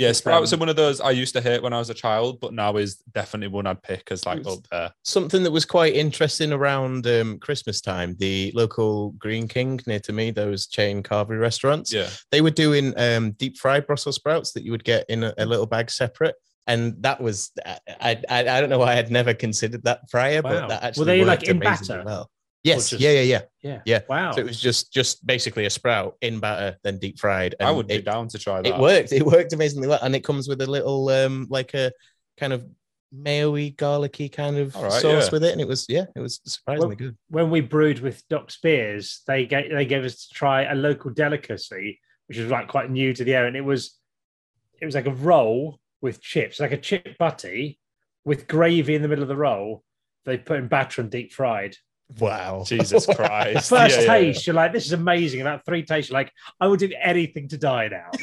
Yeah, 0.00 0.08
With, 0.08 0.16
sprouts 0.16 0.50
um, 0.54 0.56
are 0.56 0.60
one 0.60 0.68
of 0.70 0.76
those 0.76 0.98
I 1.02 1.10
used 1.10 1.34
to 1.34 1.42
hate 1.42 1.62
when 1.62 1.74
I 1.74 1.78
was 1.78 1.90
a 1.90 1.94
child, 1.94 2.40
but 2.40 2.54
now 2.54 2.74
is 2.78 2.96
definitely 3.12 3.48
one 3.48 3.66
I'd 3.66 3.82
pick 3.82 4.10
as 4.10 4.24
like 4.24 4.46
up 4.46 4.60
there. 4.70 4.90
Something 5.04 5.42
that 5.42 5.50
was 5.50 5.66
quite 5.66 5.94
interesting 5.94 6.54
around 6.54 7.06
um, 7.06 7.38
Christmas 7.38 7.82
time, 7.82 8.16
the 8.18 8.50
local 8.54 9.10
Greene 9.18 9.46
King 9.46 9.78
near 9.86 10.00
to 10.00 10.12
me, 10.14 10.30
those 10.30 10.66
chain 10.68 11.02
carvery 11.02 11.38
restaurants, 11.38 11.92
Yeah, 11.92 12.08
they 12.30 12.40
were 12.40 12.50
doing 12.50 12.94
um, 12.98 13.32
deep 13.32 13.58
fried 13.58 13.86
Brussels 13.86 14.14
sprouts 14.16 14.52
that 14.52 14.62
you 14.64 14.70
would 14.70 14.84
get 14.84 15.04
in 15.10 15.22
a, 15.22 15.34
a 15.36 15.44
little 15.44 15.66
bag 15.66 15.90
separate. 15.90 16.34
And 16.66 17.02
that 17.02 17.20
was, 17.20 17.50
I, 17.66 17.78
I, 18.00 18.22
I 18.30 18.60
don't 18.60 18.70
know 18.70 18.78
why 18.78 18.96
I'd 18.96 19.10
never 19.10 19.34
considered 19.34 19.82
that 19.84 20.08
prior, 20.08 20.40
Wow. 20.40 20.50
but 20.50 20.68
that 20.68 20.80
Were 20.80 20.86
actually 20.88 21.04
they, 21.04 21.24
like, 21.26 21.42
in 21.42 21.58
batter? 21.58 22.02
well. 22.06 22.30
Yes, 22.62 22.90
just- 22.90 23.02
yeah, 23.02 23.10
yeah, 23.12 23.22
yeah. 23.22 23.40
Yeah. 23.62 23.80
Yeah. 23.84 24.00
Wow. 24.08 24.32
So 24.32 24.40
it 24.40 24.46
was 24.46 24.60
just 24.60 24.92
just 24.92 25.26
basically 25.26 25.66
a 25.66 25.70
sprout 25.70 26.16
in 26.20 26.40
batter, 26.40 26.76
then 26.82 26.98
deep 26.98 27.18
fried. 27.18 27.54
I 27.60 27.70
would 27.70 27.88
be 27.88 27.94
it, 27.94 28.04
down 28.04 28.28
to 28.28 28.38
try 28.38 28.60
that. 28.62 28.68
It 28.68 28.78
worked. 28.78 29.12
It 29.12 29.24
worked 29.24 29.52
amazingly 29.52 29.88
well, 29.88 29.98
and 30.02 30.14
it 30.14 30.24
comes 30.24 30.48
with 30.48 30.60
a 30.62 30.66
little 30.66 31.08
um 31.08 31.46
like 31.50 31.74
a 31.74 31.92
kind 32.38 32.52
of 32.52 32.66
mayo-y, 33.12 33.74
garlicky 33.76 34.28
kind 34.28 34.56
of 34.56 34.74
right, 34.74 34.92
sauce 34.92 35.26
yeah. 35.26 35.28
with 35.32 35.44
it, 35.44 35.52
and 35.52 35.60
it 35.60 35.68
was 35.68 35.86
yeah, 35.88 36.06
it 36.14 36.20
was 36.20 36.40
surprisingly 36.44 36.88
Well, 36.88 36.96
good. 36.96 37.16
when 37.28 37.50
we 37.50 37.60
brewed 37.60 38.00
with 38.00 38.26
Docks 38.28 38.58
Beers, 38.60 39.22
they 39.26 39.46
gave 39.46 39.70
they 39.70 39.86
gave 39.86 40.04
us 40.04 40.26
to 40.26 40.34
try 40.34 40.62
a 40.62 40.74
local 40.74 41.10
delicacy, 41.10 42.00
which 42.26 42.38
was 42.38 42.50
like 42.50 42.68
quite 42.68 42.90
new 42.90 43.12
to 43.12 43.24
the 43.24 43.34
area, 43.34 43.48
and 43.48 43.56
it 43.56 43.64
was 43.64 43.96
it 44.80 44.84
was 44.84 44.94
like 44.94 45.06
a 45.06 45.14
roll 45.14 45.78
with 46.00 46.22
chips, 46.22 46.60
like 46.60 46.72
a 46.72 46.78
chip 46.78 47.18
butty 47.18 47.78
with 48.24 48.48
gravy 48.48 48.94
in 48.94 49.02
the 49.02 49.08
middle 49.08 49.22
of 49.22 49.28
the 49.28 49.36
roll. 49.36 49.82
They 50.24 50.38
put 50.38 50.58
in 50.58 50.68
batter 50.68 51.00
and 51.00 51.10
deep 51.10 51.32
fried. 51.32 51.76
Wow, 52.18 52.64
Jesus 52.66 53.06
Christ. 53.06 53.68
First 53.68 53.96
Yeah, 53.96 54.02
yeah, 54.02 54.12
yeah. 54.14 54.20
taste, 54.32 54.46
you're 54.46 54.54
like, 54.54 54.72
this 54.72 54.86
is 54.86 54.92
amazing. 54.92 55.40
About 55.40 55.64
three 55.64 55.82
tastes, 55.82 56.10
you're 56.10 56.18
like, 56.18 56.32
I 56.60 56.66
would 56.66 56.80
do 56.80 56.90
anything 57.00 57.48
to 57.48 57.58
die 57.58 57.88
now. 57.88 58.10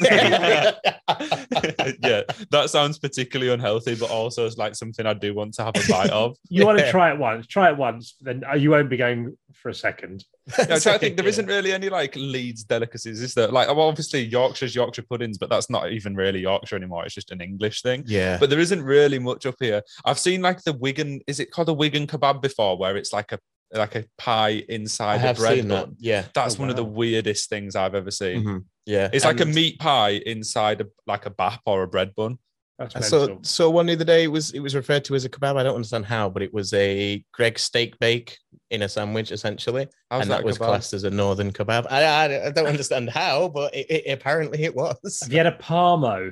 yeah, 2.02 2.22
that 2.50 2.66
sounds 2.68 2.98
particularly 2.98 3.52
unhealthy, 3.52 3.94
but 3.94 4.10
also 4.10 4.46
it's 4.46 4.58
like 4.58 4.74
something 4.74 5.06
I 5.06 5.14
do 5.14 5.34
want 5.34 5.54
to 5.54 5.64
have 5.64 5.74
a 5.76 5.88
bite 5.88 6.10
of. 6.10 6.36
you 6.48 6.66
want 6.66 6.78
to 6.78 6.90
try 6.90 7.12
it 7.12 7.18
once, 7.18 7.46
try 7.46 7.70
it 7.70 7.76
once, 7.76 8.16
then 8.20 8.44
uh, 8.50 8.54
you 8.54 8.70
won't 8.70 8.90
be 8.90 8.96
going 8.96 9.36
for 9.54 9.70
a 9.70 9.74
second. 9.74 10.24
Yeah, 10.58 10.74
I'm 10.74 10.80
trying 10.80 10.94
to 10.94 10.98
think 10.98 11.16
there 11.16 11.26
isn't 11.26 11.46
really 11.46 11.72
any 11.72 11.88
like 11.88 12.14
Leeds 12.16 12.64
delicacies, 12.64 13.20
is 13.20 13.34
there? 13.34 13.48
Like, 13.48 13.68
well, 13.68 13.88
obviously 13.88 14.24
Yorkshire's 14.24 14.74
Yorkshire 14.74 15.02
puddings, 15.02 15.38
but 15.38 15.50
that's 15.50 15.68
not 15.68 15.90
even 15.92 16.14
really 16.14 16.40
Yorkshire 16.40 16.76
anymore. 16.76 17.04
It's 17.04 17.14
just 17.14 17.30
an 17.30 17.40
English 17.40 17.82
thing. 17.82 18.04
Yeah, 18.06 18.38
But 18.38 18.50
there 18.50 18.58
isn't 18.60 18.82
really 18.82 19.18
much 19.18 19.46
up 19.46 19.56
here. 19.60 19.82
I've 20.04 20.18
seen 20.18 20.42
like 20.42 20.62
the 20.62 20.72
Wigan, 20.72 21.20
is 21.26 21.40
it 21.40 21.50
called 21.50 21.68
a 21.68 21.74
Wigan 21.74 22.06
kebab 22.06 22.40
before, 22.42 22.78
where 22.78 22.96
it's 22.96 23.12
like 23.12 23.32
a 23.32 23.38
like 23.72 23.94
a 23.96 24.04
pie 24.16 24.62
inside 24.68 25.16
a 25.16 25.18
have 25.18 25.36
bread 25.36 25.58
seen 25.58 25.68
that. 25.68 25.86
bun? 25.86 25.96
Yeah, 25.98 26.24
That's 26.34 26.56
Oh, 26.56 26.60
one 26.60 26.70
of 26.70 26.76
the 26.76 26.84
weirdest 26.84 27.48
things 27.50 27.76
I've 27.76 27.94
ever 27.94 28.10
seen. 28.10 28.44
Mhm. 28.44 28.64
yeah. 28.86 29.10
It's 29.12 29.24
like 29.24 29.40
a 29.40 29.44
meat 29.46 29.78
pie 29.78 30.20
inside 30.24 30.80
a, 30.80 30.86
like 31.06 31.26
a 31.26 31.30
bap 31.30 31.60
or 31.66 31.82
a 31.82 31.88
bread 31.88 32.14
bun. 32.14 32.38
That's 32.78 32.94
I 32.94 33.00
mental. 33.00 33.26
saw 33.26 33.36
saw 33.42 33.70
one 33.70 33.86
the 33.86 33.94
other 33.94 34.04
day. 34.04 34.22
It 34.24 34.28
was 34.28 34.52
it 34.52 34.60
was 34.60 34.74
referred 34.76 35.04
to 35.06 35.16
as 35.16 35.24
a 35.24 35.28
kebab. 35.28 35.56
I 35.56 35.64
don't 35.64 35.74
understand 35.74 36.06
how, 36.06 36.30
but 36.30 36.42
it 36.42 36.54
was 36.54 36.72
a 36.74 37.24
Greggs 37.32 37.62
steak 37.62 37.98
bake 37.98 38.38
in 38.70 38.82
a 38.82 38.88
sandwich 38.88 39.32
essentially, 39.32 39.88
How's 40.10 40.22
and 40.22 40.30
that, 40.30 40.44
was 40.44 40.56
kebab? 40.58 40.66
classed 40.66 40.92
as 40.94 41.02
a 41.02 41.10
northern 41.10 41.52
kebab. 41.52 41.86
I, 41.90 42.04
I, 42.04 42.46
I 42.46 42.50
don't 42.52 42.66
understand 42.68 43.10
how, 43.10 43.48
but 43.48 43.74
it, 43.74 43.90
it, 43.90 44.12
apparently 44.12 44.62
it 44.62 44.76
was. 44.76 44.96
Have 45.22 45.32
you 45.32 45.38
had 45.38 45.48
a 45.48 45.58
Parmo 45.58 46.30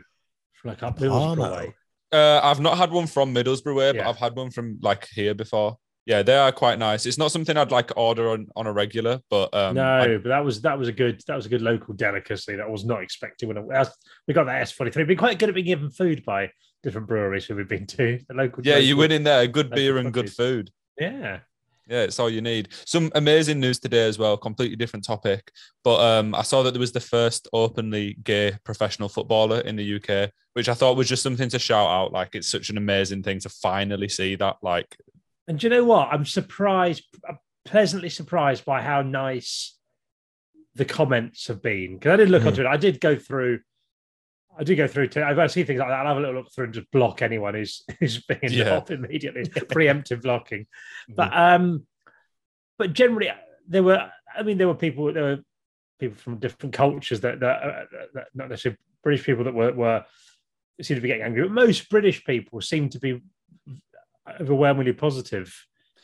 from 0.55 0.69
like 0.71 0.83
up 0.85 0.99
Middlesbrough 1.01 1.37
Parmo? 1.37 1.73
Uh, 2.13 2.41
I've 2.43 2.61
not 2.61 2.79
had 2.79 2.93
one 2.93 3.09
from 3.09 3.35
Middlesbrough, 3.35 3.75
way, 3.75 3.91
but 3.91 3.97
Yeah. 3.97 4.09
I've 4.09 4.17
had 4.17 4.37
one 4.37 4.53
from 4.53 4.79
like 4.81 5.09
here 5.09 5.35
before. 5.35 5.77
Yeah, 6.07 6.23
they 6.23 6.37
are 6.37 6.53
quite 6.53 6.79
nice. 6.79 7.05
It's 7.05 7.19
not 7.19 7.33
something 7.33 7.57
I'd 7.57 7.73
like 7.73 7.91
order 7.97 8.31
on, 8.31 8.47
on 8.55 8.69
a 8.69 8.73
regular, 8.73 9.21
but 9.29 9.53
um, 9.53 9.75
no, 9.75 9.83
I- 9.85 10.17
but 10.19 10.29
that 10.29 10.45
was 10.45 10.61
that 10.63 10.79
was 10.79 10.87
a 10.89 10.93
good 10.93 11.21
that 11.27 11.35
was 11.35 11.47
a 11.47 11.49
good 11.49 11.63
local 11.63 11.95
delicacy 11.95 12.55
that 12.57 12.65
I 12.65 12.69
was 12.71 12.85
not 12.85 13.03
expecting 13.03 13.49
when 13.49 13.59
I, 13.59 13.87
we 14.29 14.33
got 14.35 14.45
that 14.45 14.63
S 14.63 14.71
forty 14.73 14.93
three. 14.93 15.05
Been 15.05 15.17
quite 15.19 15.39
good 15.41 15.49
at 15.49 15.55
being 15.57 15.67
given 15.67 15.91
food 15.91 16.25
by 16.25 16.51
different 16.85 17.09
breweries 17.09 17.45
who 17.47 17.57
we've 17.57 17.69
been 17.69 17.87
to. 17.89 18.21
The 18.29 18.35
local, 18.35 18.65
yeah, 18.65 18.77
you 18.79 18.95
local- 18.95 19.01
win 19.01 19.13
in 19.13 19.25
there. 19.25 19.47
Good 19.49 19.71
beer 19.71 19.99
and 19.99 20.13
good 20.13 20.33
food. 20.33 20.71
Yeah, 20.99 21.41
Yeah, 21.89 22.03
it's 22.05 22.21
all 22.21 22.31
you 22.31 22.41
need. 22.41 22.69
Some 22.85 23.11
amazing 23.17 23.59
news 23.59 23.81
today 23.81 24.07
as 24.07 24.17
well. 24.17 24.37
Completely 24.37 24.77
different 24.77 25.05
topic, 25.05 25.51
but 25.83 25.99
um, 26.01 26.37
I 26.37 26.43
saw 26.43 26.63
that 26.63 26.71
there 26.71 26.81
was 26.81 26.93
the 26.93 27.01
first 27.01 27.49
openly 27.53 28.17
gay 28.23 28.57
professional 28.65 29.09
footballer 29.09 29.59
in 29.61 29.75
the 29.75 29.97
UK, 29.97 30.31
which 30.53 30.69
I 30.69 30.75
thought 30.75 30.97
was 30.97 31.09
just 31.09 31.25
something 31.25 31.49
to 31.49 31.59
shout 31.59 31.89
out. 31.89 32.13
Like 32.13 32.37
it's 32.37 32.49
such 32.49 32.71
an 32.71 32.77
amazing 32.79 33.25
thing 33.25 33.41
to 33.41 33.49
finally 33.49 34.09
see 34.09 34.37
that. 34.37 34.57
Like, 34.63 34.97
and 35.49 35.59
do 35.59 35.67
you 35.67 35.71
know 35.71 35.85
what? 35.85 36.09
I'm 36.13 36.25
surprised, 36.25 37.05
I'm 37.29 37.39
pleasantly 37.65 38.09
surprised 38.09 38.65
by 38.65 38.83
how 38.83 39.03
nice 39.03 39.77
the 40.75 40.85
comments 40.85 41.47
have 41.49 41.63
been. 41.63 41.95
Because 41.99 42.13
I 42.13 42.17
did 42.17 42.31
look 42.31 42.43
Mhm. 42.43 42.47
onto 42.49 42.61
it. 42.63 42.67
I 42.67 42.77
did 42.77 43.01
go 43.01 43.17
through. 43.17 43.61
I 44.59 44.65
do 44.65 44.75
go 44.75 44.87
through. 44.87 45.09
To, 45.09 45.25
I've 45.27 45.39
I 45.39 45.47
see 45.49 45.65
things 45.65 45.79
like 45.81 45.89
that. 45.89 46.01
I'll 46.01 46.07
have 46.09 46.17
a 46.17 46.21
little 46.21 46.37
look 46.37 46.53
through 46.55 46.67
and 46.67 46.75
just 46.75 46.91
block 46.91 47.23
anyone 47.23 47.55
who's 47.55 47.85
who's 48.01 48.23
being 48.25 48.41
Yeah. 48.43 48.61
involved 48.63 48.91
immediately. 48.91 49.45
Preemptive 49.45 50.23
blocking. 50.23 50.67
But 51.09 51.37
um, 51.37 51.87
but 52.79 52.93
generally 52.93 53.31
there 53.69 53.83
were. 53.83 54.11
I 54.37 54.43
mean, 54.43 54.59
there 54.59 54.69
were 54.69 54.75
people. 54.75 55.13
There 55.13 55.23
were 55.25 55.39
people 55.99 56.17
from 56.17 56.39
different 56.39 56.75
cultures 56.75 57.21
that 57.21 57.41
that, 57.41 57.63
uh, 57.63 57.85
that 58.15 58.27
not 58.35 58.51
necessarily 58.51 58.79
British 59.03 59.25
people 59.25 59.45
that 59.45 59.55
were 59.55 59.73
were 59.73 60.05
seemed 60.83 60.99
to 60.99 61.03
be 61.03 61.09
getting 61.09 61.23
angry. 61.25 61.43
But 61.43 61.53
most 61.53 61.89
British 61.89 62.23
people 62.25 62.61
seem 62.61 62.89
to 62.91 62.99
be 62.99 63.23
overwhelmingly 64.41 64.93
positive 64.93 65.55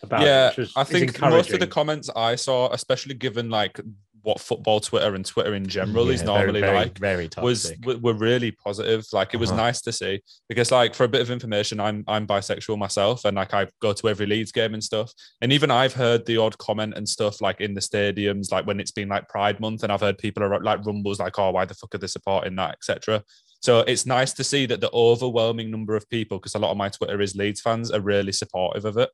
about 0.02 0.22
yeah, 0.22 0.52
it. 0.56 0.70
I 0.76 0.84
think 0.84 1.20
most 1.20 1.52
of 1.52 1.60
the 1.60 1.66
comments 1.66 2.10
I 2.14 2.34
saw, 2.34 2.70
especially 2.72 3.14
given 3.14 3.50
like 3.50 3.80
what 4.22 4.40
football 4.40 4.78
Twitter 4.80 5.14
and 5.14 5.26
Twitter 5.26 5.54
in 5.54 5.66
general 5.66 6.08
is 6.08 6.20
Yeah, 6.20 6.26
very, 6.26 6.38
normally 6.38 6.60
very, 6.60 6.74
like, 6.76 6.98
very 6.98 7.28
was 7.40 7.72
were 7.84 8.14
really 8.14 8.52
positive. 8.52 9.04
Like 9.12 9.34
it 9.34 9.38
was 9.38 9.50
Uh-huh. 9.50 9.62
nice 9.62 9.80
to 9.82 9.92
see 9.92 10.22
because, 10.48 10.70
like, 10.70 10.94
for 10.94 11.04
a 11.04 11.08
bit 11.08 11.20
of 11.20 11.30
information, 11.30 11.80
I'm 11.80 12.04
I'm 12.06 12.26
bisexual 12.26 12.78
myself, 12.78 13.24
and 13.24 13.36
like 13.36 13.52
I 13.52 13.66
go 13.80 13.92
to 13.92 14.08
every 14.08 14.26
Leeds 14.26 14.52
game 14.52 14.74
and 14.74 14.82
stuff. 14.82 15.12
And 15.40 15.52
even 15.52 15.70
I've 15.70 15.94
heard 15.94 16.24
the 16.26 16.36
odd 16.36 16.56
comment 16.58 16.94
and 16.96 17.08
stuff 17.08 17.40
like 17.40 17.60
in 17.60 17.74
the 17.74 17.80
stadiums, 17.80 18.52
like 18.52 18.66
when 18.66 18.78
it's 18.80 18.92
been 18.92 19.08
like 19.08 19.28
Pride 19.28 19.58
Month, 19.58 19.82
and 19.82 19.92
I've 19.92 20.00
heard 20.00 20.18
people 20.18 20.42
are 20.44 20.60
like 20.60 20.84
rumbles 20.86 21.18
like, 21.18 21.38
"Oh, 21.38 21.50
why 21.50 21.64
the 21.64 21.74
fuck 21.74 21.94
are 21.94 21.98
they 21.98 22.06
supporting 22.06 22.56
that?" 22.56 22.76
etc. 22.76 23.24
So 23.62 23.80
it's 23.80 24.06
nice 24.06 24.32
to 24.34 24.44
see 24.44 24.66
that 24.66 24.80
the 24.80 24.90
overwhelming 24.92 25.70
number 25.70 25.94
of 25.94 26.10
people, 26.10 26.38
because 26.38 26.56
a 26.56 26.58
lot 26.58 26.72
of 26.72 26.76
my 26.76 26.88
Twitter 26.88 27.20
is 27.20 27.36
Leeds 27.36 27.60
fans, 27.60 27.92
are 27.92 28.00
really 28.00 28.32
supportive 28.32 28.84
of 28.84 28.96
it. 28.96 29.08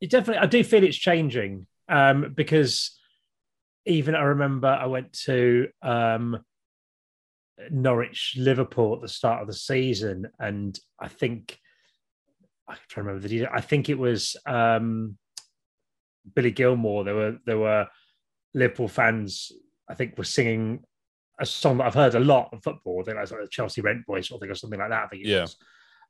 it 0.00 0.10
definitely 0.10 0.42
i 0.42 0.46
do 0.46 0.62
feel 0.64 0.84
it's 0.84 0.96
changing 0.96 1.66
um 1.88 2.32
because 2.34 2.98
even 3.86 4.14
i 4.14 4.22
remember 4.22 4.68
i 4.68 4.86
went 4.86 5.12
to 5.12 5.68
um 5.82 6.38
norwich 7.70 8.34
liverpool 8.36 8.94
at 8.96 9.00
the 9.00 9.08
start 9.08 9.40
of 9.40 9.46
the 9.46 9.54
season 9.54 10.28
and 10.38 10.78
i 11.00 11.08
think 11.08 11.58
i 12.68 12.74
can 12.74 12.82
try 12.88 13.00
to 13.02 13.06
remember 13.06 13.22
the 13.22 13.28
detail. 13.34 13.48
i 13.54 13.60
think 13.60 13.88
it 13.88 13.98
was 13.98 14.36
um 14.46 15.16
billy 16.34 16.50
gilmour 16.50 17.04
there 17.04 17.14
were 17.14 17.38
there 17.46 17.58
were 17.58 17.86
liverpool 18.52 18.88
fans 18.88 19.52
i 19.88 19.94
think 19.94 20.18
were 20.18 20.24
singing 20.24 20.82
a 21.38 21.46
song 21.46 21.78
that 21.78 21.86
i've 21.86 21.94
heard 21.94 22.14
a 22.14 22.20
lot 22.20 22.48
of 22.52 22.62
football 22.62 23.00
i 23.00 23.04
think 23.04 23.16
that's 23.16 23.30
like 23.32 23.40
the 23.42 23.48
chelsea 23.48 23.80
rent 23.80 24.04
boy 24.06 24.20
sort 24.20 24.38
of 24.38 24.40
thing 24.42 24.50
or 24.50 24.54
something 24.54 24.78
like 24.80 24.90
that 24.90 25.04
i 25.04 25.06
think 25.08 25.22
it 25.24 25.28
Yeah. 25.28 25.42
was 25.42 25.56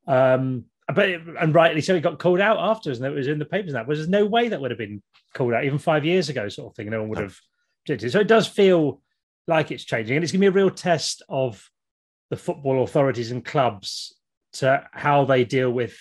um 0.07 0.65
but 0.95 1.09
and 1.09 1.53
rightly 1.53 1.81
so, 1.81 1.97
it 1.97 2.01
got 2.03 2.21
called 2.21 2.39
out 2.39 2.59
afterwards, 2.61 3.01
and 3.01 3.13
it 3.13 3.17
was 3.17 3.27
in 3.27 3.41
the 3.41 3.45
papers. 3.45 3.71
And 3.71 3.75
that 3.75 3.89
was 3.89 3.99
there's 3.99 4.09
no 4.09 4.25
way 4.25 4.47
that 4.51 4.61
would 4.61 4.71
have 4.71 4.79
been 4.79 5.03
called 5.35 5.53
out 5.53 5.65
even 5.65 5.79
five 5.79 6.05
years 6.05 6.29
ago, 6.29 6.49
sort 6.49 6.71
of 6.71 6.77
thing. 6.77 6.91
No 6.91 7.01
one 7.01 7.09
would 7.09 7.19
No. 7.19 7.25
have 7.25 7.37
objected. 7.83 8.13
So 8.13 8.21
it 8.21 8.29
does 8.29 8.47
feel 8.47 9.03
like 9.49 9.73
it's 9.73 9.83
changing, 9.83 10.15
and 10.17 10.23
it's 10.23 10.31
going 10.31 10.39
to 10.43 10.45
be 10.45 10.47
a 10.47 10.63
real 10.63 10.71
test 10.71 11.25
of 11.29 11.69
the 12.31 12.37
football 12.37 12.85
authorities 12.85 13.33
and 13.33 13.45
clubs 13.45 14.15
to 14.53 14.87
how 14.93 15.25
they 15.25 15.45
deal 15.45 15.73
with 15.73 15.99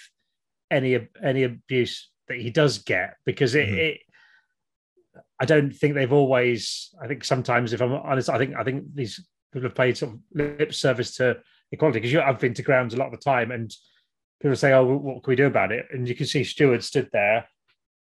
any 0.69 1.07
any 1.23 1.41
abuse 1.41 2.11
that 2.27 2.37
he 2.37 2.51
does 2.51 2.77
get, 2.77 3.15
because 3.25 3.55
it. 3.55 3.67
Mhm. 3.67 3.77
it 3.79 4.01
I 5.39 5.45
don't 5.45 5.71
think 5.71 5.93
they've 5.93 6.13
always. 6.13 6.93
I 7.01 7.07
think 7.07 7.23
sometimes, 7.23 7.73
if 7.73 7.81
I'm 7.81 7.91
honest, 7.93 8.29
I 8.29 8.37
think 8.37 8.55
I 8.55 8.63
think 8.63 8.83
these 8.93 9.25
people 9.51 9.67
have 9.69 9.75
paid 9.75 9.97
some 9.97 10.23
lip 10.33 10.73
service 10.73 11.15
to 11.17 11.37
equality 11.71 11.99
because 11.99 12.15
I've 12.15 12.39
been 12.39 12.53
to 12.53 12.63
grounds 12.63 12.93
a 12.93 12.97
lot 12.97 13.07
of 13.07 13.19
the 13.19 13.23
time, 13.23 13.51
and 13.51 13.73
people 14.41 14.55
say, 14.55 14.71
"Oh, 14.73 14.85
what 14.85 15.23
can 15.23 15.31
we 15.31 15.35
do 15.35 15.47
about 15.47 15.71
it?" 15.71 15.87
And 15.91 16.07
you 16.07 16.15
can 16.15 16.25
see 16.25 16.43
stewards 16.43 16.87
stood 16.87 17.09
there 17.11 17.47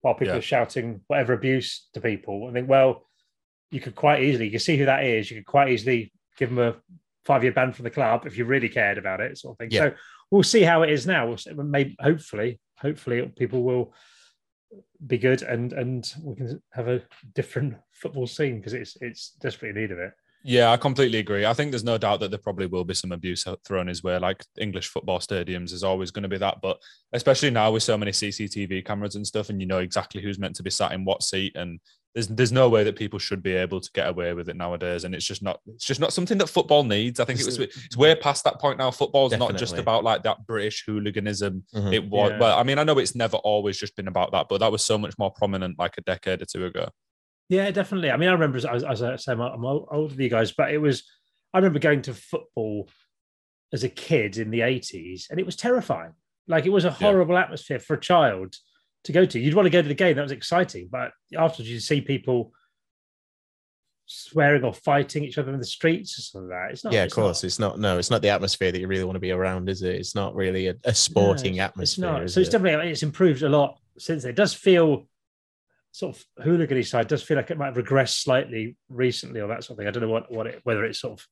while 0.02 0.14
people 0.14 0.36
Yeah. 0.36 0.40
are 0.40 0.42
shouting 0.42 1.02
whatever 1.08 1.34
abuse 1.34 1.90
to 1.94 2.00
people. 2.00 2.48
I 2.48 2.54
think, 2.54 2.70
well, 2.70 3.06
you 3.70 3.82
could 3.82 3.96
quite 3.96 4.24
easily, 4.24 4.46
you 4.46 4.52
can 4.52 4.60
see 4.62 4.78
who 4.78 4.86
that 4.86 5.04
is. 5.04 5.30
You 5.30 5.38
could 5.38 5.46
quite 5.46 5.70
easily 5.70 6.14
give 6.38 6.50
them 6.50 6.60
a 6.60 6.76
five-year 7.26 7.52
ban 7.52 7.74
from 7.74 7.84
the 7.84 7.90
club 7.90 8.26
if 8.26 8.38
you 8.38 8.46
really 8.46 8.70
cared 8.70 8.98
about 8.98 9.20
it, 9.20 9.38
sort 9.38 9.56
of 9.56 9.58
thing. 9.58 9.72
Yeah. 9.72 9.90
So 9.90 9.96
we'll 10.32 10.44
see 10.44 10.62
how 10.62 10.84
it 10.84 10.90
is 10.90 11.06
now. 11.06 11.28
We'll 11.28 11.38
see, 11.38 11.52
maybe, 11.54 11.98
hopefully, 12.00 12.62
hopefully, 12.78 13.30
people 13.38 13.62
will 13.62 13.94
be 15.08 15.18
good 15.18 15.42
and 15.44 15.74
and 15.74 16.14
we 16.24 16.36
can 16.36 16.62
have 16.74 16.88
a 16.88 17.02
different 17.34 17.76
football 17.94 18.28
scene 18.28 18.58
because 18.58 18.74
it's 18.74 18.98
it's 19.02 19.32
desperately 19.42 19.82
need 19.82 19.92
of 19.92 20.00
it. 20.00 20.14
Yeah, 20.42 20.72
I 20.72 20.78
completely 20.78 21.20
agree. 21.20 21.46
I 21.46 21.54
think 21.54 21.72
there's 21.72 21.84
no 21.84 21.98
doubt 21.98 22.22
that 22.22 22.32
there 22.32 22.40
probably 22.40 22.66
will 22.66 22.86
be 22.86 22.94
some 22.94 23.12
abuse 23.12 23.46
thrown 23.66 23.88
his 23.88 24.04
way. 24.04 24.18
Like 24.18 24.46
English 24.58 24.88
football 24.88 25.20
stadiums 25.20 25.74
is 25.74 25.84
always 25.84 26.12
going 26.12 26.24
to 26.24 26.30
be 26.30 26.38
that, 26.38 26.62
but 26.62 26.82
especially 27.12 27.50
now 27.50 27.72
with 27.72 27.84
so 27.84 27.98
many 27.98 28.12
CCTV 28.12 28.86
cameras 28.86 29.16
and 29.16 29.28
stuff, 29.28 29.50
and 29.50 29.60
you 29.60 29.68
know 29.68 29.80
exactly 29.80 30.22
who's 30.22 30.40
meant 30.40 30.56
to 30.56 30.64
be 30.64 30.70
sat 30.70 30.94
in 30.94 31.04
what 31.04 31.24
seat, 31.24 31.58
and 31.58 31.82
there's 32.16 32.28
there's 32.28 32.52
no 32.52 32.70
way 32.70 32.84
that 32.84 32.96
people 32.96 33.20
should 33.20 33.44
be 33.44 33.54
able 33.54 33.80
to 33.80 33.90
get 33.94 34.08
away 34.08 34.34
with 34.34 34.50
it 34.50 34.56
nowadays, 34.56 35.04
and 35.04 35.14
it's 35.14 35.26
just 35.26 35.44
not 35.44 35.60
it's 35.68 35.86
just 35.86 36.00
not 36.00 36.12
something 36.12 36.38
that 36.40 36.48
football 36.48 36.84
needs. 36.84 37.20
I 37.20 37.26
think 37.26 37.40
it 37.40 37.46
was 37.46 37.60
it's 37.60 37.96
way 37.98 38.16
past 38.16 38.44
that 38.46 38.60
point 38.60 38.78
now. 38.80 38.90
Football's 38.92 39.32
not 39.38 39.56
just 39.58 39.78
about 39.78 40.04
like 40.04 40.24
that 40.24 40.46
British 40.48 40.84
hooliganism. 40.86 41.64
Mhm. 41.74 41.94
It 41.94 42.10
was 42.10 42.32
Yeah. 42.32 42.40
well, 42.40 42.58
I 42.58 42.64
mean, 42.64 42.80
I 42.80 42.84
know 42.84 42.98
it's 42.98 43.16
never 43.16 43.38
always 43.38 43.78
just 43.78 43.96
been 43.96 44.08
about 44.08 44.32
that, 44.32 44.48
but 44.50 44.60
that 44.60 44.72
was 44.72 44.84
so 44.84 44.98
much 44.98 45.18
more 45.20 45.32
prominent 45.32 45.78
like 45.78 45.98
a 45.98 46.02
decade 46.02 46.42
or 46.42 46.46
two 46.46 46.66
ago. 46.66 46.90
Yeah, 47.48 47.70
definitely. 47.72 48.12
I 48.12 48.18
mean, 48.18 48.30
I 48.30 48.34
remember 48.34 48.58
as, 48.58 48.66
as, 48.66 48.84
as 48.84 49.02
I 49.02 49.16
say, 49.16 49.32
I'm, 49.32 49.42
I'm 49.42 49.66
older 49.66 50.14
than 50.14 50.22
you 50.24 50.30
guys, 50.30 50.52
but 50.52 50.72
it 50.72 50.78
was. 50.80 51.04
I 51.54 51.58
remember 51.58 51.80
going 51.80 52.04
to 52.04 52.14
football 52.14 52.90
as 53.74 53.84
a 53.84 53.90
kid 53.90 54.38
in 54.38 54.52
the 54.52 54.60
80s, 54.60 55.30
and 55.30 55.40
it 55.40 55.46
was 55.46 55.56
terrifying. 55.56 56.14
Like 56.48 56.66
it 56.66 56.70
was 56.70 56.86
a 56.86 56.92
horrible 56.92 57.38
atmosphere 57.38 57.80
for 57.80 57.96
a 57.96 58.00
child 58.00 58.56
to 59.06 59.12
go 59.12 59.26
to. 59.26 59.40
You'd 59.40 59.54
want 59.54 59.66
to 59.66 59.70
go 59.72 59.82
to 59.82 59.88
the 59.88 59.94
game; 59.94 60.16
that 60.16 60.22
was 60.22 60.32
exciting. 60.32 60.90
But 60.92 61.12
afterwards, 61.38 61.70
you 61.72 61.80
see 61.80 62.02
people 62.02 62.52
swearing 64.06 64.64
or 64.64 64.74
fighting 64.74 65.24
each 65.24 65.38
other 65.38 65.54
in 65.54 65.60
the 65.60 65.66
streets 65.66 66.18
or 66.18 66.22
something 66.24 66.50
like 66.50 66.60
that. 66.68 66.72
It's 66.72 66.84
not. 66.84 66.94
yeah, 66.94 67.02
of 67.02 67.06
it's 67.08 67.18
not- 67.18 67.24
course. 67.24 67.44
It's 67.44 67.60
not. 67.60 67.80
No, 67.80 67.98
it's 67.98 68.10
not 68.10 68.22
the 68.22 68.30
atmosphere 68.30 68.72
that 68.72 68.80
you 68.80 68.88
really 68.88 69.04
want 69.04 69.16
to 69.16 69.20
be 69.22 69.32
around, 69.32 69.70
is 69.70 69.82
it? 69.84 69.96
It's 69.96 70.16
not 70.16 70.36
really 70.36 70.68
a, 70.68 70.76
a 70.84 70.94
sporting 70.94 71.56
No, 71.56 71.64
it's- 71.66 71.70
atmosphere. 71.70 72.24
It's 72.24 72.34
So 72.34 72.40
it's 72.40 72.50
it? 72.50 72.52
definitely 72.52 72.92
it's 72.92 73.04
improved 73.04 73.44
a 73.44 73.50
lot 73.50 73.80
since. 73.98 74.24
then. 74.24 74.32
It 74.32 74.36
does 74.36 74.54
feel 74.54 75.08
sort 75.92 76.16
of 76.16 76.44
hooligan 76.44 76.84
side 76.84 77.08
does 77.08 77.24
feel 77.24 77.36
like 77.38 77.50
it 77.50 77.58
might 77.58 77.76
have 77.76 77.84
regressed 77.84 78.22
slightly 78.22 78.78
recently 78.90 79.42
or 79.42 79.48
that 79.48 79.64
sort 79.64 79.72
of 79.72 79.78
thing. 79.80 79.88
I 79.88 79.92
don't 79.92 80.04
know 80.04 80.10
what 80.10 80.32
what 80.32 80.48
it 80.48 80.62
whether 80.64 80.84
it's 80.86 81.00
sort 81.00 81.20
of. 81.20 81.28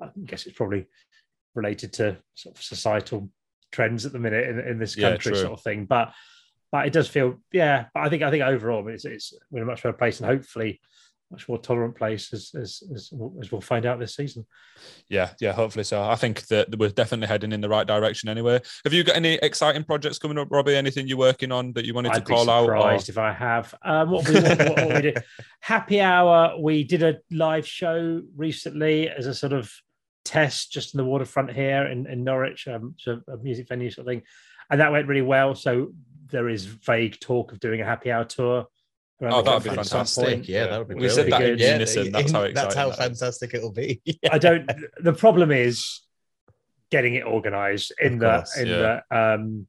I 0.00 0.08
guess 0.24 0.44
it's 0.46 0.56
probably 0.56 0.86
related 1.54 1.92
to 1.94 2.16
sort 2.34 2.56
of 2.56 2.62
societal 2.62 3.30
trends 3.70 4.04
at 4.04 4.12
the 4.12 4.18
minute 4.18 4.48
in, 4.48 4.58
in 4.58 4.78
this 4.78 4.96
country, 4.96 5.32
true. 5.32 5.40
sort 5.40 5.52
of 5.52 5.62
thing. 5.62 5.84
But 5.84 6.12
but 6.74 6.88
it 6.88 6.92
does 6.92 7.06
feel 7.06 7.36
yeah. 7.52 7.84
But 7.94 8.00
I 8.00 8.08
think 8.08 8.24
I 8.24 8.32
think 8.32 8.42
overall 8.42 8.88
it's 8.88 9.04
it's 9.04 9.32
we're 9.48 9.58
in 9.58 9.62
a 9.62 9.66
much 9.66 9.84
better 9.84 9.96
place 9.96 10.18
and 10.18 10.28
hopefully 10.28 10.80
much 11.30 11.48
more 11.48 11.56
tolerant 11.56 11.94
place 11.94 12.32
as 12.32 12.50
as 12.60 12.82
as, 12.92 13.12
as 13.40 13.52
we'll 13.52 13.60
find 13.60 13.86
out 13.86 14.00
this 14.00 14.16
season. 14.16 14.44
Yeah, 15.08 15.30
yeah, 15.40 15.52
hopefully 15.52 15.84
so. 15.84 16.02
I 16.02 16.16
think 16.16 16.48
that 16.48 16.76
we're 16.76 16.88
definitely 16.88 17.28
heading 17.28 17.52
in 17.52 17.60
the 17.60 17.68
right 17.68 17.86
direction 17.86 18.28
anyway. 18.28 18.60
Have 18.82 18.92
you 18.92 19.04
got 19.04 19.14
any 19.14 19.34
exciting 19.34 19.84
projects 19.84 20.18
coming 20.18 20.36
up, 20.36 20.48
Robbie? 20.50 20.74
Anything 20.74 21.06
you're 21.06 21.16
working 21.16 21.52
on 21.52 21.72
that 21.74 21.84
you 21.84 21.94
wanted 21.94 22.10
I'd 22.10 22.26
to 22.26 22.32
call 22.32 22.50
out? 22.50 22.64
or- 22.64 22.76
surprised 22.76 23.08
if 23.08 23.18
I 23.18 23.32
have. 23.32 23.72
Um, 23.82 24.10
what, 24.10 24.28
we, 24.28 24.34
what, 24.34 24.58
what, 24.58 24.76
what 24.76 24.94
we 24.96 25.00
did, 25.00 25.22
Happy 25.60 26.00
Hour. 26.00 26.58
We 26.58 26.82
did 26.82 27.04
a 27.04 27.18
live 27.30 27.68
show 27.68 28.20
recently 28.34 29.08
as 29.10 29.28
a 29.28 29.34
sort 29.34 29.52
of 29.52 29.72
test, 30.24 30.72
just 30.72 30.92
in 30.92 30.98
the 30.98 31.04
waterfront 31.04 31.52
here 31.52 31.86
in, 31.86 32.08
in 32.08 32.24
Norwich, 32.24 32.66
um, 32.66 32.96
so 32.98 33.20
a 33.28 33.36
music 33.36 33.68
venue 33.68 33.92
sort 33.92 34.08
of 34.08 34.10
thing, 34.10 34.22
and 34.70 34.80
that 34.80 34.90
went 34.90 35.06
really 35.06 35.22
well. 35.22 35.54
So 35.54 35.92
there 36.30 36.48
is 36.48 36.64
vague 36.64 37.18
talk 37.20 37.52
of 37.52 37.60
doing 37.60 37.80
a 37.80 37.84
Happy 37.84 38.10
Hour 38.10 38.24
tour. 38.24 38.66
Oh, 39.22 39.42
that'd 39.42 39.62
be 39.62 39.68
country 39.70 39.80
at 39.80 39.86
some 39.86 39.98
fantastic. 40.06 40.48
Yeah, 40.48 40.66
that 40.66 40.78
would 40.78 40.88
be 40.88 40.94
We 40.94 41.00
brilliant. 41.06 41.14
said 41.16 41.32
that 41.32 41.42
in 41.42 41.58
unison. 41.58 42.12
That's 42.12 42.32
how 42.32 42.42
exciting. 42.42 42.54
That's 42.54 42.74
how 42.74 42.88
that 42.90 42.92
is. 43.12 43.20
fantastic 43.20 43.54
it'll 43.54 43.72
be. 43.72 44.02
I 44.30 44.38
don't. 44.38 44.70
The 45.00 45.12
problem 45.12 45.50
is 45.50 46.00
getting 46.90 47.14
it 47.14 47.24
organised 47.24 47.92
in 48.00 48.14
Of 48.14 48.20
the 48.20 48.36
course, 48.36 48.56
in 48.58 48.66
yeah. 48.68 49.00
the. 49.10 49.16
Um, 49.16 49.66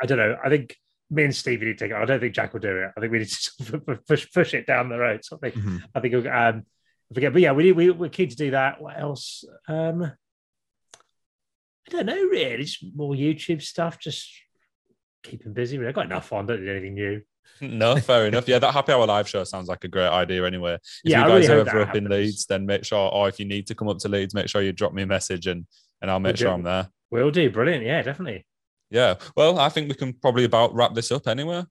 I 0.00 0.06
don't 0.06 0.18
know. 0.18 0.36
I 0.42 0.48
think 0.48 0.76
me 1.10 1.24
and 1.24 1.34
Stevie 1.34 1.66
need 1.66 1.78
to 1.78 1.84
take 1.84 1.90
it. 1.90 1.96
I 2.00 2.04
don't 2.04 2.20
think 2.20 2.34
Jack 2.34 2.52
will 2.54 2.60
do 2.60 2.76
it. 2.78 2.90
I 2.96 3.00
think 3.00 3.12
we 3.12 3.18
need 3.18 3.28
to 3.28 3.34
sort 3.64 3.88
of 3.88 4.06
push 4.06 4.32
push 4.32 4.54
it 4.54 4.66
down 4.66 4.88
the 4.88 4.98
road. 4.98 5.24
So 5.24 5.36
I 5.42 5.50
think 5.50 5.62
Mhm. 5.62 5.82
I 5.94 6.00
think 6.00 6.14
we'll, 6.14 6.28
um, 6.28 6.64
I 7.10 7.14
forget. 7.14 7.32
But 7.32 7.42
yeah, 7.42 7.52
we 7.52 7.72
we 7.72 7.90
we're 7.90 8.08
keen 8.08 8.28
to 8.28 8.36
do 8.36 8.52
that. 8.52 8.80
What 8.80 8.98
else? 8.98 9.44
Um, 9.68 10.02
I 10.04 11.90
don't 11.90 12.06
know. 12.06 12.14
Really, 12.26 12.62
just 12.62 12.84
more 12.94 13.12
YouTube 13.14 13.60
stuff. 13.60 13.98
Just 13.98 14.30
keeping 15.22 15.52
busy. 15.52 15.78
Really. 15.78 15.88
I've 15.88 15.94
got 15.94 16.06
enough 16.06 16.32
on. 16.32 16.46
Don't 16.46 16.60
do 16.60 16.70
anything 16.70 16.94
new. 16.94 17.22
No, 17.60 17.94
fair 17.96 18.26
enough. 18.26 18.48
Yeah, 18.48 18.58
that 18.58 18.72
happy 18.72 18.92
hour 18.92 19.06
live 19.06 19.28
show 19.28 19.44
sounds 19.44 19.68
like 19.68 19.84
a 19.84 19.88
great 19.88 20.08
idea 20.08 20.44
anyway. 20.44 20.74
If 20.74 20.80
Yeah, 21.04 21.22
I 21.22 21.26
you 21.26 21.34
really 21.34 21.40
guys 21.42 21.50
are 21.50 21.58
ever 21.60 21.82
up 21.82 21.94
in. 21.94 22.08
Leeds, 22.08 22.46
then 22.46 22.66
make 22.66 22.84
sure, 22.84 23.10
or 23.12 23.28
if 23.28 23.38
you 23.38 23.44
need 23.46 23.66
to 23.68 23.74
come 23.74 23.88
up 23.88 23.98
to 23.98 24.08
Leeds, 24.08 24.34
make 24.34 24.48
sure 24.48 24.62
you 24.62 24.72
drop 24.72 24.92
me 24.92 25.02
a 25.02 25.06
message 25.06 25.46
and 25.46 25.66
and 26.00 26.10
I'll 26.10 26.18
make 26.18 26.30
We'll 26.30 26.36
sure 26.36 26.48
do. 26.48 26.54
I'm 26.54 26.62
there. 26.62 26.88
We'll 27.10 27.30
do. 27.30 27.50
Brilliant. 27.50 27.84
Yeah, 27.84 28.02
definitely. 28.02 28.46
Yeah. 28.90 29.14
Well, 29.36 29.58
I 29.60 29.68
think 29.68 29.88
we 29.88 29.94
can 29.94 30.12
probably 30.14 30.44
about 30.44 30.74
wrap 30.74 30.94
this 30.94 31.12
up 31.12 31.28
anyway. 31.28 31.62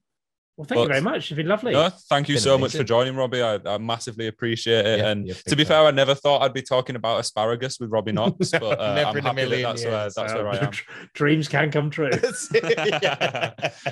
Well, 0.56 0.66
thank 0.66 0.82
you 0.82 0.88
very 0.88 1.00
much. 1.00 1.30
It's 1.30 1.36
been 1.36 1.46
lovely. 1.48 1.72
No, 1.72 1.88
thank 2.10 2.28
you 2.28 2.34
Been 2.34 2.42
so 2.42 2.58
much 2.58 2.76
for 2.76 2.84
joining, 2.84 3.16
Robbie. 3.16 3.40
I, 3.40 3.58
I 3.64 3.78
massively 3.78 4.26
appreciate 4.26 4.84
it. 4.84 4.98
Yeah, 4.98 5.08
and 5.08 5.26
yeah, 5.26 5.34
to 5.48 5.56
be 5.56 5.64
fair, 5.64 5.86
I 5.86 5.90
never 5.92 6.14
thought 6.14 6.42
I'd 6.42 6.52
be 6.52 6.60
talking 6.60 6.94
about 6.94 7.20
asparagus 7.20 7.80
with 7.80 7.90
Robbie 7.90 8.12
Knox, 8.12 8.50
but 8.50 8.78
uh, 8.78 8.94
Never 8.94 9.08
I'm 9.08 9.16
in 9.16 9.24
a 9.24 9.28
happy 9.28 9.40
that 9.40 9.48
million 9.48 9.62
that's 9.62 9.84
where 9.84 10.10
that's 10.14 10.18
Um, 10.18 10.38
where 10.38 10.48
I 10.48 10.56
am. 10.58 10.70
Dreams 11.14 11.48
can 11.48 11.70
come 11.70 11.88
true. 11.88 12.10
Yeah. 12.52 13.54